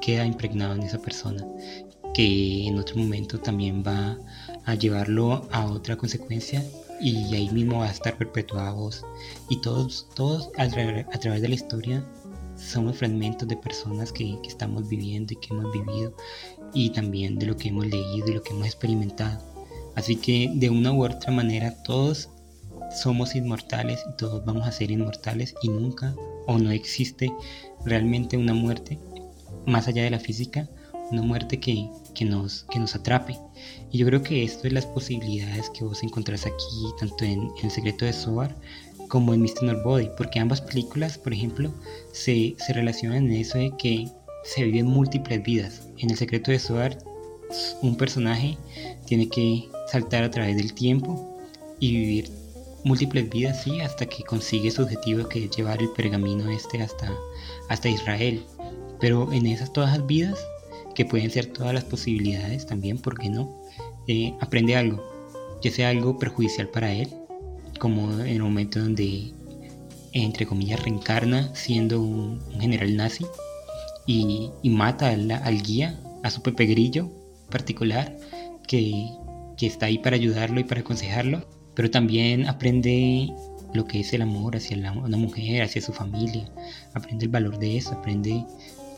queda 0.00 0.26
impregnado 0.26 0.74
en 0.74 0.82
esa 0.82 0.98
persona, 0.98 1.46
que 2.12 2.66
en 2.66 2.78
otro 2.80 2.96
momento 2.96 3.38
también 3.38 3.84
va 3.86 4.18
a 4.64 4.74
llevarlo 4.74 5.48
a 5.52 5.66
otra 5.66 5.96
consecuencia 5.96 6.64
y 7.00 7.32
ahí 7.36 7.48
mismo 7.50 7.78
va 7.78 7.86
a 7.86 7.92
estar 7.92 8.18
perpetuado 8.18 8.74
vos. 8.74 9.04
Y 9.48 9.60
todos, 9.60 10.08
todos 10.16 10.50
a, 10.58 10.64
a 10.64 11.18
través 11.20 11.42
de 11.42 11.48
la 11.48 11.54
historia 11.54 12.04
somos 12.60 12.96
fragmentos 12.96 13.48
de 13.48 13.56
personas 13.56 14.12
que, 14.12 14.38
que, 14.42 14.48
estamos 14.48 14.88
viviendo 14.88 15.32
y 15.32 15.36
que 15.36 15.54
hemos 15.54 15.72
vivido 15.72 16.14
y 16.74 16.90
también 16.90 17.38
de 17.38 17.46
lo 17.46 17.56
que 17.56 17.68
hemos 17.68 17.86
leído 17.86 18.28
y 18.28 18.34
lo 18.34 18.42
que 18.42 18.52
hemos 18.52 18.66
experimentado. 18.66 19.40
Así 19.96 20.16
que 20.16 20.50
de 20.54 20.70
una 20.70 20.92
u 20.92 21.04
otra 21.04 21.32
manera 21.32 21.82
todos 21.82 22.28
somos 22.90 23.34
inmortales 23.34 24.00
y 24.08 24.16
todos 24.16 24.44
vamos 24.44 24.66
a 24.66 24.72
ser 24.72 24.90
inmortales 24.90 25.54
y 25.62 25.68
nunca 25.68 26.14
o 26.46 26.58
no 26.58 26.70
existe 26.70 27.32
realmente 27.84 28.36
una 28.36 28.54
muerte 28.54 28.98
más 29.66 29.88
allá 29.88 30.02
de 30.02 30.10
la 30.10 30.18
física, 30.18 30.68
una 31.10 31.22
muerte 31.22 31.60
que, 31.60 31.88
que, 32.14 32.24
nos, 32.24 32.64
que 32.64 32.78
nos 32.78 32.94
atrape. 32.94 33.36
Y 33.90 33.98
yo 33.98 34.06
creo 34.06 34.22
que 34.22 34.44
esto 34.44 34.66
es 34.66 34.72
las 34.72 34.86
posibilidades 34.86 35.70
que 35.70 35.84
vos 35.84 36.02
encontrás 36.02 36.46
aquí, 36.46 36.92
tanto 36.98 37.24
en, 37.24 37.50
El 37.62 37.70
secreto 37.70 38.04
de 38.04 38.12
Soar 38.12 38.56
como 39.10 39.34
en 39.34 39.42
Mr. 39.42 39.82
Body 39.82 40.08
porque 40.16 40.40
ambas 40.40 40.62
películas, 40.62 41.18
por 41.18 41.34
ejemplo, 41.34 41.70
se, 42.12 42.54
se 42.58 42.72
relacionan 42.72 43.26
en 43.26 43.32
eso 43.32 43.58
de 43.58 43.72
que 43.76 44.08
se 44.44 44.64
viven 44.64 44.86
múltiples 44.86 45.42
vidas. 45.42 45.82
En 45.98 46.10
El 46.10 46.16
secreto 46.16 46.50
de 46.50 46.58
Soar, 46.58 46.96
un 47.82 47.96
personaje 47.96 48.56
tiene 49.04 49.28
que 49.28 49.68
saltar 49.88 50.24
a 50.24 50.30
través 50.30 50.56
del 50.56 50.72
tiempo 50.72 51.38
y 51.78 51.92
vivir 51.92 52.30
múltiples 52.84 53.28
vidas, 53.28 53.62
sí, 53.62 53.80
hasta 53.80 54.06
que 54.06 54.24
consigue 54.24 54.70
su 54.70 54.82
objetivo 54.82 55.28
que 55.28 55.44
es 55.44 55.50
llevar 55.50 55.82
el 55.82 55.90
pergamino 55.90 56.50
este 56.50 56.80
hasta, 56.80 57.12
hasta 57.68 57.88
Israel. 57.88 58.42
Pero 59.00 59.32
en 59.32 59.46
esas 59.46 59.72
todas 59.72 59.98
las 59.98 60.06
vidas, 60.06 60.38
que 60.94 61.04
pueden 61.04 61.30
ser 61.30 61.46
todas 61.46 61.74
las 61.74 61.84
posibilidades 61.84 62.66
también, 62.66 62.98
¿por 62.98 63.18
qué 63.18 63.28
no? 63.28 63.60
Eh, 64.06 64.34
aprende 64.40 64.76
algo, 64.76 65.02
que 65.60 65.70
sea 65.70 65.90
algo 65.90 66.18
perjudicial 66.18 66.68
para 66.68 66.92
él, 66.92 67.08
como 67.80 68.12
en 68.12 68.28
el 68.28 68.42
momento 68.42 68.78
donde, 68.78 69.32
entre 70.12 70.46
comillas, 70.46 70.80
reencarna 70.84 71.52
siendo 71.56 72.00
un 72.00 72.40
general 72.60 72.94
nazi 72.94 73.26
y, 74.06 74.50
mata 74.62 75.08
al, 75.08 75.62
guía, 75.62 75.98
a 76.22 76.30
su 76.30 76.42
Pepe 76.42 76.66
Grillo 76.66 77.10
particular, 77.50 78.16
que, 78.68 79.08
está 79.60 79.86
ahí 79.86 79.98
para 79.98 80.16
ayudarlo 80.16 80.60
y 80.60 80.64
para 80.64 80.80
aconsejarlo, 80.80 81.46
pero 81.74 81.90
también 81.90 82.48
aprende 82.48 83.30
lo 83.74 83.84
que 83.84 84.00
es 84.00 84.12
el 84.14 84.22
amor 84.22 84.56
hacia 84.56 84.76
una 84.92 85.16
mujer, 85.16 85.62
hacia 85.62 85.82
su 85.82 85.92
familia, 85.92 86.50
aprende 86.94 87.26
el 87.26 87.30
valor 87.30 87.58
de 87.58 87.76
eso, 87.76 87.92
aprende 87.92 88.44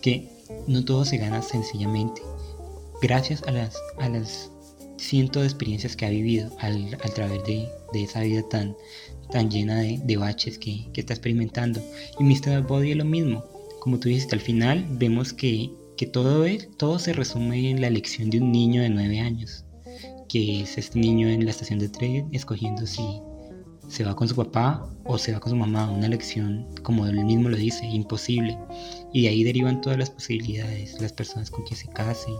que 0.03 0.29
no 0.68 0.85
todo 0.85 1.05
se 1.05 1.16
gana 1.16 1.42
sencillamente. 1.42 2.23
Gracias 3.01 3.42
a 3.45 3.51
las, 3.51 3.77
a 3.99 4.09
las 4.09 4.53
cientos 5.03 5.43
de 5.43 5.49
experiencias 5.49 5.97
que 5.97 6.07
ha 6.07 6.11
vivido 6.11 6.51
al, 6.61 6.97
través 7.15 7.43
de, 7.45 7.69
esa 7.95 8.21
vida 8.21 8.43
tan, 8.49 8.77
tan 9.31 9.51
llena 9.51 9.81
de, 9.81 10.17
baches 10.17 10.59
que, 10.59 10.87
que, 10.93 11.01
está 11.01 11.15
experimentando. 11.15 11.83
Y 12.19 12.25
Mr. 12.25 12.62
Body 12.62 12.93
es 12.93 12.97
lo 12.97 13.05
mismo 13.05 13.45
como 13.83 13.99
tú 13.99 14.09
dijiste, 14.09 14.37
al 14.37 14.41
final 14.41 14.87
vemos 14.91 15.33
que, 15.33 15.73
todo, 16.12 16.47
todo 16.77 17.01
se 17.01 17.12
resume 17.12 17.69
en 17.69 17.81
la 17.81 17.88
elección 17.88 18.31
de 18.31 18.38
un 18.38 18.53
niño 18.53 18.81
de 18.81 18.88
nueve 18.88 19.19
años, 19.19 19.65
que 20.29 20.62
es 20.62 20.79
este 20.79 21.01
niño 21.01 21.29
en 21.29 21.45
la 21.45 21.51
estación 21.51 21.81
de 21.81 21.88
tren 21.88 22.29
escogiendo 22.31 22.87
si 22.87 23.03
se 23.88 24.05
va 24.05 24.15
con 24.15 24.29
su 24.29 24.37
papá 24.37 24.88
o 25.05 25.19
se 25.19 25.33
va 25.33 25.41
con 25.41 25.51
su 25.51 25.57
mamá, 25.57 25.91
una 25.91 26.07
elección, 26.07 26.65
como 26.85 27.09
él 27.09 27.25
mismo 27.25 27.49
lo 27.49 27.57
dice, 27.57 27.85
imposible. 27.85 28.57
Y 29.12 29.23
de 29.23 29.31
ahí 29.31 29.43
derivan 29.43 29.81
todas 29.81 29.99
las 29.99 30.11
posibilidades, 30.11 31.00
las 31.00 31.13
personas 31.13 31.50
con 31.50 31.65
quien 31.65 31.77
se 31.77 31.88
case, 31.88 32.31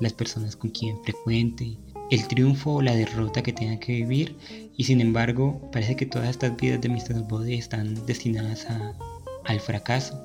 las 0.00 0.12
personas 0.12 0.54
con 0.54 0.68
quien 0.68 1.02
frecuente, 1.02 1.78
el 2.10 2.26
triunfo 2.28 2.74
o 2.74 2.82
la 2.82 2.94
derrota 2.94 3.42
que 3.42 3.52
tenga 3.52 3.78
que 3.78 3.92
vivir. 3.92 4.36
Y 4.76 4.84
sin 4.84 5.00
embargo, 5.00 5.70
parece 5.72 5.96
que 5.96 6.06
todas 6.06 6.28
estas 6.28 6.56
vidas 6.56 6.80
de 6.80 6.88
Mr. 6.88 7.26
Body 7.28 7.54
están 7.54 8.06
destinadas 8.06 8.66
al 9.44 9.60
fracaso 9.60 10.24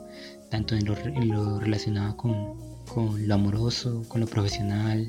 tanto 0.50 0.76
en 0.76 0.86
lo, 0.86 1.60
relacionado 1.60 2.18
con, 2.18 3.28
lo 3.28 3.36
amoroso, 3.36 4.04
con 4.08 4.22
lo 4.22 4.28
profesional. 4.28 5.08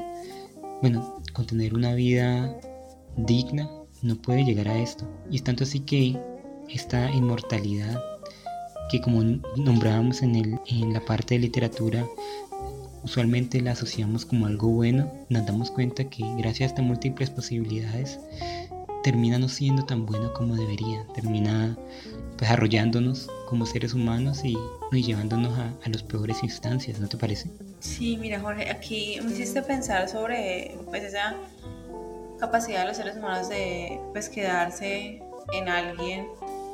Bueno, 0.82 1.20
con 1.32 1.46
tener 1.46 1.74
una 1.74 1.94
vida 1.94 2.54
digna 3.16 3.68
no 4.02 4.16
puede 4.16 4.44
llegar 4.44 4.68
a 4.68 4.78
esto. 4.78 5.06
Y 5.30 5.36
es 5.36 5.44
tanto 5.44 5.64
así 5.64 5.80
que 5.80 6.18
esta 6.68 7.10
inmortalidad, 7.10 8.00
que 8.90 9.00
como 9.00 9.22
nombrábamos 9.56 10.22
en, 10.22 10.36
el, 10.36 10.60
en 10.66 10.92
la 10.92 11.04
parte 11.04 11.34
de 11.34 11.40
literatura, 11.40 12.06
usualmente 13.02 13.60
la 13.60 13.72
asociamos 13.72 14.24
como 14.24 14.46
algo 14.46 14.68
bueno, 14.68 15.10
nos 15.28 15.46
damos 15.46 15.70
cuenta 15.70 16.04
que 16.04 16.24
gracias 16.36 16.60
a 16.60 16.72
estas 16.72 16.84
múltiples 16.84 17.30
posibilidades 17.30 18.18
termina 19.02 19.38
no 19.38 19.48
siendo 19.48 19.84
tan 19.84 20.06
bueno 20.06 20.32
como 20.34 20.56
debería, 20.56 21.06
termina 21.14 21.76
pues 22.36 22.50
arrollándonos 22.50 23.28
como 23.48 23.66
seres 23.66 23.94
humanos 23.94 24.44
y, 24.44 24.56
llevándonos 24.92 25.58
a, 25.58 25.72
a 25.84 25.88
las 25.88 26.02
peores 26.02 26.42
instancias, 26.42 27.00
¿no 27.00 27.08
te 27.08 27.16
parece? 27.16 27.50
Sí, 27.80 28.16
mira 28.18 28.40
Jorge, 28.40 28.70
aquí 28.70 29.18
me 29.22 29.32
hiciste 29.32 29.62
pensar 29.62 30.08
sobre 30.08 30.76
pues 30.86 31.04
esa 31.04 31.36
capacidad 32.38 32.80
de 32.80 32.88
los 32.88 32.96
seres 32.96 33.16
humanos 33.16 33.48
de 33.48 34.00
pues 34.12 34.28
quedarse 34.28 35.22
en 35.52 35.68
alguien 35.68 36.26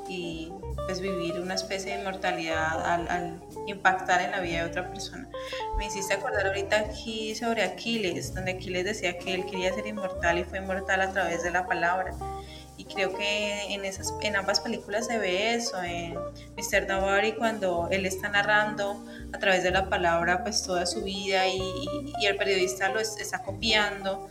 y 0.08 0.50
pues 0.86 1.00
vivir 1.00 1.40
una 1.40 1.54
especie 1.54 1.92
de 1.92 2.00
inmortalidad 2.00 2.84
al, 2.84 3.40
impactar 3.66 4.20
en 4.22 4.30
la 4.30 4.40
vida 4.40 4.62
de 4.62 4.70
otra 4.70 4.88
persona. 4.88 5.28
Me 5.76 5.86
hiciste 5.86 6.14
acordar 6.14 6.46
ahorita 6.46 6.78
aquí 6.78 7.34
sobre 7.34 7.62
Aquiles, 7.62 8.34
donde 8.34 8.52
Aquiles 8.52 8.84
decía 8.84 9.18
que 9.18 9.34
él 9.34 9.44
quería 9.46 9.72
ser 9.72 9.86
inmortal 9.86 10.38
y 10.38 10.44
fue 10.44 10.58
inmortal 10.58 11.00
a 11.00 11.10
través 11.10 11.42
de 11.42 11.50
la 11.50 11.66
palabra. 11.66 12.14
Y 12.76 12.84
creo 12.84 13.16
que 13.16 13.74
en, 13.74 13.84
esas, 13.84 14.12
en 14.20 14.36
ambas 14.36 14.60
películas 14.60 15.06
se 15.06 15.18
ve 15.18 15.54
eso, 15.54 15.82
en 15.82 16.14
Mr. 16.56 16.86
Nobody 16.86 17.32
cuando 17.32 17.88
él 17.90 18.06
está 18.06 18.28
narrando 18.28 19.04
a 19.32 19.38
través 19.38 19.62
de 19.62 19.70
la 19.70 19.88
palabra 19.88 20.44
pues 20.44 20.62
toda 20.62 20.86
su 20.86 21.02
vida 21.02 21.46
y 21.48 22.26
el 22.26 22.36
periodista 22.36 22.90
lo 22.90 23.00
está 23.00 23.42
copiando 23.42 24.28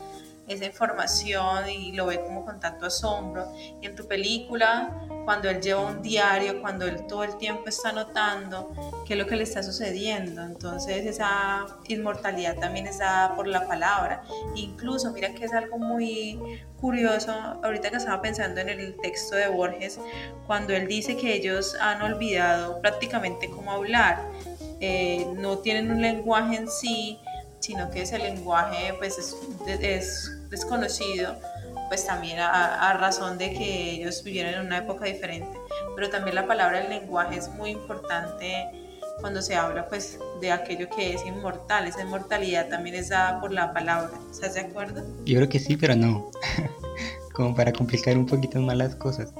esa 0.47 0.65
información 0.65 1.69
y 1.69 1.91
lo 1.93 2.07
ve 2.07 2.21
como 2.21 2.45
con 2.45 2.59
tanto 2.59 2.85
asombro. 2.85 3.51
Y 3.81 3.85
en 3.85 3.95
tu 3.95 4.07
película, 4.07 5.07
cuando 5.25 5.49
él 5.49 5.61
lleva 5.61 5.81
un 5.81 6.01
diario, 6.01 6.61
cuando 6.61 6.85
él 6.85 7.07
todo 7.07 7.23
el 7.23 7.37
tiempo 7.37 7.63
está 7.67 7.91
notando 7.91 8.71
qué 9.05 9.13
es 9.13 9.19
lo 9.19 9.25
que 9.25 9.35
le 9.35 9.43
está 9.43 9.63
sucediendo. 9.63 10.43
Entonces 10.43 11.05
esa 11.05 11.65
inmortalidad 11.87 12.57
también 12.57 12.87
es 12.87 12.99
dada 12.99 13.35
por 13.35 13.47
la 13.47 13.67
palabra. 13.67 14.23
Incluso, 14.55 15.11
mira 15.11 15.33
que 15.33 15.45
es 15.45 15.53
algo 15.53 15.77
muy 15.77 16.39
curioso, 16.79 17.31
ahorita 17.31 17.89
que 17.89 17.97
estaba 17.97 18.21
pensando 18.21 18.61
en 18.61 18.69
el 18.69 18.95
texto 19.01 19.35
de 19.35 19.47
Borges, 19.47 19.99
cuando 20.45 20.73
él 20.73 20.87
dice 20.87 21.17
que 21.17 21.33
ellos 21.33 21.75
han 21.81 22.01
olvidado 22.01 22.79
prácticamente 22.81 23.49
cómo 23.49 23.71
hablar. 23.71 24.21
Eh, 24.81 25.25
no 25.37 25.59
tienen 25.59 25.89
un 25.89 26.01
lenguaje 26.01 26.57
en 26.57 26.69
sí, 26.69 27.17
sino 27.65 27.89
que 27.89 28.03
ese 28.03 28.19
lenguaje 28.19 28.93
pues 28.99 29.17
es, 29.17 29.35
es 29.81 30.31
desconocido, 30.51 31.35
pues 31.87 32.05
también 32.05 32.37
a, 32.39 32.93
razón 32.93 33.39
de 33.39 33.53
que 33.53 33.91
ellos 33.93 34.23
vivieron 34.23 34.53
en 34.53 34.67
una 34.67 34.77
época 34.77 35.05
diferente. 35.05 35.57
Pero 35.95 36.11
también 36.11 36.35
la 36.35 36.45
palabra 36.45 36.81
el 36.81 36.89
lenguaje 36.89 37.37
es 37.37 37.49
muy 37.49 37.71
importante 37.71 38.67
cuando 39.19 39.41
se 39.41 39.55
habla 39.55 39.87
pues 39.87 40.19
de 40.41 40.51
aquello 40.51 40.87
que 40.95 41.15
es 41.15 41.25
inmortal. 41.25 41.87
Esa 41.87 42.03
inmortalidad 42.03 42.69
también 42.69 42.97
es 42.97 43.09
dada 43.09 43.41
por 43.41 43.51
la 43.51 43.73
palabra. 43.73 44.11
¿Estás 44.29 44.53
de 44.53 44.59
acuerdo? 44.59 45.03
Yo 45.25 45.37
creo 45.37 45.49
que 45.49 45.59
sí, 45.59 45.75
pero 45.75 45.95
no. 45.95 46.29
Como 47.33 47.55
para 47.55 47.73
complicar 47.73 48.15
un 48.15 48.27
poquito 48.27 48.59
más 48.61 48.77
las 48.77 48.95
cosas. 48.95 49.33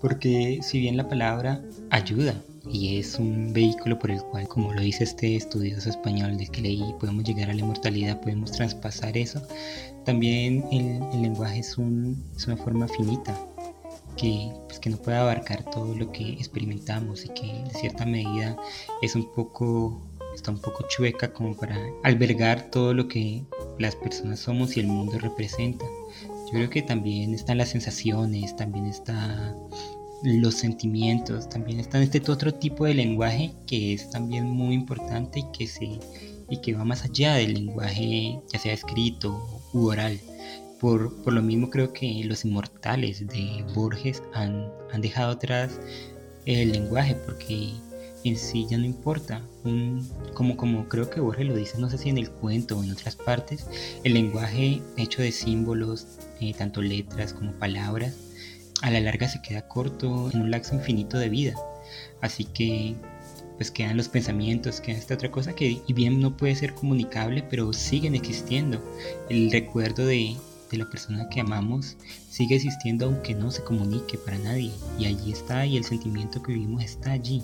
Porque 0.00 0.58
si 0.62 0.80
bien 0.80 0.96
la 0.96 1.08
palabra 1.08 1.60
ayuda, 1.90 2.34
y 2.70 2.98
es 2.98 3.18
un 3.18 3.52
vehículo 3.52 3.98
por 3.98 4.10
el 4.10 4.22
cual, 4.22 4.48
como 4.48 4.72
lo 4.72 4.80
dice 4.80 5.04
este 5.04 5.36
estudioso 5.36 5.88
español 5.88 6.36
del 6.36 6.50
que 6.50 6.62
leí, 6.62 6.84
podemos 7.00 7.24
llegar 7.24 7.50
a 7.50 7.54
la 7.54 7.60
inmortalidad, 7.60 8.20
podemos 8.20 8.52
traspasar 8.52 9.16
eso. 9.16 9.42
También 10.04 10.64
el, 10.70 11.22
lenguaje 11.22 11.60
es, 11.60 11.76
es, 12.36 12.46
una 12.46 12.56
forma 12.56 12.88
finita 12.88 13.38
que, 14.16 14.52
pues, 14.66 14.78
que 14.78 14.90
no 14.90 14.96
puede 14.98 15.16
abarcar 15.16 15.64
todo 15.70 15.94
lo 15.94 16.10
que 16.12 16.32
experimentamos 16.32 17.24
y 17.24 17.28
que 17.30 17.48
en 17.48 17.70
cierta 17.70 18.04
medida 18.04 18.56
es 19.02 19.14
un 19.14 19.32
poco 19.32 20.02
está 20.34 20.52
un 20.52 20.60
poco 20.60 20.84
chueca 20.88 21.32
como 21.32 21.56
para 21.56 21.76
albergar 22.04 22.70
todo 22.70 22.94
lo 22.94 23.08
que 23.08 23.44
las 23.78 23.96
personas 23.96 24.38
somos 24.38 24.76
y 24.76 24.80
el 24.80 24.86
mundo 24.86 25.18
representa. 25.18 25.84
Yo 26.46 26.52
creo 26.52 26.70
que 26.70 26.82
también 26.82 27.34
están 27.34 27.58
las 27.58 27.70
sensaciones, 27.70 28.56
también 28.56 28.86
está 28.86 29.54
los 30.22 30.54
sentimientos, 30.54 31.48
también 31.48 31.80
está 31.80 32.02
este 32.02 32.22
otro 32.30 32.52
tipo 32.52 32.84
de 32.86 32.94
lenguaje 32.94 33.52
que 33.66 33.94
es 33.94 34.10
también 34.10 34.46
muy 34.46 34.74
importante 34.74 35.40
y 35.40 35.44
que, 35.56 35.66
se, 35.66 36.00
y 36.48 36.56
que 36.60 36.74
va 36.74 36.84
más 36.84 37.04
allá 37.04 37.34
del 37.34 37.54
lenguaje 37.54 38.38
ya 38.52 38.58
sea 38.58 38.72
escrito 38.72 39.62
u 39.72 39.86
oral. 39.86 40.18
Por, 40.80 41.22
por 41.22 41.32
lo 41.32 41.42
mismo 41.42 41.70
creo 41.70 41.92
que 41.92 42.22
los 42.24 42.44
inmortales 42.44 43.26
de 43.26 43.64
Borges 43.74 44.22
han, 44.32 44.68
han 44.92 45.00
dejado 45.00 45.32
atrás 45.32 45.80
el 46.46 46.70
lenguaje 46.70 47.16
porque 47.26 47.72
en 48.24 48.36
sí 48.36 48.66
ya 48.68 48.78
no 48.78 48.84
importa. 48.84 49.42
Un, 49.64 50.08
como, 50.34 50.56
como 50.56 50.88
creo 50.88 51.10
que 51.10 51.20
Borges 51.20 51.46
lo 51.46 51.56
dice, 51.56 51.78
no 51.78 51.90
sé 51.90 51.98
si 51.98 52.08
en 52.08 52.18
el 52.18 52.30
cuento 52.30 52.78
o 52.78 52.84
en 52.84 52.92
otras 52.92 53.16
partes, 53.16 53.66
el 54.04 54.14
lenguaje 54.14 54.80
hecho 54.96 55.22
de 55.22 55.32
símbolos, 55.32 56.06
eh, 56.40 56.54
tanto 56.56 56.82
letras 56.82 57.32
como 57.32 57.52
palabras, 57.52 58.16
a 58.82 58.90
la 58.90 59.00
larga 59.00 59.28
se 59.28 59.42
queda 59.42 59.66
corto 59.66 60.30
en 60.32 60.42
un 60.42 60.50
lapso 60.50 60.74
infinito 60.74 61.18
de 61.18 61.28
vida. 61.28 61.54
Así 62.20 62.44
que 62.44 62.96
pues 63.56 63.72
quedan 63.72 63.96
los 63.96 64.08
pensamientos, 64.08 64.80
queda 64.80 64.96
esta 64.96 65.14
otra 65.14 65.32
cosa 65.32 65.52
que 65.52 65.82
y 65.84 65.92
bien 65.92 66.20
no 66.20 66.36
puede 66.36 66.54
ser 66.54 66.74
comunicable, 66.74 67.42
pero 67.50 67.72
siguen 67.72 68.14
existiendo. 68.14 68.80
El 69.28 69.50
recuerdo 69.50 70.06
de, 70.06 70.36
de 70.70 70.78
la 70.78 70.88
persona 70.88 71.28
que 71.28 71.40
amamos 71.40 71.96
sigue 72.30 72.54
existiendo 72.54 73.06
aunque 73.06 73.34
no 73.34 73.50
se 73.50 73.64
comunique 73.64 74.16
para 74.16 74.38
nadie. 74.38 74.70
Y 74.98 75.06
allí 75.06 75.32
está 75.32 75.66
y 75.66 75.76
el 75.76 75.84
sentimiento 75.84 76.42
que 76.42 76.52
vivimos 76.52 76.84
está 76.84 77.12
allí. 77.12 77.42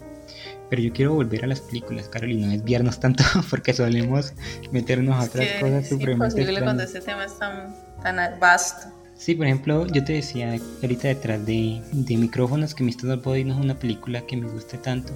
Pero 0.70 0.82
yo 0.82 0.93
quiero 0.93 1.14
volver 1.14 1.45
a 1.45 1.49
las 1.49 1.61
películas, 1.61 2.09
Carol, 2.09 2.30
y 2.30 2.37
no 2.37 2.49
desviarnos 2.49 3.01
tanto 3.01 3.24
porque 3.51 3.74
solemos 3.74 4.35
meternos 4.70 5.16
a 5.16 5.26
otras 5.28 5.49
cosas 5.61 5.89
supremamente. 5.89 6.41
Es 6.41 6.49
imposible 6.49 6.62
cuando 6.62 6.82
ese 6.85 7.01
tema 7.01 7.24
es 7.24 7.39
tan, 7.39 7.74
tan 8.03 8.39
vasto. 8.39 9.03
Sí, 9.16 9.34
por 9.34 9.46
ejemplo, 9.46 9.86
yo 9.86 10.04
te 10.04 10.14
decía 10.14 10.58
ahorita 10.82 11.08
detrás 11.08 11.46
de, 11.46 11.80
de 11.92 12.16
micrófonos 12.16 12.74
que 12.74 12.84
Mr. 12.84 13.22
Body 13.22 13.44
no 13.44 13.54
es 13.54 13.60
una 13.60 13.78
película 13.78 14.26
que 14.26 14.36
me 14.36 14.48
guste 14.48 14.76
tanto. 14.76 15.12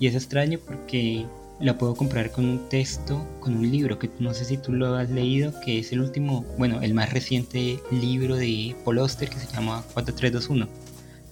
Y 0.00 0.06
es 0.06 0.14
extraño 0.14 0.58
porque 0.58 1.26
la 1.62 1.78
puedo 1.78 1.94
comprar 1.94 2.30
con 2.32 2.44
un 2.44 2.68
texto, 2.68 3.24
con 3.40 3.54
un 3.56 3.70
libro 3.70 3.98
que 3.98 4.10
no 4.18 4.34
sé 4.34 4.44
si 4.44 4.56
tú 4.56 4.72
lo 4.72 4.96
has 4.96 5.10
leído, 5.10 5.52
que 5.60 5.78
es 5.78 5.92
el 5.92 6.00
último, 6.00 6.44
bueno, 6.58 6.82
el 6.82 6.92
más 6.92 7.12
reciente 7.12 7.78
libro 7.90 8.36
de 8.36 8.74
Paul 8.84 8.98
Auster 8.98 9.28
que 9.28 9.38
se 9.38 9.46
llama 9.46 9.84
4321. 9.94 10.68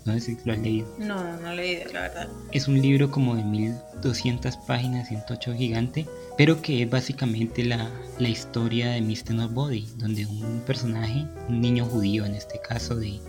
No 0.04 0.14
sé 0.14 0.20
si 0.20 0.38
lo 0.44 0.52
has 0.52 0.58
leído. 0.60 0.88
No, 0.98 1.36
no, 1.38 1.42
lo 1.42 1.52
he 1.52 1.56
leído, 1.56 1.92
la 1.92 2.00
verdad. 2.02 2.28
Es 2.52 2.68
un 2.68 2.80
libro 2.80 3.10
como 3.10 3.34
de 3.34 3.44
1200 3.44 4.56
páginas 4.58 5.10
y 5.10 5.16
un 5.16 5.26
tocho 5.26 5.52
gigante 5.52 6.06
pero 6.40 6.62
que 6.62 6.80
es 6.80 6.88
básicamente 6.88 7.62
la, 7.66 7.90
la 8.18 8.28
historia 8.30 8.92
de 8.92 9.02
Mr. 9.02 9.34
Nobody, 9.34 9.86
donde 9.98 10.24
un 10.24 10.62
personaje, 10.66 11.26
un 11.50 11.60
niño 11.60 11.84
judío 11.84 12.24
en 12.24 12.34
este 12.34 12.58
caso, 12.66 12.96
de, 12.96 13.20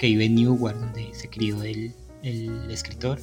que 0.00 0.08
vive 0.08 0.24
en 0.24 0.34
Newark, 0.34 0.76
donde 0.76 1.14
se 1.14 1.30
crió 1.30 1.62
el, 1.62 1.94
el 2.24 2.68
escritor, 2.68 3.20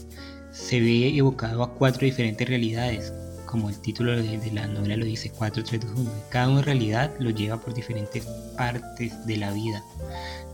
se 0.53 0.79
ve 0.79 1.09
evocado 1.17 1.61
a 1.61 1.73
cuatro 1.73 2.05
diferentes 2.05 2.47
realidades, 2.47 3.11
como 3.45 3.67
el 3.67 3.77
título 3.81 4.15
de, 4.15 4.39
la 4.53 4.65
novela 4.65 4.95
lo 4.95 5.03
dice, 5.03 5.29
4321. 5.29 6.09
Cada 6.29 6.49
en 6.49 6.63
realidad 6.63 7.11
lo 7.19 7.29
lleva 7.29 7.59
por 7.59 7.73
diferentes 7.73 8.25
partes 8.55 9.27
de 9.27 9.35
la 9.35 9.51
vida. 9.51 9.83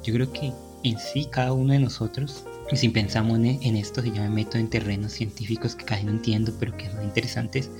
Yo 0.03 0.15
creo 0.15 0.33
que 0.33 0.51
en 0.83 0.97
sí 0.97 1.27
cada 1.29 1.53
uno 1.53 1.73
de 1.73 1.79
nosotros 1.79 2.43
y 2.71 2.77
si 2.77 2.89
pensamos 2.89 3.39
en, 3.39 3.75
esto, 3.75 4.01
si 4.01 4.11
yo 4.11 4.21
me 4.21 4.29
meto 4.29 4.57
en 4.59 4.69
terrenos 4.69 5.13
científicos 5.13 5.75
que 5.75 5.85
casi 5.85 6.03
no 6.03 6.11
entiendo, 6.11 6.53
pero 6.59 6.77
que 6.77 6.89
son 6.89 7.03
interesantes, 7.03 7.71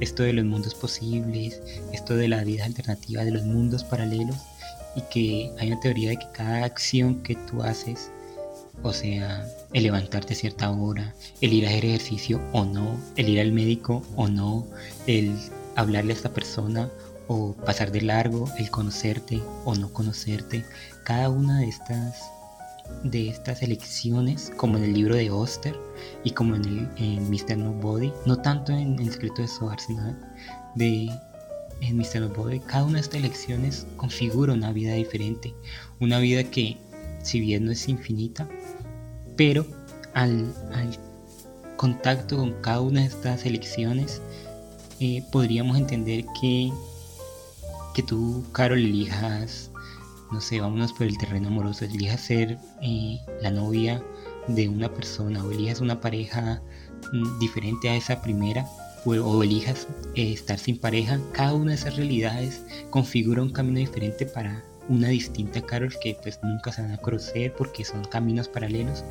esto 0.00 0.22
de 0.22 0.32
los 0.32 0.44
mundos 0.44 0.74
posibles, 0.74 1.60
esto 1.92 2.16
de 2.16 2.28
la 2.28 2.44
vida 2.44 2.64
alternativa, 2.64 3.24
de 3.24 3.30
los 3.30 3.44
mundos 3.44 3.84
paralelos, 3.84 4.36
y 4.96 5.02
que 5.10 5.52
hay 5.58 5.72
una 5.72 5.80
teoría 5.80 6.10
de 6.10 6.18
que 6.18 6.30
cada 6.32 6.64
acción 6.64 7.22
que 7.22 7.34
tú 7.34 7.62
haces, 7.62 8.10
o 8.82 8.92
sea, 8.92 9.46
el 9.72 9.82
levantarte 9.82 10.34
a 10.34 10.36
cierta 10.36 10.70
hora, 10.70 11.14
el 11.40 11.52
ir 11.52 11.66
a 11.66 11.70
hacer 11.70 11.84
ejercicio 11.84 12.40
o 12.52 12.64
no, 12.64 12.98
el 13.16 13.28
ir 13.28 13.40
al 13.40 13.52
médico 13.52 14.02
o 14.16 14.28
no, 14.28 14.66
el 15.06 15.36
hablarle 15.76 16.12
a 16.12 16.16
esta 16.16 16.32
persona 16.32 16.90
o 17.26 17.54
pasar 17.54 17.90
de 17.90 18.02
largo, 18.02 18.48
el 18.58 18.70
conocerte 18.70 19.42
o 19.64 19.74
no 19.74 19.92
conocerte, 19.92 20.64
cada 21.04 21.30
una 21.30 21.60
de 21.60 21.68
estas 21.68 22.33
de 23.02 23.28
estas 23.28 23.62
elecciones, 23.62 24.52
como 24.56 24.76
en 24.76 24.84
el 24.84 24.94
libro 24.94 25.16
de 25.16 25.30
Oster 25.30 25.78
y 26.22 26.30
como 26.30 26.54
en, 26.56 26.64
el, 26.64 26.88
en 26.96 27.30
Mr. 27.30 27.56
Nobody, 27.56 28.12
no 28.26 28.36
tanto 28.36 28.72
en 28.72 28.98
El 28.98 29.10
secreto 29.10 29.42
de 29.42 29.48
Soar, 29.48 29.80
sino 29.80 30.16
de 30.74 31.10
en 31.80 31.96
Mr. 31.96 32.20
Nobody, 32.20 32.60
cada 32.60 32.84
una 32.84 32.94
de 32.94 33.00
estas 33.00 33.20
elecciones 33.20 33.86
configura 33.96 34.52
una 34.52 34.72
vida 34.72 34.94
diferente, 34.94 35.54
una 36.00 36.18
vida 36.18 36.44
que, 36.44 36.78
si 37.22 37.40
bien 37.40 37.64
no 37.66 37.72
es 37.72 37.88
infinita, 37.88 38.48
pero 39.36 39.66
al, 40.14 40.52
contacto 41.76 42.36
con 42.36 42.52
cada 42.62 42.80
una 42.80 43.00
de 43.00 43.06
estas 43.06 43.44
elecciones, 43.44 44.22
eh, 45.00 45.22
podríamos 45.32 45.76
entender 45.76 46.24
que, 46.40 46.72
que 47.94 48.02
tú, 48.02 48.44
Carol, 48.52 48.78
elijas 48.78 49.70
no 50.34 50.40
sé, 50.40 50.60
vámonos 50.60 50.92
por 50.92 51.06
el 51.06 51.16
terreno 51.16 51.48
amoroso, 51.48 51.84
elijas 51.84 52.20
ser 52.20 52.58
eh, 52.82 53.20
la 53.40 53.52
novia 53.52 54.02
de 54.48 54.68
una 54.68 54.92
persona 54.92 55.42
o 55.44 55.52
elijas 55.52 55.80
una 55.80 56.00
pareja 56.00 56.60
mm, 57.12 57.38
diferente 57.38 57.88
a 57.88 57.96
esa 57.96 58.20
primera 58.20 58.66
o, 59.06 59.42
elijas 59.42 59.86
eh, 60.16 60.32
estar 60.32 60.58
sin 60.58 60.78
pareja, 60.78 61.20
cada 61.32 61.54
una 61.54 61.70
de 61.70 61.76
esas 61.76 61.96
realidades 61.96 62.62
configura 62.90 63.42
un 63.42 63.50
camino 63.50 63.78
diferente 63.78 64.26
para, 64.26 64.62
una 64.88 65.08
distinta 65.08 65.62
Carol 65.62 65.94
que 66.02 66.18
pues 66.22 66.40
nunca 66.42 66.72
se 66.72 66.82
van 66.82 66.92
a 66.92 66.98
conocer 66.98 67.54
porque 67.54 67.84
son 67.84 68.04
caminos 68.04 68.48
paralelos, 68.48 69.04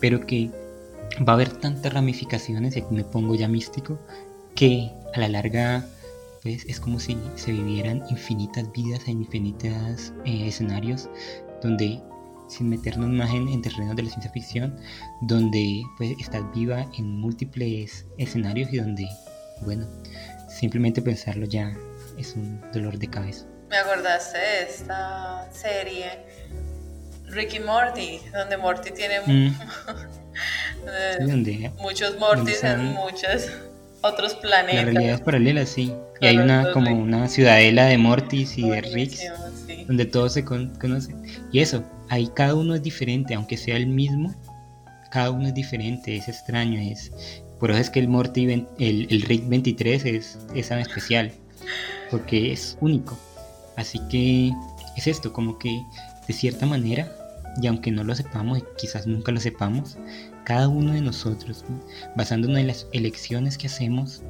pero 0.00 0.24
que 0.26 0.50
va 1.28 1.32
a 1.32 1.36
haber 1.36 1.50
tantas 1.50 1.92
ramificaciones, 1.92 2.74
y 2.74 2.80
aquí 2.80 2.94
me 2.94 3.04
pongo 3.04 3.34
ya 3.34 3.48
místico, 3.48 3.98
que 4.54 4.90
a 5.14 5.20
la 5.20 5.28
larga 5.28 5.86
pues 6.42 6.64
es 6.66 6.80
como 6.80 6.98
si 6.98 7.18
se 7.36 7.52
vivieran 7.52 8.02
infinitas 8.10 8.70
vidas 8.72 9.06
en 9.06 9.22
infinitos 9.22 10.12
eh, 10.24 10.48
escenarios 10.48 11.08
donde 11.62 12.00
sin 12.48 12.68
meternos 12.68 13.08
más 13.10 13.30
en, 13.30 13.48
en 13.48 13.62
terrenos 13.62 13.96
de 13.96 14.02
la 14.02 14.10
ciencia 14.10 14.30
ficción, 14.32 14.76
donde 15.22 15.82
pues 15.96 16.14
estás 16.20 16.42
viva 16.52 16.86
en 16.98 17.20
múltiples 17.20 18.06
escenarios 18.18 18.72
y 18.72 18.78
donde, 18.78 19.08
bueno, 19.60 19.86
simplemente 20.48 21.00
pensarlo 21.00 21.46
ya 21.46 21.72
es 22.18 22.34
un 22.34 22.60
dolor 22.72 22.98
de 22.98 23.08
cabeza. 23.08 23.46
Me 23.68 23.76
acordaste 23.76 24.36
de 24.36 24.62
esta 24.62 25.48
serie 25.52 26.26
Ricky 27.26 27.60
Morty, 27.60 28.20
donde 28.32 28.56
Morty 28.56 28.90
tiene 28.90 29.20
mm. 29.20 29.56
muchos 31.78 32.18
Mortys 32.18 32.64
en 32.64 32.94
muchos 32.94 33.48
otros 34.02 34.34
planetas. 34.34 34.84
La 34.86 34.92
realidad 34.92 35.14
es 35.14 35.20
paralela, 35.20 35.66
sí. 35.66 35.92
Y 36.20 36.26
hay 36.26 36.38
una 36.38 36.72
como 36.72 36.94
una 36.96 37.28
ciudadela 37.28 37.86
de 37.86 37.98
Mortys 37.98 38.58
y 38.58 38.68
de 38.68 38.80
Ricks, 38.82 39.22
donde 39.86 40.04
todos 40.04 40.34
se 40.34 40.44
conocen. 40.44 41.22
Y 41.52 41.60
eso, 41.60 41.84
ahí 42.08 42.30
cada 42.34 42.54
uno 42.54 42.74
es 42.74 42.82
diferente, 42.82 43.34
aunque 43.34 43.56
sea 43.56 43.76
el 43.76 43.86
mismo, 43.86 44.34
cada 45.10 45.30
uno 45.30 45.48
es 45.48 45.54
diferente, 45.54 46.16
es 46.16 46.28
extraño, 46.28 46.80
es 46.80 47.10
por 47.60 47.70
eso 47.70 47.80
es 47.80 47.90
que 47.90 48.00
el 48.00 48.08
Morty, 48.08 48.66
el, 48.78 49.06
el 49.10 49.22
Rick 49.22 49.46
23 49.46 50.06
es, 50.06 50.38
es 50.54 50.68
tan 50.68 50.78
especial, 50.78 51.30
porque 52.10 52.52
es 52.52 52.78
único. 52.80 53.18
Así 53.76 54.00
que 54.08 54.50
es 54.96 55.06
esto, 55.06 55.34
como 55.34 55.58
que 55.58 55.82
de 56.26 56.32
cierta 56.32 56.64
manera, 56.64 57.14
y 57.60 57.66
aunque 57.66 57.90
no 57.90 58.02
lo 58.02 58.14
sepamos, 58.14 58.58
y 58.58 58.64
quizás 58.78 59.06
nunca 59.06 59.30
lo 59.30 59.40
sepamos, 59.40 59.98
cada 60.50 60.68
uno 60.68 60.94
de 60.94 61.00
nosotros, 61.00 61.64
basándonos 62.16 62.58
en 62.58 62.66
las 62.66 62.88
elecciones 62.92 63.56
que 63.56 63.68
hacemos, 63.68 64.20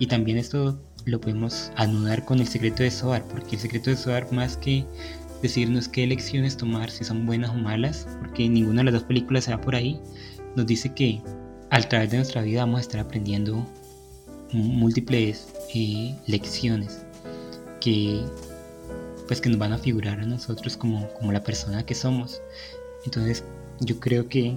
y 0.00 0.08
también 0.08 0.36
esto 0.36 0.76
lo 1.04 1.20
podemos 1.20 1.70
anudar 1.76 2.24
con 2.24 2.40
el 2.40 2.48
secreto 2.48 2.82
de 2.82 2.90
Soar, 2.90 3.22
porque 3.28 3.54
el 3.54 3.62
secreto 3.62 3.88
de 3.88 3.96
Soar 3.96 4.32
más 4.32 4.56
que 4.56 4.84
decirnos 5.42 5.86
qué 5.86 6.02
elecciones 6.02 6.56
tomar, 6.56 6.90
si 6.90 7.04
son 7.04 7.24
buenas 7.24 7.50
o 7.50 7.54
malas, 7.54 8.08
porque 8.18 8.48
ninguna 8.48 8.80
de 8.80 8.86
las 8.86 8.94
dos 8.94 9.02
películas 9.04 9.44
se 9.44 9.52
va 9.52 9.60
por 9.60 9.76
ahí, 9.76 10.00
nos 10.56 10.66
dice 10.66 10.92
que 10.92 11.22
al 11.70 11.86
través 11.88 12.10
de 12.10 12.16
nuestra 12.16 12.42
vida 12.42 12.62
vamos 12.62 12.78
a 12.78 12.80
estar 12.80 13.00
aprendiendo 13.00 13.64
múltiples 14.50 15.54
eh, 15.72 16.16
lecciones 16.26 17.06
que 17.80 18.24
pues 19.28 19.40
que 19.40 19.50
nos 19.50 19.58
van 19.58 19.72
a 19.72 19.78
figurar 19.78 20.18
a 20.18 20.26
nosotros 20.26 20.76
como, 20.76 21.08
como 21.14 21.30
la 21.30 21.44
persona 21.44 21.86
que 21.86 21.94
somos. 21.94 22.42
Entonces 23.04 23.44
yo 23.80 23.98
creo 24.00 24.28
que, 24.28 24.56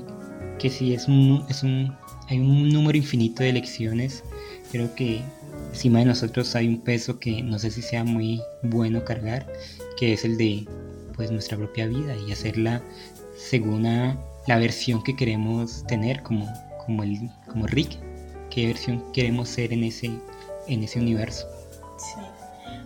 que 0.60 0.70
si 0.70 0.94
es 0.94 1.08
un, 1.08 1.46
es 1.50 1.64
un, 1.64 1.96
hay 2.28 2.40
un 2.40 2.70
número 2.70 2.98
infinito 2.98 3.44
de 3.44 3.54
lecciones, 3.54 4.24
creo 4.72 4.94
que 4.96 5.22
encima 5.70 6.00
de 6.00 6.06
nosotros 6.06 6.56
hay 6.56 6.68
un 6.68 6.82
peso 6.82 7.20
que 7.20 7.42
no 7.42 7.60
sé 7.60 7.72
si 7.72 7.82
sea 7.82 8.04
muy 8.04 8.42
bueno 8.64 9.04
cargar, 9.04 9.46
que 9.98 10.14
es 10.14 10.26
el 10.26 10.38
de 10.38 10.66
pues 11.16 11.32
nuestra 11.32 11.58
propia 11.58 11.88
vida 11.88 12.16
y 12.28 12.32
hacerla 12.32 12.82
según 13.36 13.84
la 13.84 14.58
versión 14.58 15.04
que 15.04 15.16
queremos 15.16 15.86
tener 15.88 16.22
como, 16.24 16.52
como, 16.86 17.04
el, 17.04 17.30
como 17.48 17.68
Rick, 17.68 17.98
qué 18.50 18.68
versión 18.68 19.12
queremos 19.14 19.50
ser 19.50 19.74
en 19.74 19.84
ese, 19.84 20.12
en 20.68 20.84
ese 20.84 21.00
universo. 21.00 21.48
Sí. 21.98 22.22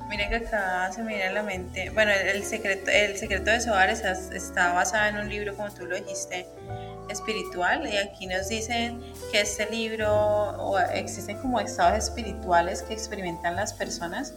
Mira 0.09 0.28
que 0.28 0.36
acá 0.36 0.91
se 0.91 1.03
me 1.03 1.09
viene 1.09 1.24
a 1.24 1.32
la 1.32 1.43
mente, 1.43 1.89
bueno, 1.91 2.11
el 2.11 2.43
secreto, 2.43 2.91
el 2.91 3.15
secreto 3.15 3.49
de 3.49 3.61
Soares 3.61 4.01
está 4.34 4.74
basado 4.74 5.07
en 5.07 5.24
un 5.24 5.30
libro, 5.30 5.55
como 5.55 5.72
tú 5.72 5.86
lo 5.86 5.95
dijiste, 5.95 6.45
espiritual, 7.12 7.88
y 7.88 7.97
aquí 7.97 8.26
nos 8.28 8.47
dicen 8.47 9.01
que 9.32 9.41
este 9.41 9.70
libro, 9.70 10.09
o 10.57 10.80
existen 10.80 11.38
como 11.38 11.59
estados 11.59 11.97
espirituales 11.97 12.82
que 12.84 12.93
experimentan 12.93 13.55
las 13.55 13.74
personas, 13.74 14.34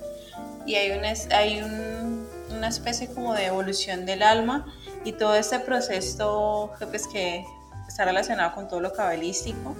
y 0.66 0.74
hay, 0.74 0.92
un, 0.92 1.04
hay 1.32 1.62
un, 1.62 2.28
una 2.50 2.68
especie 2.68 3.08
como 3.08 3.34
de 3.34 3.46
evolución 3.46 4.06
del 4.06 4.22
alma, 4.22 4.66
y 5.04 5.12
todo 5.12 5.34
este 5.34 5.58
proceso 5.58 6.72
pues, 6.90 7.06
que 7.06 7.44
está 7.86 8.04
relacionado 8.04 8.54
con 8.54 8.68
todo 8.68 8.80
lo 8.80 8.92
cabalístico, 8.92 9.76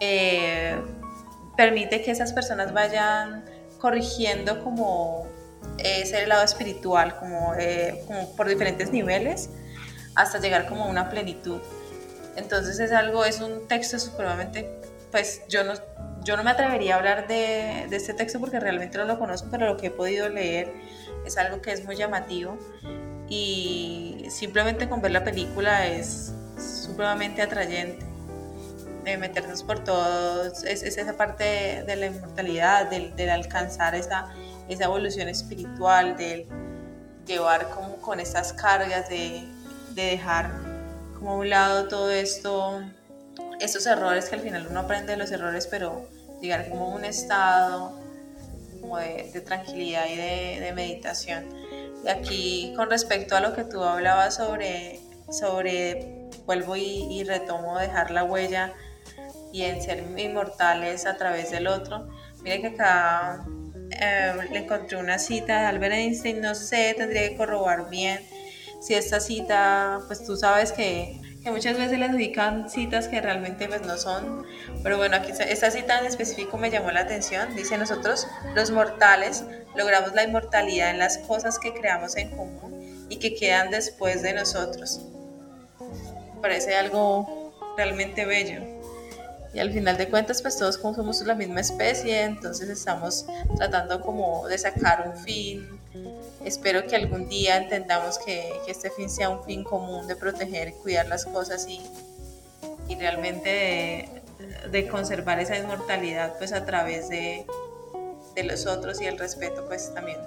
eh, 0.00 0.76
permite 1.56 2.02
que 2.02 2.10
esas 2.10 2.32
personas 2.32 2.72
vayan 2.72 3.44
corrigiendo 3.80 4.62
como 4.64 5.26
ese 5.78 6.26
lado 6.26 6.44
espiritual, 6.44 7.16
como, 7.18 7.54
eh, 7.54 8.04
por 8.36 8.48
diferentes 8.48 8.90
niveles, 8.90 9.50
hasta 10.14 10.38
llegar 10.38 10.66
como 10.68 10.84
a 10.84 10.88
una 10.88 11.08
plenitud. 11.08 11.60
Entonces 12.36 12.78
es 12.80 12.92
algo, 12.92 13.24
es 13.24 13.40
un 13.40 13.68
texto 13.68 13.98
supremamente, 13.98 14.70
pues 15.10 15.42
yo 15.48 15.64
no, 15.64 15.74
yo 16.24 16.36
no 16.36 16.44
me 16.44 16.50
atrevería 16.50 16.94
a 16.94 16.98
hablar 16.98 17.26
de, 17.28 17.86
de, 17.90 17.96
este 17.96 18.14
texto 18.14 18.40
porque 18.40 18.58
realmente 18.58 18.96
no 18.98 19.04
lo 19.04 19.18
conozco, 19.18 19.48
pero 19.50 19.66
lo 19.66 19.76
que 19.76 19.88
he 19.88 19.90
podido 19.90 20.28
leer 20.28 20.72
es 21.26 21.36
algo 21.36 21.60
que 21.60 21.72
es 21.72 21.84
muy 21.84 21.96
llamativo 21.96 22.56
y 23.28 24.26
simplemente 24.30 24.88
con 24.88 25.00
ver 25.00 25.12
la 25.12 25.24
película 25.24 25.86
es 25.86 26.34
supremamente 26.58 27.42
atrayente. 27.42 28.04
De 29.04 29.16
meternos 29.16 29.64
por 29.64 29.82
todos, 29.82 30.62
es, 30.62 30.82
esa 30.82 31.16
parte 31.16 31.82
de, 31.84 31.96
la 31.96 32.06
inmortalidad, 32.06 32.88
del, 32.88 33.30
alcanzar 33.30 33.94
esa, 33.94 34.32
esa 34.68 34.84
evolución 34.84 35.28
espiritual, 35.28 36.16
del 36.16 36.46
llevar 37.26 37.68
como 37.70 37.96
con 37.96 38.20
esas 38.20 38.52
cargas, 38.52 39.08
de, 39.08 39.44
dejar 39.94 40.50
como 41.22 41.36
un 41.36 41.50
lado 41.50 41.86
todo 41.86 42.10
esto, 42.10 42.82
estos 43.60 43.86
errores 43.86 44.28
que 44.28 44.34
al 44.34 44.40
final 44.40 44.66
uno 44.68 44.80
aprende 44.80 45.12
de 45.12 45.18
los 45.18 45.30
errores, 45.30 45.68
pero 45.68 46.08
llegar 46.40 46.68
como 46.68 46.86
a 46.86 46.96
un 46.96 47.04
estado 47.04 47.96
de, 48.98 49.40
tranquilidad 49.42 50.06
y 50.08 50.16
de, 50.16 50.72
meditación. 50.74 51.44
Y 52.04 52.08
aquí 52.08 52.72
con 52.74 52.90
respecto 52.90 53.36
a 53.36 53.40
lo 53.40 53.54
que 53.54 53.62
tú 53.62 53.84
hablabas 53.84 54.34
sobre, 54.34 54.98
sobre 55.30 56.28
vuelvo 56.44 56.74
y, 56.74 57.22
retomo 57.22 57.78
dejar 57.78 58.10
la 58.10 58.24
huella 58.24 58.72
y 59.52 59.62
en 59.62 59.80
ser 59.80 60.02
inmortales 60.16 61.06
a 61.06 61.16
través 61.16 61.52
del 61.52 61.68
otro. 61.68 62.08
Miren 62.42 62.62
que 62.62 62.68
acá 62.68 63.46
eh, 63.90 64.34
le 64.50 64.58
encontré 64.58 64.96
una 64.96 65.20
cita 65.20 65.60
de 65.60 65.66
Albert 65.66 65.94
Einstein, 65.94 66.40
no 66.40 66.56
sé, 66.56 66.96
tendría 66.98 67.28
que 67.28 67.36
corroborar 67.36 67.88
bien 67.88 68.20
si 68.82 68.94
esta 68.94 69.20
cita, 69.20 70.00
pues 70.08 70.24
tú 70.24 70.36
sabes 70.36 70.72
que, 70.72 71.20
que 71.42 71.50
muchas 71.50 71.78
veces 71.78 71.98
le 71.98 72.08
dedican 72.08 72.68
citas 72.68 73.06
que 73.06 73.20
realmente 73.20 73.68
pues 73.68 73.82
no 73.82 73.96
son, 73.96 74.44
pero 74.82 74.96
bueno, 74.96 75.16
aquí 75.16 75.32
esta 75.48 75.70
cita 75.70 76.00
en 76.00 76.06
específico 76.06 76.58
me 76.58 76.70
llamó 76.70 76.90
la 76.90 77.00
atención, 77.00 77.54
dice 77.54 77.78
nosotros 77.78 78.26
los 78.54 78.70
mortales 78.72 79.44
logramos 79.76 80.12
la 80.14 80.24
inmortalidad 80.24 80.90
en 80.90 80.98
las 80.98 81.18
cosas 81.18 81.58
que 81.58 81.72
creamos 81.72 82.16
en 82.16 82.30
común 82.30 83.06
y 83.08 83.16
que 83.16 83.34
quedan 83.34 83.70
después 83.70 84.22
de 84.22 84.34
nosotros. 84.34 85.00
Parece 86.40 86.74
algo 86.74 87.54
realmente 87.76 88.24
bello 88.24 88.82
y 89.54 89.60
al 89.60 89.70
final 89.70 89.96
de 89.96 90.08
cuentas 90.08 90.42
pues 90.42 90.56
todos 90.56 90.78
como 90.78 90.94
somos 90.94 91.20
la 91.22 91.34
misma 91.34 91.60
especie, 91.60 92.22
entonces 92.22 92.68
estamos 92.68 93.26
tratando 93.56 94.00
como 94.00 94.48
de 94.48 94.58
sacar 94.58 95.08
un 95.08 95.16
fin. 95.22 95.81
Espero 96.44 96.86
que 96.86 96.96
algún 96.96 97.28
día 97.28 97.56
entendamos 97.56 98.18
que, 98.18 98.52
que 98.64 98.72
este 98.72 98.90
fin 98.90 99.10
sea 99.10 99.28
un 99.28 99.44
fin 99.44 99.62
común 99.62 100.06
de 100.06 100.16
proteger 100.16 100.68
y 100.68 100.72
cuidar 100.72 101.06
las 101.06 101.24
cosas 101.24 101.66
y, 101.68 101.80
y 102.88 102.96
realmente 102.96 103.48
de, 103.48 104.70
de, 104.70 104.88
conservar 104.88 105.38
esa 105.38 105.58
inmortalidad 105.58 106.36
pues 106.38 106.52
a 106.52 106.64
través 106.64 107.08
de, 107.08 107.44
de 108.34 108.44
los 108.44 108.66
otros 108.66 109.00
y 109.00 109.06
el 109.06 109.18
respeto 109.18 109.66
pues 109.66 109.92
también 109.94 110.18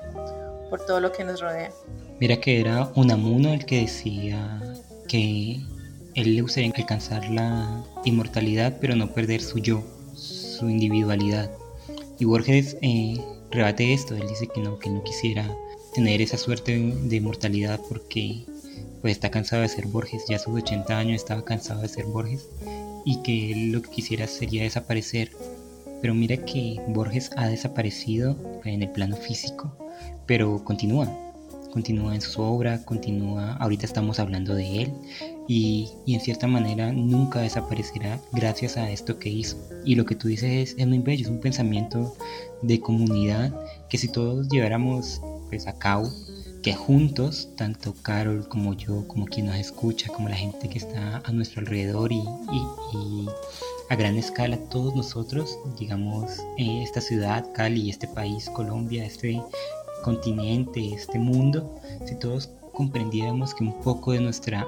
por 0.70 0.86
todo 0.86 1.00
lo 1.00 1.12
que 1.12 1.24
nos 1.24 1.42
rodea. 1.42 1.72
Mira 2.20 2.38
que 2.38 2.62
era 2.62 2.92
Unamuno 2.96 3.54
el 3.54 3.66
que 3.66 3.82
decía 3.82 4.62
que 5.08 5.60
él 6.16 6.36
le 6.36 6.42
gustaría 6.42 6.72
alcanzar 6.76 7.30
la 7.30 7.84
inmortalidad, 8.06 8.78
pero 8.80 8.96
no 8.96 9.14
perder 9.14 9.42
su 9.42 9.60
yo, 9.60 9.84
su 10.16 10.70
individualidad. 10.70 11.52
Y 12.18 12.26
Borges 12.26 12.78
eh, 12.82 13.18
rebate 13.56 13.94
esto, 13.94 14.16
él 14.16 14.28
dice 14.28 14.48
que 14.48 14.62
no, 14.62 14.78
que 14.80 14.90
no 14.90 15.04
quisiera 15.04 15.50
tener 15.94 16.22
esa 16.22 16.38
suerte 16.38 16.78
de 16.78 17.16
inmortalidad 17.16 17.80
porque 17.88 18.46
pues 19.02 19.14
está 19.14 19.32
cansado 19.32 19.62
de 19.62 19.70
ser 19.70 19.88
Borges, 19.88 20.26
ya 20.28 20.38
a 20.38 20.40
sus 20.40 20.56
80 20.56 20.98
años 20.98 21.16
estaba 21.16 21.46
cansado 21.46 21.82
de 21.82 21.88
ser 21.88 22.06
Borges 22.06 22.50
y 23.06 23.22
que 23.22 23.54
lo 23.72 23.82
que 23.82 23.90
quisiera 23.92 24.28
sería 24.28 24.64
desaparecer. 24.64 25.32
Pero 26.02 26.14
mira 26.14 26.38
que 26.38 26.82
Borges 26.90 27.32
ha 27.38 27.48
desaparecido 27.48 28.36
en 28.66 28.82
el 28.84 28.90
plano 28.90 29.16
físico, 29.16 29.76
pero 30.26 30.64
continúa, 30.64 31.08
continúa 31.72 32.16
en 32.16 32.22
su 32.22 32.42
obra, 32.42 32.84
continúa, 32.84 33.54
ahorita 33.58 33.86
estamos 33.86 34.20
hablando 34.20 34.56
de 34.56 34.84
él 34.84 34.94
y, 35.48 35.92
en 36.08 36.22
cierta 36.22 36.48
manera 36.48 36.92
nunca 36.92 37.42
desaparecerá 37.42 38.20
gracias 38.32 38.78
a 38.78 38.90
esto 38.90 39.20
que 39.20 39.30
hizo. 39.30 39.58
Y 39.84 39.96
lo 39.96 40.06
que 40.06 40.16
tú 40.16 40.28
dices 40.28 40.72
es, 40.72 40.76
es 40.80 40.88
muy 40.88 41.00
bello, 41.00 41.24
es 41.26 41.30
un 41.30 41.40
pensamiento 41.40 42.16
de 42.62 42.80
comunidad 42.80 43.54
que 43.90 43.98
si 43.98 44.08
todos 44.08 44.48
lleváramos 44.50 45.22
pues, 45.50 45.68
a 45.68 45.78
cabo, 45.78 46.12
que 46.66 46.74
juntos, 46.74 47.50
tanto 47.56 47.94
Carol 48.02 48.48
como 48.48 48.74
yo, 48.74 49.08
como 49.08 49.26
quien 49.26 49.46
nos 49.46 49.56
escucha, 49.56 50.12
como 50.12 50.30
la 50.30 50.36
gente 50.36 50.68
que 50.68 50.80
está 50.80 51.22
a 51.24 51.32
nuestro 51.32 51.62
alrededor 51.62 52.12
y, 52.12 52.24
a 53.88 53.96
gran 53.96 54.16
escala 54.16 54.58
todos 54.70 54.96
nosotros, 54.96 55.60
digamos, 55.78 56.42
esta 56.58 57.02
ciudad, 57.02 57.46
Cali, 57.54 57.92
este 57.92 58.08
país, 58.08 58.50
Colombia, 58.50 59.06
este 59.06 59.40
continente, 60.04 60.92
este 60.92 61.20
mundo, 61.20 61.80
si 62.06 62.16
todos 62.16 62.50
comprendiéramos 62.74 63.54
que 63.54 63.64
un 63.64 63.80
poco 63.82 64.14
de 64.14 64.22
nuestra 64.22 64.66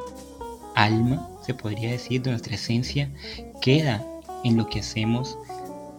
alma, 0.75 1.27
se 1.43 1.55
podría 1.55 1.91
decir, 1.91 2.21
de 2.21 2.29
nuestra 2.29 2.53
esencia, 2.53 3.11
queda 3.59 4.05
en 4.43 4.55
lo 4.55 4.67
que 4.67 4.81
hacemos, 4.81 5.35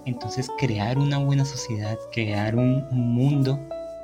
entonces 0.09 0.49
crear 0.59 0.99
una 0.99 1.19
buena 1.19 1.45
sociedad, 1.45 1.99
crear 2.13 2.57
un 2.57 2.87
mundo 2.91 3.59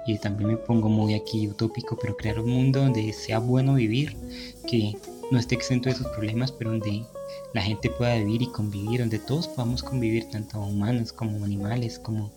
y 0.06 0.18
también 0.18 0.50
me 0.50 0.56
pongo 0.56 0.88
muy 0.88 1.14
aquí 1.14 1.48
utópico, 1.48 1.98
pero 2.00 2.16
crear 2.16 2.38
un 2.38 2.50
mundo 2.50 2.80
donde 2.80 3.12
sea 3.12 3.38
bueno 3.38 3.74
vivir, 3.74 4.16
que 4.68 4.96
no 5.30 5.38
esté 5.38 5.54
exento 5.54 5.88
de 5.88 5.94
sus 5.94 6.06
problemas, 6.08 6.52
pero 6.52 6.70
donde 6.70 7.04
la 7.54 7.62
gente 7.62 7.88
pueda 7.90 8.16
vivir 8.16 8.42
y 8.42 8.52
convivir, 8.52 9.00
donde 9.00 9.18
todos 9.18 9.48
podamos 9.48 9.82
convivir, 9.82 10.28
tanto 10.30 10.60
humanos 10.60 11.12
como 11.12 11.44
animales, 11.44 11.98
como 11.98 12.30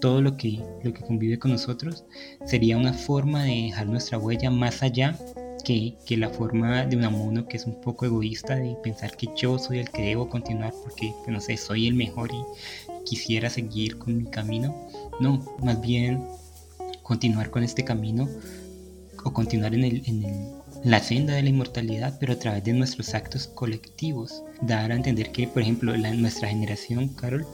todo 0.00 0.22
lo 0.22 0.36
que, 0.36 0.62
lo 0.82 0.92
que 0.92 1.02
convive 1.02 1.38
con 1.38 1.50
nosotros, 1.50 2.04
sería 2.46 2.76
una 2.76 2.92
forma 2.92 3.44
de 3.44 3.62
dejar 3.62 3.86
nuestra 3.88 4.18
huella 4.18 4.50
más 4.50 4.82
allá 4.82 5.18
que, 5.64 5.94
que, 6.06 6.16
la 6.16 6.30
forma 6.30 6.86
de 6.86 6.96
un 6.96 7.12
mono 7.12 7.46
que 7.48 7.56
es 7.56 7.66
un 7.66 7.80
poco 7.80 8.06
egoísta 8.06 8.54
de 8.54 8.76
pensar 8.82 9.16
que 9.16 9.28
yo 9.36 9.58
soy 9.58 9.80
el 9.80 9.90
que 9.90 10.02
debo 10.02 10.28
continuar 10.28 10.72
porque, 10.84 11.12
pues, 11.24 11.28
no 11.28 11.40
sé, 11.40 11.56
soy 11.56 11.88
el 11.88 11.94
mejor 11.94 12.30
y 12.32 12.87
quisiera 13.08 13.50
seguir 13.50 13.98
con 13.98 14.16
mi 14.16 14.30
camino. 14.30 14.74
No, 15.20 15.44
más 15.62 15.80
bien 15.80 16.22
continuar 17.02 17.50
con 17.50 17.62
este 17.62 17.84
camino 17.84 18.28
o 19.24 19.32
continuar 19.32 19.74
en, 19.74 20.58
la 20.84 21.00
senda 21.00 21.34
de 21.34 21.42
la 21.42 21.48
inmortalidad, 21.48 22.18
pero 22.20 22.34
a 22.34 22.38
través 22.38 22.62
de 22.62 22.72
nuestros 22.72 23.14
actos 23.14 23.48
colectivos. 23.48 24.44
Dar 24.60 24.92
a 24.92 24.94
entender 24.94 25.32
que, 25.32 25.48
por 25.48 25.62
ejemplo, 25.62 25.96
la, 25.96 26.14
nuestra 26.14 26.48
generación, 26.48 27.08
Carol, 27.08 27.44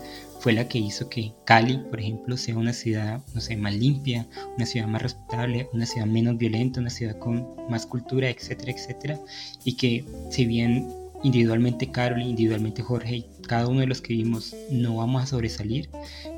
fue 0.41 0.53
la 0.53 0.69
que 0.69 0.79
hizo 0.79 1.09
que 1.09 1.33
Cali, 1.47 1.79
por 1.89 2.01
ejemplo, 2.01 2.37
sea 2.37 2.59
una 2.59 2.75
ciudad, 2.75 3.23
no 3.33 3.41
sé, 3.41 3.57
más 3.57 3.75
limpia, 3.75 4.27
una 4.57 4.67
ciudad 4.67 4.89
más 4.89 5.01
respetable, 5.01 5.69
una 5.73 5.87
ciudad 5.87 6.07
menos 6.07 6.37
violenta, 6.37 6.81
una 6.81 6.91
ciudad 6.91 7.19
con 7.19 7.49
más 7.71 7.87
cultura, 7.87 8.29
etcétera, 8.29 8.73
etcétera. 8.73 9.21
Y 9.65 9.77
que 9.77 10.05
si 10.31 10.45
bien 10.45 10.87
individualmente 11.23 11.91
Carol, 11.91 12.21
individualmente 12.21 12.83
Jorge 12.83 13.25
cada 13.47 13.67
uno 13.69 13.81
de 13.81 13.87
los 13.87 14.01
que 14.01 14.15
vimos 14.15 14.55
no 14.71 14.97
vamos 14.97 15.23
a 15.23 15.27
sobresalir, 15.27 15.89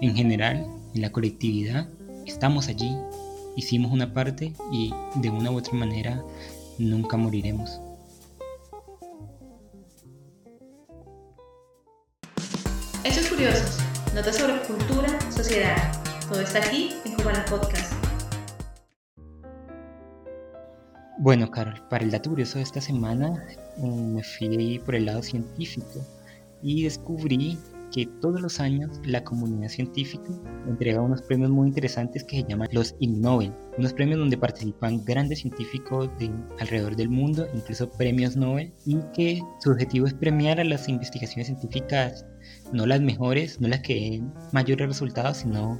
en 0.00 0.14
general, 0.14 0.66
en 0.94 1.02
la 1.02 1.10
colectividad, 1.12 1.88
estamos 2.26 2.68
allí, 2.68 2.96
hicimos 3.56 3.92
una 3.92 4.12
parte 4.12 4.52
y 4.72 4.92
de 5.16 5.30
una 5.30 5.50
u 5.50 5.56
otra 5.56 5.74
manera 5.74 6.22
nunca 6.78 7.16
moriremos. 7.16 7.80
Hechos 13.04 13.28
curiosos, 13.28 13.78
notas 14.14 14.36
sobre 14.36 14.60
cultura, 14.62 15.08
sociedad. 15.30 15.76
Todo 16.28 16.40
está 16.40 16.58
aquí 16.58 16.90
en 17.04 17.14
Cubana 17.14 17.44
Podcast. 17.44 17.92
Bueno, 21.18 21.50
Carol, 21.50 21.82
para 21.88 22.04
el 22.04 22.10
dato 22.10 22.30
curioso 22.30 22.58
de 22.58 22.64
esta 22.64 22.80
semana 22.80 23.42
eh, 23.48 23.80
me 23.80 24.22
fui 24.22 24.78
por 24.80 24.94
el 24.94 25.06
lado 25.06 25.22
científico 25.22 26.04
y 26.62 26.84
descubrí 26.84 27.58
que 27.92 28.06
todos 28.20 28.40
los 28.40 28.60
años 28.60 29.00
la 29.04 29.24
comunidad 29.24 29.68
científica 29.68 30.28
entrega 30.68 31.00
unos 31.00 31.22
premios 31.22 31.50
muy 31.50 31.68
interesantes 31.68 32.24
que 32.24 32.40
se 32.40 32.46
llaman 32.48 32.68
los 32.72 32.94
Ig 33.00 33.18
Nobel, 33.18 33.52
unos 33.78 33.92
premios 33.92 34.18
donde 34.18 34.36
participan 34.36 35.04
grandes 35.04 35.40
científicos 35.40 36.10
de 36.18 36.30
alrededor 36.58 36.96
del 36.96 37.08
mundo, 37.08 37.46
incluso 37.54 37.90
premios 37.90 38.36
Nobel, 38.36 38.72
y 38.84 38.98
que 39.14 39.40
su 39.60 39.70
objetivo 39.70 40.06
es 40.06 40.14
premiar 40.14 40.60
a 40.60 40.64
las 40.64 40.88
investigaciones 40.88 41.46
científicas, 41.46 42.26
no 42.72 42.86
las 42.86 43.00
mejores, 43.00 43.60
no 43.60 43.68
las 43.68 43.80
que 43.80 43.94
den 43.94 44.34
mayores 44.52 44.88
resultados, 44.88 45.38
sino 45.38 45.78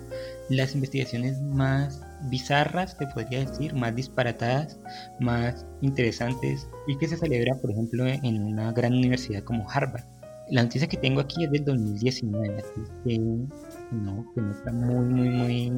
las 0.49 0.74
investigaciones 0.74 1.41
más 1.43 2.01
bizarras, 2.31 2.97
se 2.99 3.07
podría 3.09 3.45
decir, 3.45 3.74
más 3.74 3.95
disparatadas, 3.95 4.79
más 5.20 5.66
interesantes, 5.83 6.68
y 6.87 6.97
que 6.97 7.09
se 7.09 7.16
celebra, 7.16 7.57
por 7.61 7.72
ejemplo, 7.72 8.07
en 8.07 8.43
una 8.43 8.72
gran 8.72 8.95
universidad 8.95 9.43
como 9.43 9.68
Harvard. 9.70 10.16
La 10.51 10.62
noticia 10.62 10.88
que 10.88 10.97
tengo 10.97 11.20
aquí 11.20 11.44
es 11.44 11.51
del 11.51 11.64
2019, 11.64 12.57
así 12.59 12.80
que 13.05 13.18
no, 13.18 14.32
que 14.32 14.40
no 14.40 14.53
está 14.53 14.72
muy, 14.72 15.05
muy, 15.05 15.28
muy 15.28 15.72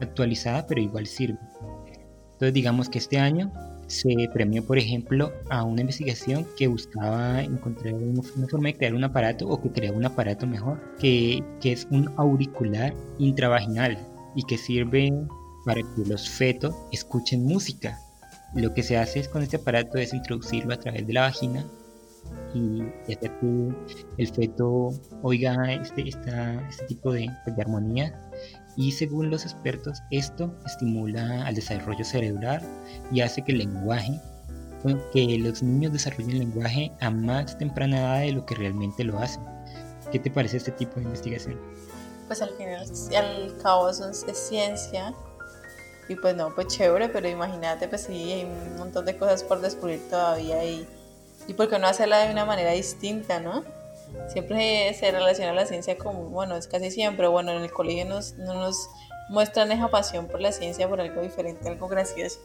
actualizada, 0.00 0.66
pero 0.66 0.80
igual 0.80 1.06
sirve. 1.06 1.38
Entonces 2.32 2.54
digamos 2.54 2.88
que 2.88 2.98
este 2.98 3.18
año 3.18 3.52
se 3.88 4.28
premió, 4.32 4.64
por 4.64 4.78
ejemplo, 4.78 5.32
a 5.50 5.64
una 5.64 5.82
investigación 5.82 6.46
que 6.56 6.66
buscaba 6.66 7.42
encontrar 7.42 7.94
una, 7.94 8.22
forma 8.48 8.68
de 8.68 8.76
crear 8.76 8.94
un 8.94 9.04
aparato 9.04 9.46
o 9.46 9.60
que 9.60 9.70
crea 9.70 9.92
un 9.92 10.04
aparato 10.04 10.46
mejor, 10.46 10.80
que, 10.98 11.42
que 11.60 11.72
es 11.72 11.86
un 11.90 12.10
auricular 12.16 12.94
intravaginal 13.18 13.98
y 14.34 14.44
que 14.44 14.56
sirve 14.56 15.12
para 15.64 15.82
que 15.82 16.08
los 16.08 16.28
fetos 16.28 16.74
escuchen 16.92 17.44
música. 17.44 17.98
Lo 18.54 18.72
que 18.72 18.82
se 18.82 18.96
hace 18.96 19.20
es 19.20 19.28
con 19.28 19.42
este 19.42 19.56
aparato 19.56 19.98
es 19.98 20.14
introducirlo 20.14 20.72
a 20.72 20.78
través 20.78 21.06
de 21.06 21.12
la 21.12 21.22
vagina 21.22 21.66
y, 22.54 22.82
hacer 23.12 23.32
que 23.40 23.72
el 24.18 24.28
feto 24.28 24.90
oiga 25.22 25.72
este, 25.72 26.08
este 26.08 26.86
tipo 26.86 27.12
de, 27.12 27.30
de 27.46 27.62
armonía 27.62 28.30
y 28.76 28.92
según 28.92 29.30
los 29.30 29.44
expertos 29.44 29.98
esto 30.10 30.54
estimula 30.64 31.44
al 31.46 31.54
desarrollo 31.54 32.04
cerebral 32.04 32.62
y 33.10 33.20
hace 33.20 33.42
que 33.42 33.52
el 33.52 33.58
lenguaje 33.58 34.20
que 35.12 35.38
los 35.38 35.62
niños 35.62 35.92
desarrollen 35.92 36.30
el 36.30 36.38
lenguaje 36.38 36.92
a 37.00 37.10
más 37.10 37.58
temprana 37.58 37.98
edad 37.98 38.20
de 38.20 38.32
lo 38.32 38.46
que 38.46 38.54
realmente 38.54 39.04
lo 39.04 39.18
hacen. 39.18 39.42
¿Qué 40.12 40.18
te 40.18 40.30
parece 40.30 40.58
este 40.58 40.72
tipo 40.72 40.96
de 40.96 41.02
investigación? 41.02 41.60
Pues 42.26 42.42
al 42.42 42.50
final, 42.50 42.86
al 43.16 43.56
cabo 43.62 43.90
es, 43.90 44.00
es 44.00 44.38
ciencia 44.38 45.14
y 46.08 46.14
pues 46.14 46.34
no, 46.36 46.54
pues 46.54 46.68
chévere, 46.68 47.08
pero 47.08 47.28
imagínate, 47.28 47.88
pues 47.88 48.02
sí, 48.02 48.32
hay 48.32 48.44
un 48.44 48.78
montón 48.78 49.04
de 49.04 49.16
cosas 49.16 49.42
por 49.42 49.60
descubrir 49.60 50.00
todavía 50.08 50.64
y 50.64 50.86
y 51.48 51.54
por 51.54 51.68
qué 51.68 51.78
no 51.78 51.88
hacerla 51.88 52.18
de 52.18 52.30
una 52.30 52.44
manera 52.44 52.72
distinta, 52.72 53.40
¿no? 53.40 53.64
Siempre 54.28 54.92
se 54.94 55.10
relaciona 55.10 55.52
la 55.52 55.66
ciencia 55.66 55.96
como, 55.96 56.24
bueno, 56.24 56.56
es 56.56 56.68
casi 56.68 56.90
siempre, 56.90 57.26
bueno, 57.26 57.52
en 57.52 57.62
el 57.62 57.72
colegio 57.72 58.04
nos, 58.04 58.34
no 58.34 58.54
nos 58.54 58.88
muestran 59.30 59.72
esa 59.72 59.88
pasión 59.88 60.28
por 60.28 60.40
la 60.40 60.52
ciencia, 60.52 60.88
por 60.88 61.00
algo 61.00 61.22
diferente, 61.22 61.66
algo 61.68 61.88
gracioso. 61.88 62.38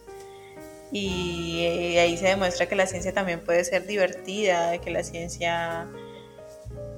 Y 0.91 1.65
eh, 1.65 1.99
ahí 1.99 2.17
se 2.17 2.27
demuestra 2.27 2.65
que 2.67 2.75
la 2.75 2.87
ciencia 2.87 3.13
también 3.13 3.41
puede 3.41 3.63
ser 3.65 3.85
divertida, 3.85 4.77
que 4.77 4.89
la 4.89 5.03
ciencia, 5.03 5.85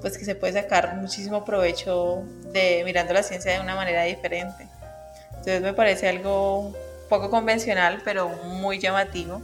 pues 0.01 0.18
que 0.18 0.26
se 0.26 0.36
puede 0.36 0.53
sacar 0.53 0.97
muchísimo 0.97 1.43
provecho 1.43 2.24
de 2.51 2.84
mirando 2.86 3.14
la 3.14 3.24
ciencia 3.24 3.53
de 3.53 3.62
una 3.62 3.76
manera 3.76 4.03
diferente. 4.03 4.68
Entonces 5.30 5.62
me 5.62 5.74
parece 5.74 6.08
algo 6.08 6.72
poco 7.10 7.32
convencional, 7.32 8.01
pero 8.03 8.30
muy 8.30 8.78
llamativo 8.78 9.41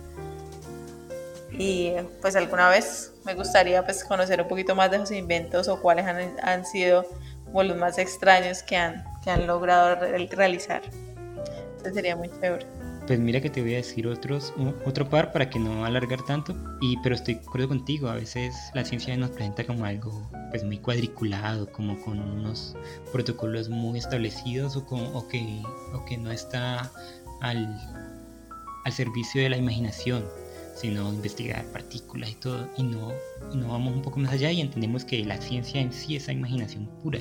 y 1.58 1.93
pues 2.22 2.36
alguna 2.36 2.70
vez 2.70 3.14
me 3.26 3.34
gustaría 3.36 3.84
pues 3.84 4.04
conocer 4.04 4.41
un 4.41 4.47
poquito 4.47 4.76
más 4.76 4.89
de 4.89 4.97
esos 4.97 5.12
inventos 5.12 5.68
o 5.68 5.82
cuáles 5.82 6.06
han, 6.06 6.36
han 6.41 6.66
sido 6.66 7.06
como 7.45 7.64
los 7.64 7.78
más 7.78 7.97
extraños 7.97 8.64
que 8.64 8.78
han, 8.78 9.04
que 9.24 9.30
han 9.30 9.45
logrado 9.45 9.95
realizar. 10.32 10.82
Entonces 11.72 11.93
sería 11.93 12.16
muy 12.16 12.30
chévere. 12.30 12.66
Pues 13.08 13.20
mira 13.20 13.41
que 13.41 13.49
te 13.49 13.62
voy 13.62 13.74
a 13.74 13.78
decir 13.78 14.08
otros, 14.08 14.54
otro 14.86 15.10
par 15.10 15.32
para 15.32 15.49
que 15.49 15.60
no 15.60 15.86
alargar 15.86 16.24
tanto, 16.24 16.56
y, 16.80 16.97
pero 17.02 17.16
estoy 17.16 17.34
de 17.34 17.41
acuerdo 17.41 17.68
contigo, 17.68 18.08
a 18.08 18.16
veces 18.16 18.56
la 18.74 18.86
ciencia 18.86 19.18
nos 19.18 19.32
presenta 19.32 19.66
como 19.66 19.86
algo 19.86 20.30
pues 20.52 20.64
muy 20.64 20.78
cuadriculado, 20.78 21.70
como 21.72 21.99
con 22.02 22.20
unos 22.20 22.76
protocolos 23.12 23.70
muy 23.70 23.99
establecidos 23.99 24.76
o, 24.76 24.86
con, 24.86 24.99
o, 25.16 25.28
que, 25.28 25.62
o 25.93 26.06
que 26.06 26.18
no 26.18 26.32
está 26.32 26.91
al, 27.41 27.76
al 28.86 28.91
servicio 28.93 29.41
de 29.41 29.49
la 29.49 29.58
imaginación 29.58 30.24
sino 30.82 31.13
investigar 31.13 31.63
partículas 31.65 32.32
y 32.32 32.36
todo, 32.36 32.67
y 32.75 32.84
no, 32.84 33.13
no 33.53 33.67
vamos 33.67 33.93
un 33.93 34.01
poco 34.01 34.19
más 34.19 34.34
allá 34.34 34.51
y 34.51 34.61
entendemos 34.61 35.05
que 35.05 35.23
la 35.23 35.38
ciencia 35.38 35.79
en 35.79 35.93
sí 35.93 36.15
es 36.15 36.23
esa 36.23 36.32
imaginación 36.32 36.88
pura, 37.03 37.19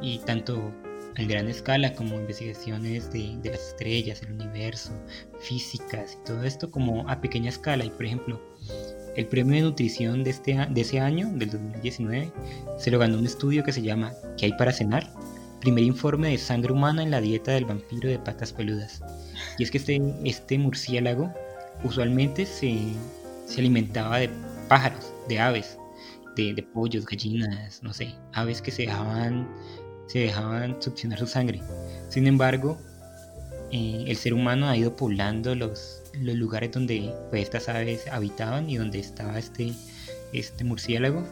y 0.00 0.18
tanto 0.20 0.72
a 1.16 1.22
gran 1.22 1.48
escala 1.48 1.94
como 1.94 2.16
investigaciones 2.16 3.12
de, 3.12 3.36
de, 3.42 3.50
las 3.50 3.68
estrellas, 3.68 4.22
el 4.22 4.32
universo, 4.32 4.92
físicas 5.40 6.18
y 6.20 6.26
todo 6.26 6.44
esto 6.44 6.70
como 6.70 7.08
a 7.08 7.20
pequeña 7.20 7.50
escala. 7.50 7.84
Y 7.84 7.90
por 7.90 8.04
ejemplo, 8.04 8.40
el 9.16 9.26
premio 9.26 9.54
de 9.54 9.62
nutrición 9.62 10.24
de, 10.24 10.30
este, 10.30 10.56
de 10.68 10.80
ese 10.80 11.00
año, 11.00 11.30
del 11.34 11.50
2019, 11.50 12.32
se 12.78 12.90
lo 12.90 12.98
ganó 12.98 13.18
un 13.18 13.26
estudio 13.26 13.62
que 13.62 13.72
se 13.72 13.82
llama 13.82 14.12
¿Qué 14.36 14.46
hay 14.46 14.52
para 14.54 14.72
cenar? 14.72 15.12
Primer 15.60 15.84
informe 15.84 16.30
de 16.30 16.38
sangre 16.38 16.72
humana 16.72 17.02
en 17.02 17.10
la 17.10 17.20
dieta 17.20 17.52
del 17.52 17.64
vampiro 17.64 18.08
de 18.08 18.18
patas 18.18 18.52
peludas. 18.52 19.00
Y 19.58 19.62
es 19.62 19.70
que 19.70 19.78
este, 19.78 20.00
este 20.24 20.58
murciélago 20.58 21.32
usualmente 21.84 22.46
se, 22.46 22.94
alimentaba 23.56 24.18
de 24.18 24.30
pájaros, 24.68 25.12
de 25.28 25.38
aves, 25.38 25.78
de, 26.34 26.66
pollos, 26.74 27.06
gallinas, 27.06 27.80
no 27.82 27.92
sé, 27.92 28.12
aves 28.32 28.60
que 28.60 28.72
se 28.72 28.82
dejaban, 28.82 29.46
se 30.08 30.20
dejaban 30.20 30.80
succionar 30.82 31.18
su 31.18 31.26
sangre. 31.26 31.60
Sin 32.08 32.26
embargo, 32.26 32.78
eh, 33.70 34.04
el 34.08 34.16
ser 34.16 34.34
humano 34.34 34.66
ha 34.68 34.76
ido 34.76 34.96
poblando 34.96 35.54
los, 35.54 36.02
los 36.14 36.34
lugares 36.34 36.72
donde 36.72 37.14
pues, 37.30 37.42
estas 37.42 37.68
aves 37.68 38.08
habitaban 38.10 38.68
y 38.68 38.76
donde 38.76 38.98
estaba 38.98 39.38
este, 39.38 39.72
este 40.32 40.64
murciélago. 40.64 41.22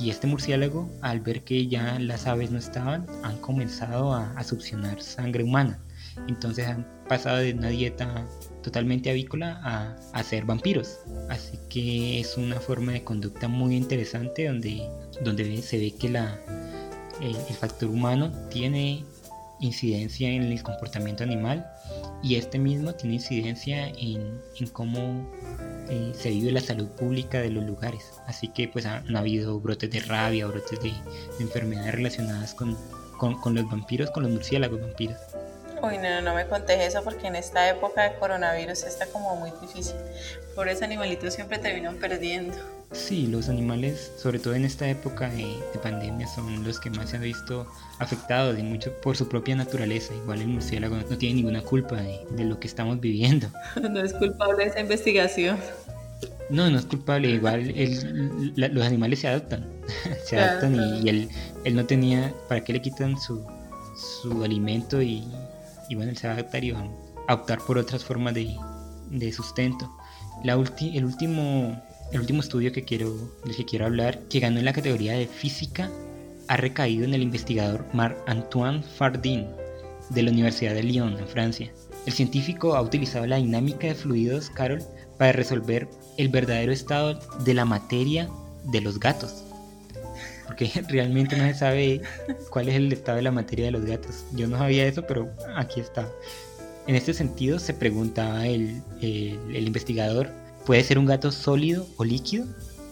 Y 0.00 0.10
este 0.10 0.28
murciélago, 0.28 0.88
al 1.00 1.18
ver 1.18 1.42
que 1.42 1.66
ya 1.66 1.98
las 1.98 2.28
aves 2.28 2.52
no 2.52 2.58
estaban, 2.58 3.04
han 3.24 3.36
comenzado 3.38 4.14
a, 4.14 4.30
a 4.36 4.44
succionar 4.44 5.02
sangre 5.02 5.42
humana. 5.42 5.80
Entonces 6.28 6.68
han 6.68 6.86
pasado 7.08 7.38
de 7.38 7.52
una 7.52 7.68
dieta 7.68 8.24
totalmente 8.68 9.08
avícola 9.08 9.60
a, 9.64 9.96
a, 10.12 10.22
ser 10.22 10.44
vampiros. 10.44 11.00
Así 11.30 11.58
que 11.70 12.20
es 12.20 12.36
una 12.36 12.60
forma 12.60 12.92
de 12.92 13.02
conducta 13.02 13.48
muy 13.48 13.74
interesante 13.74 14.46
donde, 14.46 14.86
donde 15.24 15.62
se 15.62 15.78
ve 15.78 15.94
que 15.98 16.10
la, 16.10 16.38
el, 17.22 17.34
factor 17.56 17.88
humano 17.88 18.30
tiene 18.50 19.04
incidencia 19.60 20.28
en 20.28 20.42
el 20.42 20.62
comportamiento 20.62 21.24
animal 21.24 21.66
y 22.22 22.34
este 22.34 22.58
mismo 22.58 22.92
tiene 22.92 23.14
incidencia 23.14 23.88
en, 23.88 24.38
en 24.60 24.66
cómo 24.68 25.26
eh, 25.88 26.12
se 26.14 26.28
vive 26.28 26.52
la 26.52 26.60
salud 26.60 26.88
pública 26.88 27.40
de 27.40 27.48
los 27.48 27.64
lugares. 27.64 28.20
Así 28.26 28.48
que 28.48 28.68
pues 28.68 28.84
han, 28.84 29.16
habido 29.16 29.58
brotes 29.60 29.90
de 29.90 30.00
rabia, 30.00 30.46
brotes 30.46 30.78
de, 30.80 30.90
de 30.90 31.42
enfermedades 31.42 31.94
relacionadas 31.94 32.52
con, 32.52 32.76
con, 33.16 33.54
los 33.54 33.66
vampiros, 33.70 34.10
con 34.10 34.24
los 34.24 34.32
murciélagos 34.32 34.78
vampiros. 34.78 35.16
Uy, 35.82 35.98
no, 35.98 36.20
no 36.22 36.34
me 36.34 36.46
conté 36.46 36.84
eso 36.84 37.02
porque 37.04 37.28
en 37.28 37.36
esta 37.36 37.68
época 37.68 38.02
de 38.02 38.18
coronavirus 38.18 38.82
está 38.84 39.06
como 39.06 39.36
muy 39.36 39.50
difícil. 39.60 39.94
Pobres 40.54 40.82
animalitos 40.82 41.34
siempre 41.34 41.58
terminan 41.58 41.96
perdiendo. 41.96 42.56
Sí, 42.90 43.26
los 43.26 43.48
animales, 43.50 44.12
sobre 44.16 44.38
todo 44.38 44.54
en 44.54 44.64
esta 44.64 44.88
época 44.88 45.28
de, 45.28 45.44
de, 45.44 45.78
pandemia, 45.82 46.26
son 46.26 46.64
los 46.64 46.80
que 46.80 46.88
más 46.88 47.10
se 47.10 47.16
han 47.16 47.22
visto 47.22 47.66
afectados 47.98 48.58
y 48.58 48.62
mucho 48.62 48.92
por 49.02 49.16
su 49.16 49.28
propia 49.28 49.54
naturaleza. 49.56 50.14
Igual 50.14 50.40
el 50.40 50.48
murciélago 50.48 50.96
no 50.96 51.18
tiene 51.18 51.36
ninguna 51.36 51.60
culpa 51.60 51.96
de, 51.96 52.20
de 52.30 52.44
lo 52.44 52.58
que 52.58 52.66
estamos 52.66 52.98
viviendo. 53.00 53.48
No 53.90 54.00
es 54.00 54.14
culpable 54.14 54.64
esa 54.64 54.80
investigación. 54.80 55.58
No, 56.48 56.70
no 56.70 56.78
es 56.78 56.86
culpable. 56.86 57.28
Igual 57.28 57.70
el, 57.70 58.52
la, 58.56 58.68
los 58.68 58.84
animales 58.84 59.20
se 59.20 59.28
adaptan. 59.28 59.66
se 60.24 60.36
claro. 60.36 60.52
adaptan 60.52 60.74
y, 60.74 61.00
y, 61.02 61.08
él, 61.10 61.28
él 61.64 61.76
no 61.76 61.84
tenía. 61.84 62.32
¿Para 62.48 62.64
qué 62.64 62.72
le 62.72 62.80
quitan 62.80 63.20
su, 63.20 63.46
su 64.22 64.42
alimento? 64.42 65.02
Y, 65.02 65.24
y 65.88 65.94
bueno, 65.94 66.10
él 66.10 66.16
se 66.16 66.26
va 66.26 66.34
a 66.34 66.36
adaptar 66.36 66.64
y 66.64 66.70
va 66.70 66.88
a 67.26 67.34
optar 67.34 67.58
por 67.60 67.78
otras 67.78 68.04
formas 68.04 68.34
de, 68.34 68.56
de 69.10 69.32
sustento. 69.32 69.90
La 70.44 70.56
ulti, 70.56 70.96
el 70.96 71.04
último 71.04 71.76
el 72.12 72.20
último 72.20 72.40
estudio 72.40 72.72
que 72.72 72.84
quiero, 72.84 73.14
del 73.44 73.54
que 73.54 73.66
quiero 73.66 73.84
hablar, 73.84 74.20
que 74.28 74.40
ganó 74.40 74.58
en 74.58 74.64
la 74.64 74.72
categoría 74.72 75.12
de 75.12 75.26
física, 75.26 75.90
ha 76.48 76.56
recaído 76.56 77.04
en 77.04 77.12
el 77.12 77.22
investigador 77.22 77.86
Marc-Antoine 77.92 78.82
Fardin 78.82 79.46
de 80.08 80.22
la 80.22 80.30
Universidad 80.30 80.74
de 80.74 80.82
Lyon, 80.82 81.18
en 81.18 81.28
Francia. 81.28 81.70
El 82.06 82.14
científico 82.14 82.74
ha 82.74 82.80
utilizado 82.80 83.26
la 83.26 83.36
dinámica 83.36 83.88
de 83.88 83.94
fluidos, 83.94 84.48
Carol, 84.48 84.82
para 85.18 85.32
resolver 85.32 85.88
el 86.16 86.30
verdadero 86.30 86.72
estado 86.72 87.18
de 87.44 87.52
la 87.52 87.66
materia 87.66 88.30
de 88.64 88.80
los 88.80 88.98
gatos. 88.98 89.44
Porque 90.48 90.68
realmente 90.88 91.36
no 91.36 91.44
se 91.44 91.54
sabe 91.54 92.02
cuál 92.50 92.68
es 92.68 92.74
el 92.74 92.92
estado 92.92 93.16
de 93.16 93.22
la 93.22 93.30
materia 93.30 93.66
de 93.66 93.70
los 93.70 93.84
gatos. 93.84 94.24
Yo 94.32 94.48
no 94.48 94.58
sabía 94.58 94.84
eso, 94.86 95.06
pero 95.06 95.30
aquí 95.54 95.78
está. 95.78 96.08
En 96.88 96.96
este 96.96 97.14
sentido, 97.14 97.60
se 97.60 97.74
preguntaba 97.74 98.48
el, 98.48 98.82
el, 99.00 99.38
el 99.54 99.66
investigador 99.68 100.28
¿Puede 100.68 100.84
ser 100.84 100.98
un 100.98 101.06
gato 101.06 101.32
sólido 101.32 101.86
o 101.96 102.04
líquido? 102.04 102.44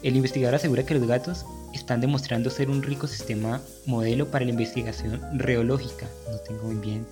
El 0.02 0.16
investigador 0.16 0.54
asegura 0.54 0.86
que 0.86 0.94
los 0.94 1.06
gatos 1.06 1.44
están 1.74 2.00
demostrando 2.00 2.48
ser 2.48 2.70
un 2.70 2.82
rico 2.82 3.06
sistema 3.06 3.60
modelo 3.84 4.30
para 4.30 4.46
la 4.46 4.52
investigación 4.52 5.20
reológica. 5.38 6.06
No 6.30 6.38
tengo 6.38 6.62
muy 6.64 6.76
bien, 6.76 7.06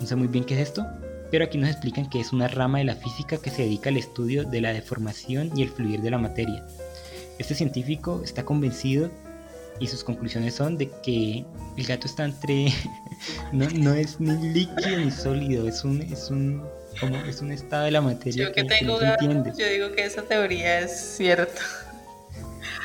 no 0.00 0.06
sé 0.06 0.16
muy 0.16 0.28
bien 0.28 0.44
qué 0.44 0.54
es 0.54 0.68
esto, 0.68 0.86
pero 1.30 1.44
aquí 1.44 1.58
nos 1.58 1.68
explican 1.68 2.08
que 2.08 2.20
es 2.20 2.32
una 2.32 2.48
rama 2.48 2.78
de 2.78 2.84
la 2.84 2.96
física 2.96 3.36
que 3.36 3.50
se 3.50 3.64
dedica 3.64 3.90
al 3.90 3.98
estudio 3.98 4.44
de 4.44 4.62
la 4.62 4.72
deformación 4.72 5.50
y 5.54 5.60
el 5.60 5.68
fluir 5.68 6.00
de 6.00 6.10
la 6.10 6.16
materia. 6.16 6.66
Este 7.38 7.54
científico 7.54 8.22
está 8.24 8.46
convencido 8.46 9.10
y 9.80 9.86
sus 9.86 10.04
conclusiones 10.04 10.54
son 10.54 10.76
de 10.76 10.90
que 11.02 11.44
el 11.76 11.86
gato 11.86 12.06
está 12.06 12.24
entre 12.24 12.72
no, 13.52 13.68
no 13.70 13.94
es 13.94 14.20
ni 14.20 14.52
líquido 14.52 14.98
ni 14.98 15.10
sólido, 15.10 15.68
es 15.68 15.84
un, 15.84 16.02
es 16.02 16.30
un 16.30 16.62
como 17.00 17.16
es 17.16 17.40
un 17.40 17.52
estado 17.52 17.84
de 17.84 17.92
la 17.92 18.00
materia 18.00 18.46
yo 18.46 18.52
que, 18.52 18.62
que 18.62 18.68
tengo 18.68 18.98
que 18.98 19.04
no 19.04 19.44
gato, 19.44 19.58
yo 19.58 19.68
digo 19.68 19.92
que 19.92 20.04
esa 20.04 20.22
teoría 20.22 20.80
es 20.80 21.16
cierta. 21.16 21.60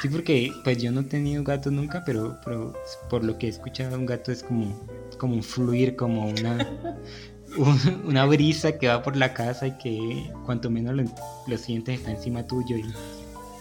Sí 0.02 0.10
porque 0.10 0.52
pues 0.64 0.78
yo 0.80 0.92
no 0.92 1.02
he 1.02 1.06
tenido 1.06 1.44
gatos 1.44 1.72
nunca 1.72 2.04
pero, 2.06 2.38
pero 2.44 2.74
por 3.10 3.24
lo 3.24 3.38
que 3.38 3.48
he 3.48 3.50
escuchado 3.50 3.98
un 3.98 4.06
gato 4.06 4.32
es 4.32 4.44
como 4.44 4.88
como 5.18 5.36
un 5.36 5.44
fluir 5.44 5.96
como 5.96 6.28
una 6.28 6.68
una 8.04 8.26
brisa 8.26 8.78
que 8.78 8.88
va 8.88 9.02
por 9.02 9.16
la 9.16 9.34
casa 9.34 9.68
y 9.68 9.78
que 9.78 10.30
cuanto 10.46 10.70
menos 10.70 10.96
lo, 10.96 11.04
lo 11.48 11.58
sientes 11.58 12.00
está 12.00 12.12
encima 12.12 12.46
tuyo 12.46 12.78
y 12.78 12.84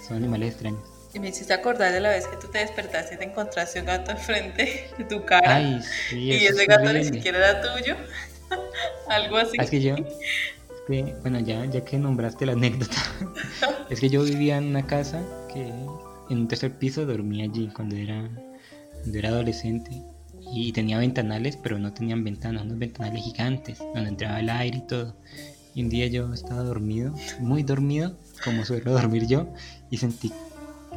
son 0.07 0.17
animales 0.17 0.53
extraños 0.53 0.92
y 1.15 1.19
me 1.19 1.29
hiciste 1.29 1.53
acordar 1.53 1.93
de 1.93 2.01
la 2.01 2.09
vez 2.11 2.27
que 2.27 2.37
tú 2.37 2.49
te 2.49 2.59
despertaste 2.59 3.15
y 3.15 3.19
te 3.19 3.25
encontraste 3.25 3.81
un 3.81 3.87
gato 3.87 4.11
enfrente 4.13 4.91
de 4.97 5.05
tu 5.05 5.25
cara. 5.25 5.57
Ay, 5.57 5.81
sí, 6.09 6.17
y 6.21 6.47
ese 6.47 6.65
gato 6.67 6.93
ni 6.93 7.05
siquiera 7.05 7.39
era 7.39 7.61
tuyo. 7.61 7.97
Algo 9.09 9.37
así. 9.37 9.57
Es 9.59 9.71
que 9.71 9.81
yo, 9.81 9.95
es 9.97 10.07
que, 10.87 11.15
bueno, 11.21 11.41
ya, 11.41 11.65
ya 11.67 11.85
que 11.85 11.99
nombraste 11.99 12.47
la 12.47 12.53
anécdota, 12.53 12.97
es 13.91 14.01
que 14.01 14.09
yo 14.09 14.23
vivía 14.23 14.57
en 14.57 14.65
una 14.65 14.87
casa 14.87 15.23
que 15.53 15.69
en 15.69 16.39
un 16.39 16.49
tercer 16.49 16.73
piso 16.73 17.05
dormía 17.05 17.45
allí 17.45 17.69
cuando 17.75 17.97
era, 17.97 18.31
cuando 19.01 19.19
era 19.19 19.29
adolescente 19.29 19.91
y 20.55 20.73
tenía 20.73 20.99
ventanales, 20.99 21.57
pero 21.57 21.79
no 21.79 21.93
tenían 21.93 22.25
ventanas, 22.25 22.65
unos 22.65 22.79
ventanales 22.79 23.23
gigantes 23.23 23.79
donde 23.79 24.09
entraba 24.09 24.41
el 24.41 24.51
aire 24.51 24.79
y 24.79 24.87
todo. 24.87 25.15
Y 25.75 25.83
un 25.83 25.89
día 25.89 26.07
yo 26.09 26.33
estaba 26.35 26.63
dormido, 26.63 27.15
muy 27.39 27.63
dormido, 27.63 28.19
como 28.45 28.65
suelo 28.65 28.93
dormir 28.93 29.27
yo, 29.27 29.49
y 29.91 29.97
sentí, 29.97 30.31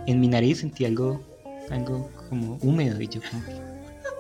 en 0.07 0.19
mi 0.19 0.27
nariz 0.27 0.59
sentí 0.59 0.85
algo, 0.85 1.21
algo 1.69 2.09
como 2.29 2.57
húmedo 2.61 3.01
y 3.01 3.07
yo 3.07 3.21
como, 3.29 3.43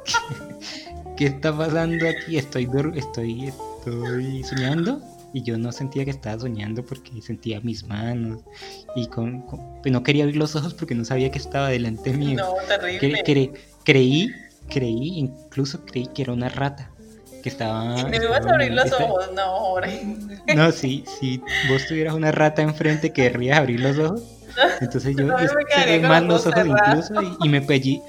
¿qué 1.17 1.27
está 1.27 1.55
pasando 1.55 2.07
aquí? 2.07 2.37
Estoy, 2.37 2.69
estoy, 2.95 3.47
estoy 3.47 4.43
soñando. 4.43 5.01
Y 5.33 5.43
yo 5.43 5.57
no 5.57 5.73
sentía 5.73 6.05
que 6.05 6.11
estaba 6.11 6.39
soñando 6.39 6.85
porque 6.85 7.21
sentía 7.21 7.59
mis 7.59 7.85
manos. 7.85 8.41
Y 8.95 9.07
con, 9.07 9.41
con 9.41 9.81
pues 9.81 9.91
no 9.91 10.01
quería 10.01 10.23
abrir 10.23 10.37
los 10.37 10.55
ojos 10.55 10.73
porque 10.73 10.95
no 10.95 11.03
sabía 11.03 11.29
que 11.29 11.39
estaba 11.39 11.67
delante 11.67 12.13
mío. 12.13 12.37
No, 12.37 12.53
terrible. 12.65 13.21
Cre, 13.21 13.23
cre, 13.23 13.51
creí, 13.83 14.31
creí, 14.69 15.19
incluso 15.19 15.85
creí 15.85 16.07
que 16.07 16.21
era 16.21 16.31
una 16.31 16.47
rata. 16.47 16.89
Que 17.43 17.49
estaba. 17.49 17.99
Y 17.99 18.05
me 18.05 18.15
ibas 18.15 18.45
a 18.45 18.49
abrir 18.49 18.71
los 18.71 18.85
esta... 18.85 19.03
ojos, 19.03 19.29
no, 19.35 19.41
ahora. 19.41 19.89
No, 20.55 20.71
si, 20.71 21.03
si 21.19 21.39
vos 21.69 21.85
tuvieras 21.85 22.13
una 22.13 22.31
rata 22.31 22.61
enfrente, 22.61 23.11
querrías 23.11 23.59
abrir 23.59 23.81
los 23.81 23.99
ojos. 23.99 24.23
Entonces 24.81 25.15
yo 25.15 25.23
No, 25.27 25.37
cerré 25.37 25.99
más 25.99 26.23
los 26.23 26.45
ojos 26.47 26.65
incluso 26.65 27.21
y, 27.21 27.47
y 27.47 27.49
me 27.49 27.61
pellí 27.61 28.01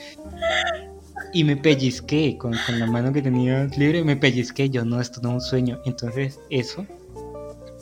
y 1.37 1.45
me 1.45 1.57
pellizqué 1.57 2.39
con, 2.39 2.55
con 2.67 2.79
la 2.79 2.87
mano 2.87 3.13
que 3.13 3.21
tenía 3.21 3.65
libre, 3.77 4.03
me 4.03 4.17
pellizqué, 4.17 4.71
yo 4.71 4.87
no, 4.87 5.01
esto 5.03 5.21
no 5.23 5.31
es 5.31 5.35
un 5.35 5.41
sueño. 5.43 5.81
Entonces 5.85 6.41
eso, 6.49 6.87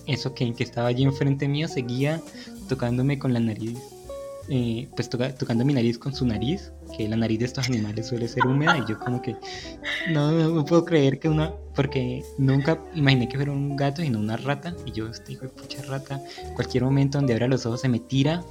eso 0.06 0.34
que, 0.34 0.52
que 0.54 0.64
estaba 0.64 0.88
allí 0.88 1.04
enfrente 1.04 1.46
mío 1.46 1.68
seguía 1.68 2.20
tocándome 2.68 3.18
con 3.18 3.32
la 3.32 3.38
nariz, 3.38 3.78
eh, 4.48 4.88
pues 4.96 5.08
toca, 5.08 5.32
tocando 5.34 5.64
mi 5.64 5.72
nariz 5.72 5.98
con 5.98 6.14
su 6.14 6.26
nariz, 6.26 6.72
que 6.96 7.08
la 7.08 7.16
nariz 7.16 7.38
de 7.40 7.44
estos 7.46 7.68
animales 7.68 8.06
suele 8.08 8.28
ser 8.28 8.46
húmeda 8.46 8.78
y 8.78 8.84
yo 8.88 8.98
como 8.98 9.20
que 9.22 9.36
no, 10.08 10.64
puedo 10.64 10.84
creer 10.84 11.18
que 11.18 11.28
una, 11.28 11.52
porque 11.74 12.22
nunca 12.38 12.78
imaginé 12.94 13.28
que 13.28 13.36
fuera 13.36 13.52
un 13.52 13.76
gato 13.76 14.02
y 14.02 14.08
una 14.08 14.36
rata 14.36 14.74
y 14.84 14.92
yo 14.92 15.08
este 15.08 15.32
hijo 15.32 15.42
de 15.42 15.48
pucha 15.48 15.82
rata, 15.82 16.20
cualquier 16.54 16.84
momento 16.84 17.18
donde 17.18 17.32
abra 17.34 17.48
los 17.48 17.64
ojos 17.66 17.80
se 17.80 17.88
me 17.88 17.98
tira 17.98 18.42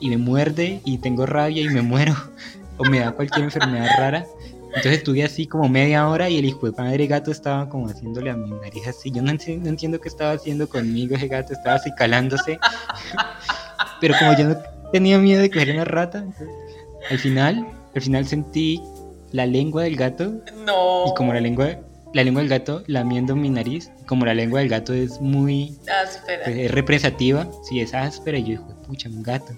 y 0.00 0.08
me 0.10 0.16
muerde 0.16 0.80
y 0.84 0.98
tengo 0.98 1.26
rabia 1.26 1.62
y 1.62 1.68
me 1.68 1.82
muero 1.82 2.14
o 2.78 2.84
me 2.84 3.00
da 3.00 3.12
cualquier 3.12 3.44
enfermedad 3.44 3.88
rara. 3.98 4.26
Entonces 4.74 4.98
estuve 4.98 5.22
así 5.22 5.46
como 5.46 5.68
media 5.68 6.08
hora 6.08 6.30
y 6.30 6.38
el 6.38 6.46
hijo 6.46 6.64
de 6.64 6.72
padre 6.72 7.06
gato 7.06 7.30
estaba 7.30 7.68
como 7.68 7.88
haciéndole 7.88 8.30
a 8.30 8.36
mi 8.36 8.50
nariz 8.50 8.86
así. 8.88 9.10
Yo 9.10 9.20
no, 9.20 9.30
enti- 9.30 9.58
no 9.60 9.68
entiendo 9.68 10.00
qué 10.00 10.08
estaba 10.08 10.32
haciendo 10.32 10.66
conmigo 10.66 11.14
ese 11.14 11.28
gato, 11.28 11.52
estaba 11.52 11.76
así 11.76 11.90
calándose. 11.94 12.58
Pero 14.00 14.14
como 14.18 14.32
yo 14.36 14.48
no 14.48 14.56
tenía 14.90 15.18
miedo 15.18 15.42
de 15.42 15.50
coger 15.50 15.72
una 15.72 15.84
rata, 15.84 16.24
al 17.10 17.18
final, 17.18 17.66
al 17.94 18.02
final 18.02 18.26
sentí 18.26 18.80
la 19.32 19.46
lengua 19.46 19.84
del 19.84 19.96
gato 19.96 20.32
No. 20.66 21.06
y 21.06 21.14
como 21.14 21.32
la 21.32 21.40
lengua, 21.40 21.76
la 22.14 22.24
lengua 22.24 22.42
del 22.42 22.50
gato 22.50 22.82
lamiendo 22.86 23.34
mi 23.34 23.48
nariz, 23.50 23.90
como 24.06 24.26
la 24.26 24.34
lengua 24.34 24.60
del 24.60 24.68
gato 24.68 24.92
es 24.92 25.20
muy 25.20 25.76
Áspera. 26.04 26.44
pues, 26.44 26.56
es 26.56 26.70
representativa, 26.70 27.48
sí, 27.68 27.80
es 27.80 27.94
áspera, 27.94 28.38
y 28.38 28.42
yo 28.42 28.48
digo, 28.50 28.66
pucha, 28.86 29.08
un 29.08 29.22
gato. 29.22 29.54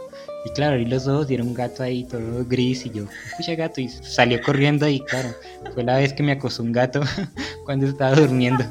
Y 0.46 0.50
claro, 0.50 0.72
abrí 0.74 0.84
los 0.84 1.08
ojos 1.08 1.30
y 1.30 1.34
era 1.34 1.42
un 1.42 1.54
gato 1.54 1.82
ahí 1.82 2.04
todo 2.04 2.44
gris, 2.46 2.84
y 2.86 2.90
yo, 2.90 3.04
pucha, 3.36 3.54
gato, 3.54 3.80
y 3.80 3.88
salió 3.88 4.40
corriendo, 4.42 4.86
y 4.88 5.00
claro, 5.00 5.30
fue 5.72 5.82
la 5.82 5.96
vez 5.96 6.12
que 6.12 6.22
me 6.22 6.32
acosó 6.32 6.62
un 6.62 6.70
gato 6.72 7.00
cuando 7.64 7.86
estaba 7.86 8.14
durmiendo. 8.14 8.64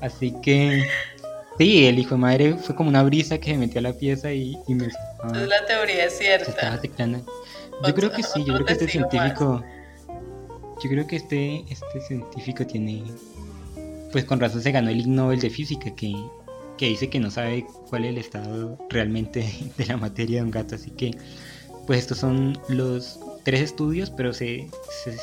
Así 0.00 0.34
que, 0.42 0.84
sí, 1.58 1.86
el 1.86 1.98
hijo 2.00 2.16
de 2.16 2.20
madre 2.20 2.56
fue 2.56 2.74
como 2.74 2.88
una 2.90 3.02
brisa 3.04 3.38
que 3.38 3.52
se 3.52 3.56
metió 3.56 3.78
a 3.78 3.82
la 3.82 3.92
pieza 3.92 4.32
y, 4.32 4.58
y 4.66 4.74
me 4.74 4.88
Entonces 5.22 5.48
la 5.48 5.64
teoría 5.64 6.04
es 6.06 6.18
se 6.18 6.34
estaba 6.34 6.78
cierta. 6.78 7.22
Yo 7.86 7.94
creo 7.94 8.12
que 8.12 8.22
sí, 8.22 8.44
yo 8.44 8.54
creo 8.54 8.66
que 8.66 8.72
este 8.72 8.88
científico, 8.88 9.62
yo 10.82 10.90
creo 10.90 11.06
que 11.06 11.16
este, 11.16 11.64
este 11.68 12.00
científico 12.00 12.66
tiene 12.66 13.02
pues 14.12 14.26
con 14.26 14.38
razón 14.38 14.60
se 14.60 14.70
ganó 14.70 14.90
el 14.90 15.12
Nobel 15.12 15.40
de 15.40 15.50
Física, 15.50 15.92
que, 15.94 16.14
que 16.76 16.86
dice 16.86 17.08
que 17.08 17.18
no 17.18 17.30
sabe 17.30 17.66
cuál 17.88 18.04
es 18.04 18.10
el 18.10 18.18
estado 18.18 18.78
realmente 18.90 19.44
de 19.76 19.86
la 19.86 19.96
materia 19.96 20.38
de 20.38 20.44
un 20.44 20.50
gato. 20.50 20.76
Así 20.76 20.90
que, 20.90 21.12
pues 21.86 22.00
estos 22.00 22.18
son 22.18 22.56
los 22.68 23.18
tres 23.42 23.60
estudios, 23.62 24.10
pero 24.10 24.32
se, 24.32 24.68
se, 25.02 25.16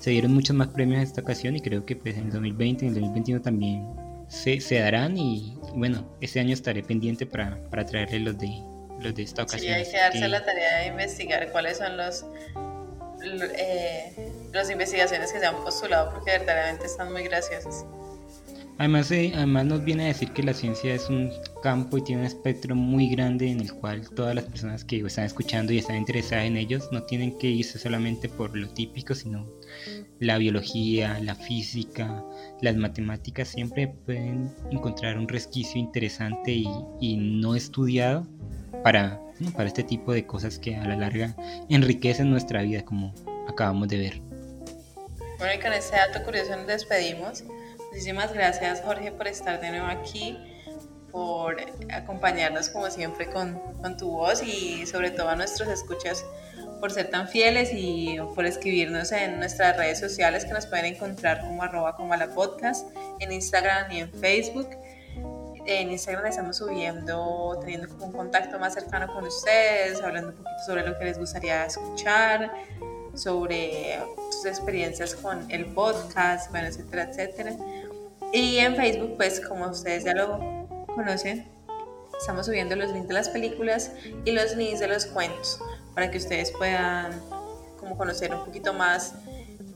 se, 0.00 0.10
dieron 0.10 0.34
muchos 0.34 0.54
más 0.54 0.68
premios 0.68 0.98
en 0.98 1.02
esta 1.04 1.22
ocasión 1.22 1.56
y 1.56 1.60
creo 1.60 1.84
que 1.84 1.96
pues 1.96 2.16
en 2.16 2.26
el 2.26 2.32
2020 2.32 2.84
y 2.84 2.88
en 2.88 2.94
el 2.94 3.00
2021 3.00 3.42
también 3.42 3.86
se, 4.28 4.60
se 4.60 4.78
darán 4.78 5.16
y 5.16 5.56
bueno, 5.74 6.06
este 6.20 6.38
año 6.38 6.52
estaré 6.52 6.82
pendiente 6.82 7.26
para, 7.26 7.60
para 7.70 7.84
traerle 7.84 8.20
los 8.20 8.38
de, 8.38 8.62
los 9.02 9.14
de 9.14 9.22
esta 9.22 9.42
ocasión. 9.42 9.74
Sí, 9.74 9.80
hay 9.80 9.90
que 9.90 9.98
darse 9.98 10.28
la 10.28 10.44
tarea 10.44 10.78
de 10.78 10.86
investigar 10.86 11.50
cuáles 11.52 11.78
son 11.78 11.96
los 11.96 12.24
eh, 13.24 14.32
las 14.52 14.70
investigaciones 14.70 15.32
que 15.32 15.38
se 15.38 15.46
han 15.46 15.56
postulado 15.62 16.12
porque 16.12 16.32
verdaderamente 16.32 16.86
están 16.86 17.12
muy 17.12 17.22
graciosas. 17.22 17.84
Además, 18.78 19.10
eh, 19.12 19.32
además 19.36 19.66
nos 19.66 19.84
viene 19.84 20.04
a 20.04 20.06
decir 20.08 20.32
que 20.32 20.42
la 20.42 20.54
ciencia 20.54 20.94
es 20.94 21.08
un 21.08 21.30
campo 21.62 21.98
y 21.98 22.02
tiene 22.02 22.22
un 22.22 22.26
espectro 22.26 22.74
muy 22.74 23.08
grande 23.08 23.50
en 23.50 23.60
el 23.60 23.72
cual 23.72 24.08
todas 24.10 24.34
las 24.34 24.44
personas 24.44 24.84
que 24.84 24.98
están 25.06 25.24
escuchando 25.24 25.72
y 25.72 25.78
están 25.78 25.96
interesadas 25.96 26.46
en 26.46 26.56
ellos 26.56 26.88
no 26.90 27.02
tienen 27.04 27.38
que 27.38 27.48
irse 27.48 27.78
solamente 27.78 28.28
por 28.28 28.56
lo 28.56 28.68
típico, 28.70 29.14
sino 29.14 29.46
la 30.18 30.38
biología, 30.38 31.20
la 31.20 31.34
física, 31.34 32.24
las 32.60 32.76
matemáticas 32.76 33.48
siempre 33.48 33.88
pueden 33.88 34.52
encontrar 34.70 35.16
un 35.18 35.28
resquicio 35.28 35.78
interesante 35.78 36.52
y, 36.52 36.68
y 37.00 37.16
no 37.18 37.54
estudiado 37.54 38.26
para, 38.82 39.20
para 39.54 39.68
este 39.68 39.82
tipo 39.82 40.12
de 40.12 40.26
cosas 40.26 40.58
que 40.58 40.76
a 40.76 40.84
la 40.84 40.96
larga 40.96 41.34
enriquecen 41.68 42.30
nuestra 42.30 42.62
vida 42.62 42.84
como 42.84 43.14
acabamos 43.48 43.88
de 43.88 43.98
ver. 43.98 44.20
Bueno, 45.38 45.54
y 45.54 45.60
con 45.60 45.72
este 45.72 45.96
dato 45.96 46.22
curioso 46.24 46.56
nos 46.56 46.66
despedimos. 46.66 47.44
Muchísimas 47.90 48.32
gracias 48.32 48.80
Jorge 48.82 49.12
por 49.12 49.26
estar 49.26 49.60
de 49.60 49.70
nuevo 49.70 49.86
aquí, 49.86 50.38
por 51.10 51.56
acompañarnos 51.90 52.68
como 52.70 52.90
siempre 52.90 53.26
con, 53.26 53.58
con 53.82 53.96
tu 53.96 54.10
voz 54.10 54.42
y 54.42 54.86
sobre 54.86 55.10
todo 55.10 55.28
a 55.28 55.36
nuestros 55.36 55.68
escuchas 55.68 56.24
por 56.82 56.90
ser 56.90 57.10
tan 57.10 57.28
fieles 57.28 57.70
y 57.72 58.16
por 58.34 58.44
escribirnos 58.44 59.12
en 59.12 59.38
nuestras 59.38 59.76
redes 59.76 60.00
sociales 60.00 60.44
que 60.44 60.52
nos 60.52 60.66
pueden 60.66 60.86
encontrar 60.86 61.40
como 61.40 61.62
arroba 61.62 61.94
como 61.94 62.12
a 62.12 62.16
la 62.16 62.34
podcast, 62.34 62.88
en 63.20 63.30
Instagram 63.30 63.92
y 63.92 64.00
en 64.00 64.12
Facebook. 64.12 64.68
En 65.66 65.90
Instagram 65.90 66.26
estamos 66.26 66.56
subiendo, 66.56 67.58
teniendo 67.60 67.88
como 67.88 68.06
un 68.06 68.12
contacto 68.12 68.58
más 68.58 68.74
cercano 68.74 69.12
con 69.12 69.24
ustedes, 69.24 70.02
hablando 70.02 70.30
un 70.30 70.36
poquito 70.36 70.58
sobre 70.66 70.86
lo 70.86 70.98
que 70.98 71.04
les 71.04 71.18
gustaría 71.18 71.66
escuchar, 71.66 72.52
sobre 73.14 74.00
sus 74.30 74.46
experiencias 74.46 75.14
con 75.14 75.48
el 75.50 75.66
podcast, 75.66 76.50
bueno, 76.50 76.66
etcétera, 76.66 77.04
etcétera. 77.04 77.56
Y 78.32 78.58
en 78.58 78.74
Facebook, 78.74 79.16
pues 79.16 79.40
como 79.40 79.68
ustedes 79.68 80.04
ya 80.04 80.14
lo 80.14 80.38
conocen, 80.94 81.46
estamos 82.18 82.46
subiendo 82.46 82.74
los 82.76 82.90
links 82.92 83.08
de 83.08 83.14
las 83.14 83.28
películas 83.28 83.92
y 84.24 84.32
los 84.32 84.56
links 84.56 84.80
de 84.80 84.88
los 84.88 85.06
cuentos 85.06 85.60
para 85.94 86.10
que 86.10 86.18
ustedes 86.18 86.50
puedan 86.52 87.12
como 87.78 87.96
conocer 87.96 88.34
un 88.34 88.44
poquito 88.44 88.72
más, 88.72 89.14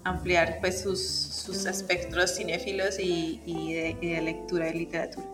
ampliar 0.04 0.58
pues 0.60 0.80
sus, 0.80 1.04
sus 1.04 1.66
espectros 1.66 2.36
cinéfilos 2.36 2.98
y, 2.98 3.42
y, 3.44 3.74
de, 3.74 3.96
y, 4.00 4.12
de, 4.12 4.22
lectura 4.22 4.66
de 4.66 4.74
literatura. 4.74 5.26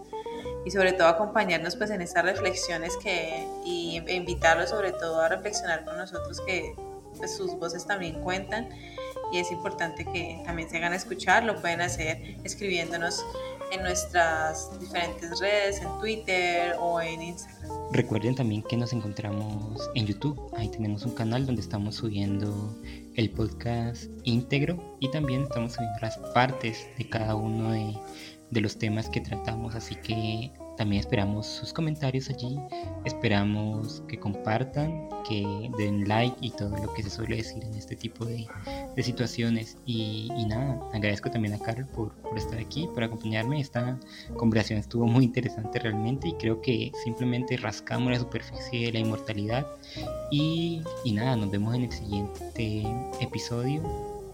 Y 0.64 0.70
sobre 0.70 0.92
todo 0.92 1.08
acompañarnos 1.08 1.76
pues 1.76 1.90
en 1.90 2.00
estas 2.00 2.24
reflexiones 2.24 2.96
que, 3.02 3.46
y, 3.64 4.02
e 4.06 4.14
invitarlos 4.14 4.70
sobre 4.70 4.92
todo 4.92 5.20
a 5.20 5.28
reflexionar 5.28 5.84
con 5.84 5.96
nosotros 5.96 6.40
que 6.46 6.74
pues, 7.16 7.36
sus 7.36 7.52
voces 7.58 7.86
también 7.86 8.20
cuentan 8.22 8.68
y 9.32 9.38
es 9.38 9.50
importante 9.50 10.04
que 10.04 10.42
también 10.44 10.68
se 10.68 10.76
hagan 10.76 10.92
escuchar, 10.92 11.44
lo 11.44 11.60
pueden 11.60 11.80
hacer 11.80 12.36
escribiéndonos 12.44 13.24
en 13.72 13.82
nuestras 13.82 14.78
diferentes 14.78 15.40
redes, 15.40 15.80
en 15.80 15.88
Twitter 15.98 16.76
o 16.78 17.00
en 17.00 17.22
Instagram. 17.22 17.70
Recuerden 17.92 18.34
también 18.34 18.62
que 18.62 18.76
nos 18.76 18.92
encontramos 18.92 19.90
en 19.94 20.06
YouTube, 20.06 20.38
ahí 20.58 20.68
tenemos 20.68 21.04
un 21.06 21.14
canal 21.14 21.46
donde 21.46 21.62
estamos 21.62 21.96
subiendo 21.96 22.76
el 23.14 23.30
podcast 23.30 24.04
íntegro 24.24 24.96
y 25.00 25.10
también 25.10 25.44
estamos 25.44 25.72
subiendo 25.72 25.98
las 26.02 26.18
partes 26.34 26.86
de 26.98 27.08
cada 27.08 27.34
uno 27.34 27.72
de, 27.72 27.94
de 28.53 28.61
los 28.61 28.78
temas 28.78 29.09
que 29.09 29.20
tratamos, 29.20 29.74
así 29.74 29.96
que 29.96 30.53
también 30.76 31.00
esperamos 31.00 31.46
sus 31.46 31.72
comentarios 31.72 32.28
allí, 32.28 32.59
esperamos 33.05 34.03
que 34.09 34.18
compartan, 34.18 35.09
que 35.28 35.70
den 35.78 36.07
like 36.09 36.36
y 36.40 36.50
todo 36.50 36.76
lo 36.76 36.92
que 36.92 37.03
se 37.03 37.11
suele 37.11 37.36
decir 37.36 37.62
en 37.64 37.74
este 37.74 37.96
tipo 37.96 38.24
de, 38.24 38.46
de 38.94 39.03
situaciones. 39.03 39.78
Y, 39.86 40.28
y, 40.36 40.46
nada, 40.46 40.80
agradezco 40.92 41.30
también 41.30 41.55
a 41.55 41.59
Carl 41.59 41.86
por, 41.86 42.12
por, 42.16 42.36
estar 42.36 42.59
aquí, 42.59 42.88
por 42.92 43.05
acompañarme. 43.05 43.61
Esta 43.61 43.98
conversación 44.36 44.78
estuvo 44.78 45.07
muy 45.07 45.24
interesante 45.24 45.78
realmente 45.78 46.28
y 46.28 46.34
creo 46.34 46.61
que 46.61 46.92
simplemente 47.05 47.57
rascamos 47.57 48.11
la 48.11 48.18
superficie 48.18 48.86
de 48.86 48.92
la 48.92 48.98
inmortalidad. 48.98 49.66
Y, 50.30 50.82
y 51.05 51.12
nada, 51.12 51.36
nos 51.36 51.50
vemos 51.50 51.74
en 51.74 51.84
el 51.84 51.92
siguiente 51.92 52.82
episodio. 53.20 53.82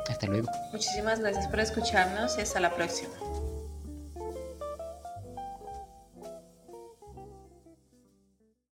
Hasta 0.08 0.26
luego. 0.26 0.48
Muchísimas 0.72 1.20
gracias 1.20 1.46
por 1.48 1.60
escucharnos 1.60 2.38
y 2.38 2.40
hasta 2.40 2.60
la 2.60 2.74
próxima. 2.74 3.12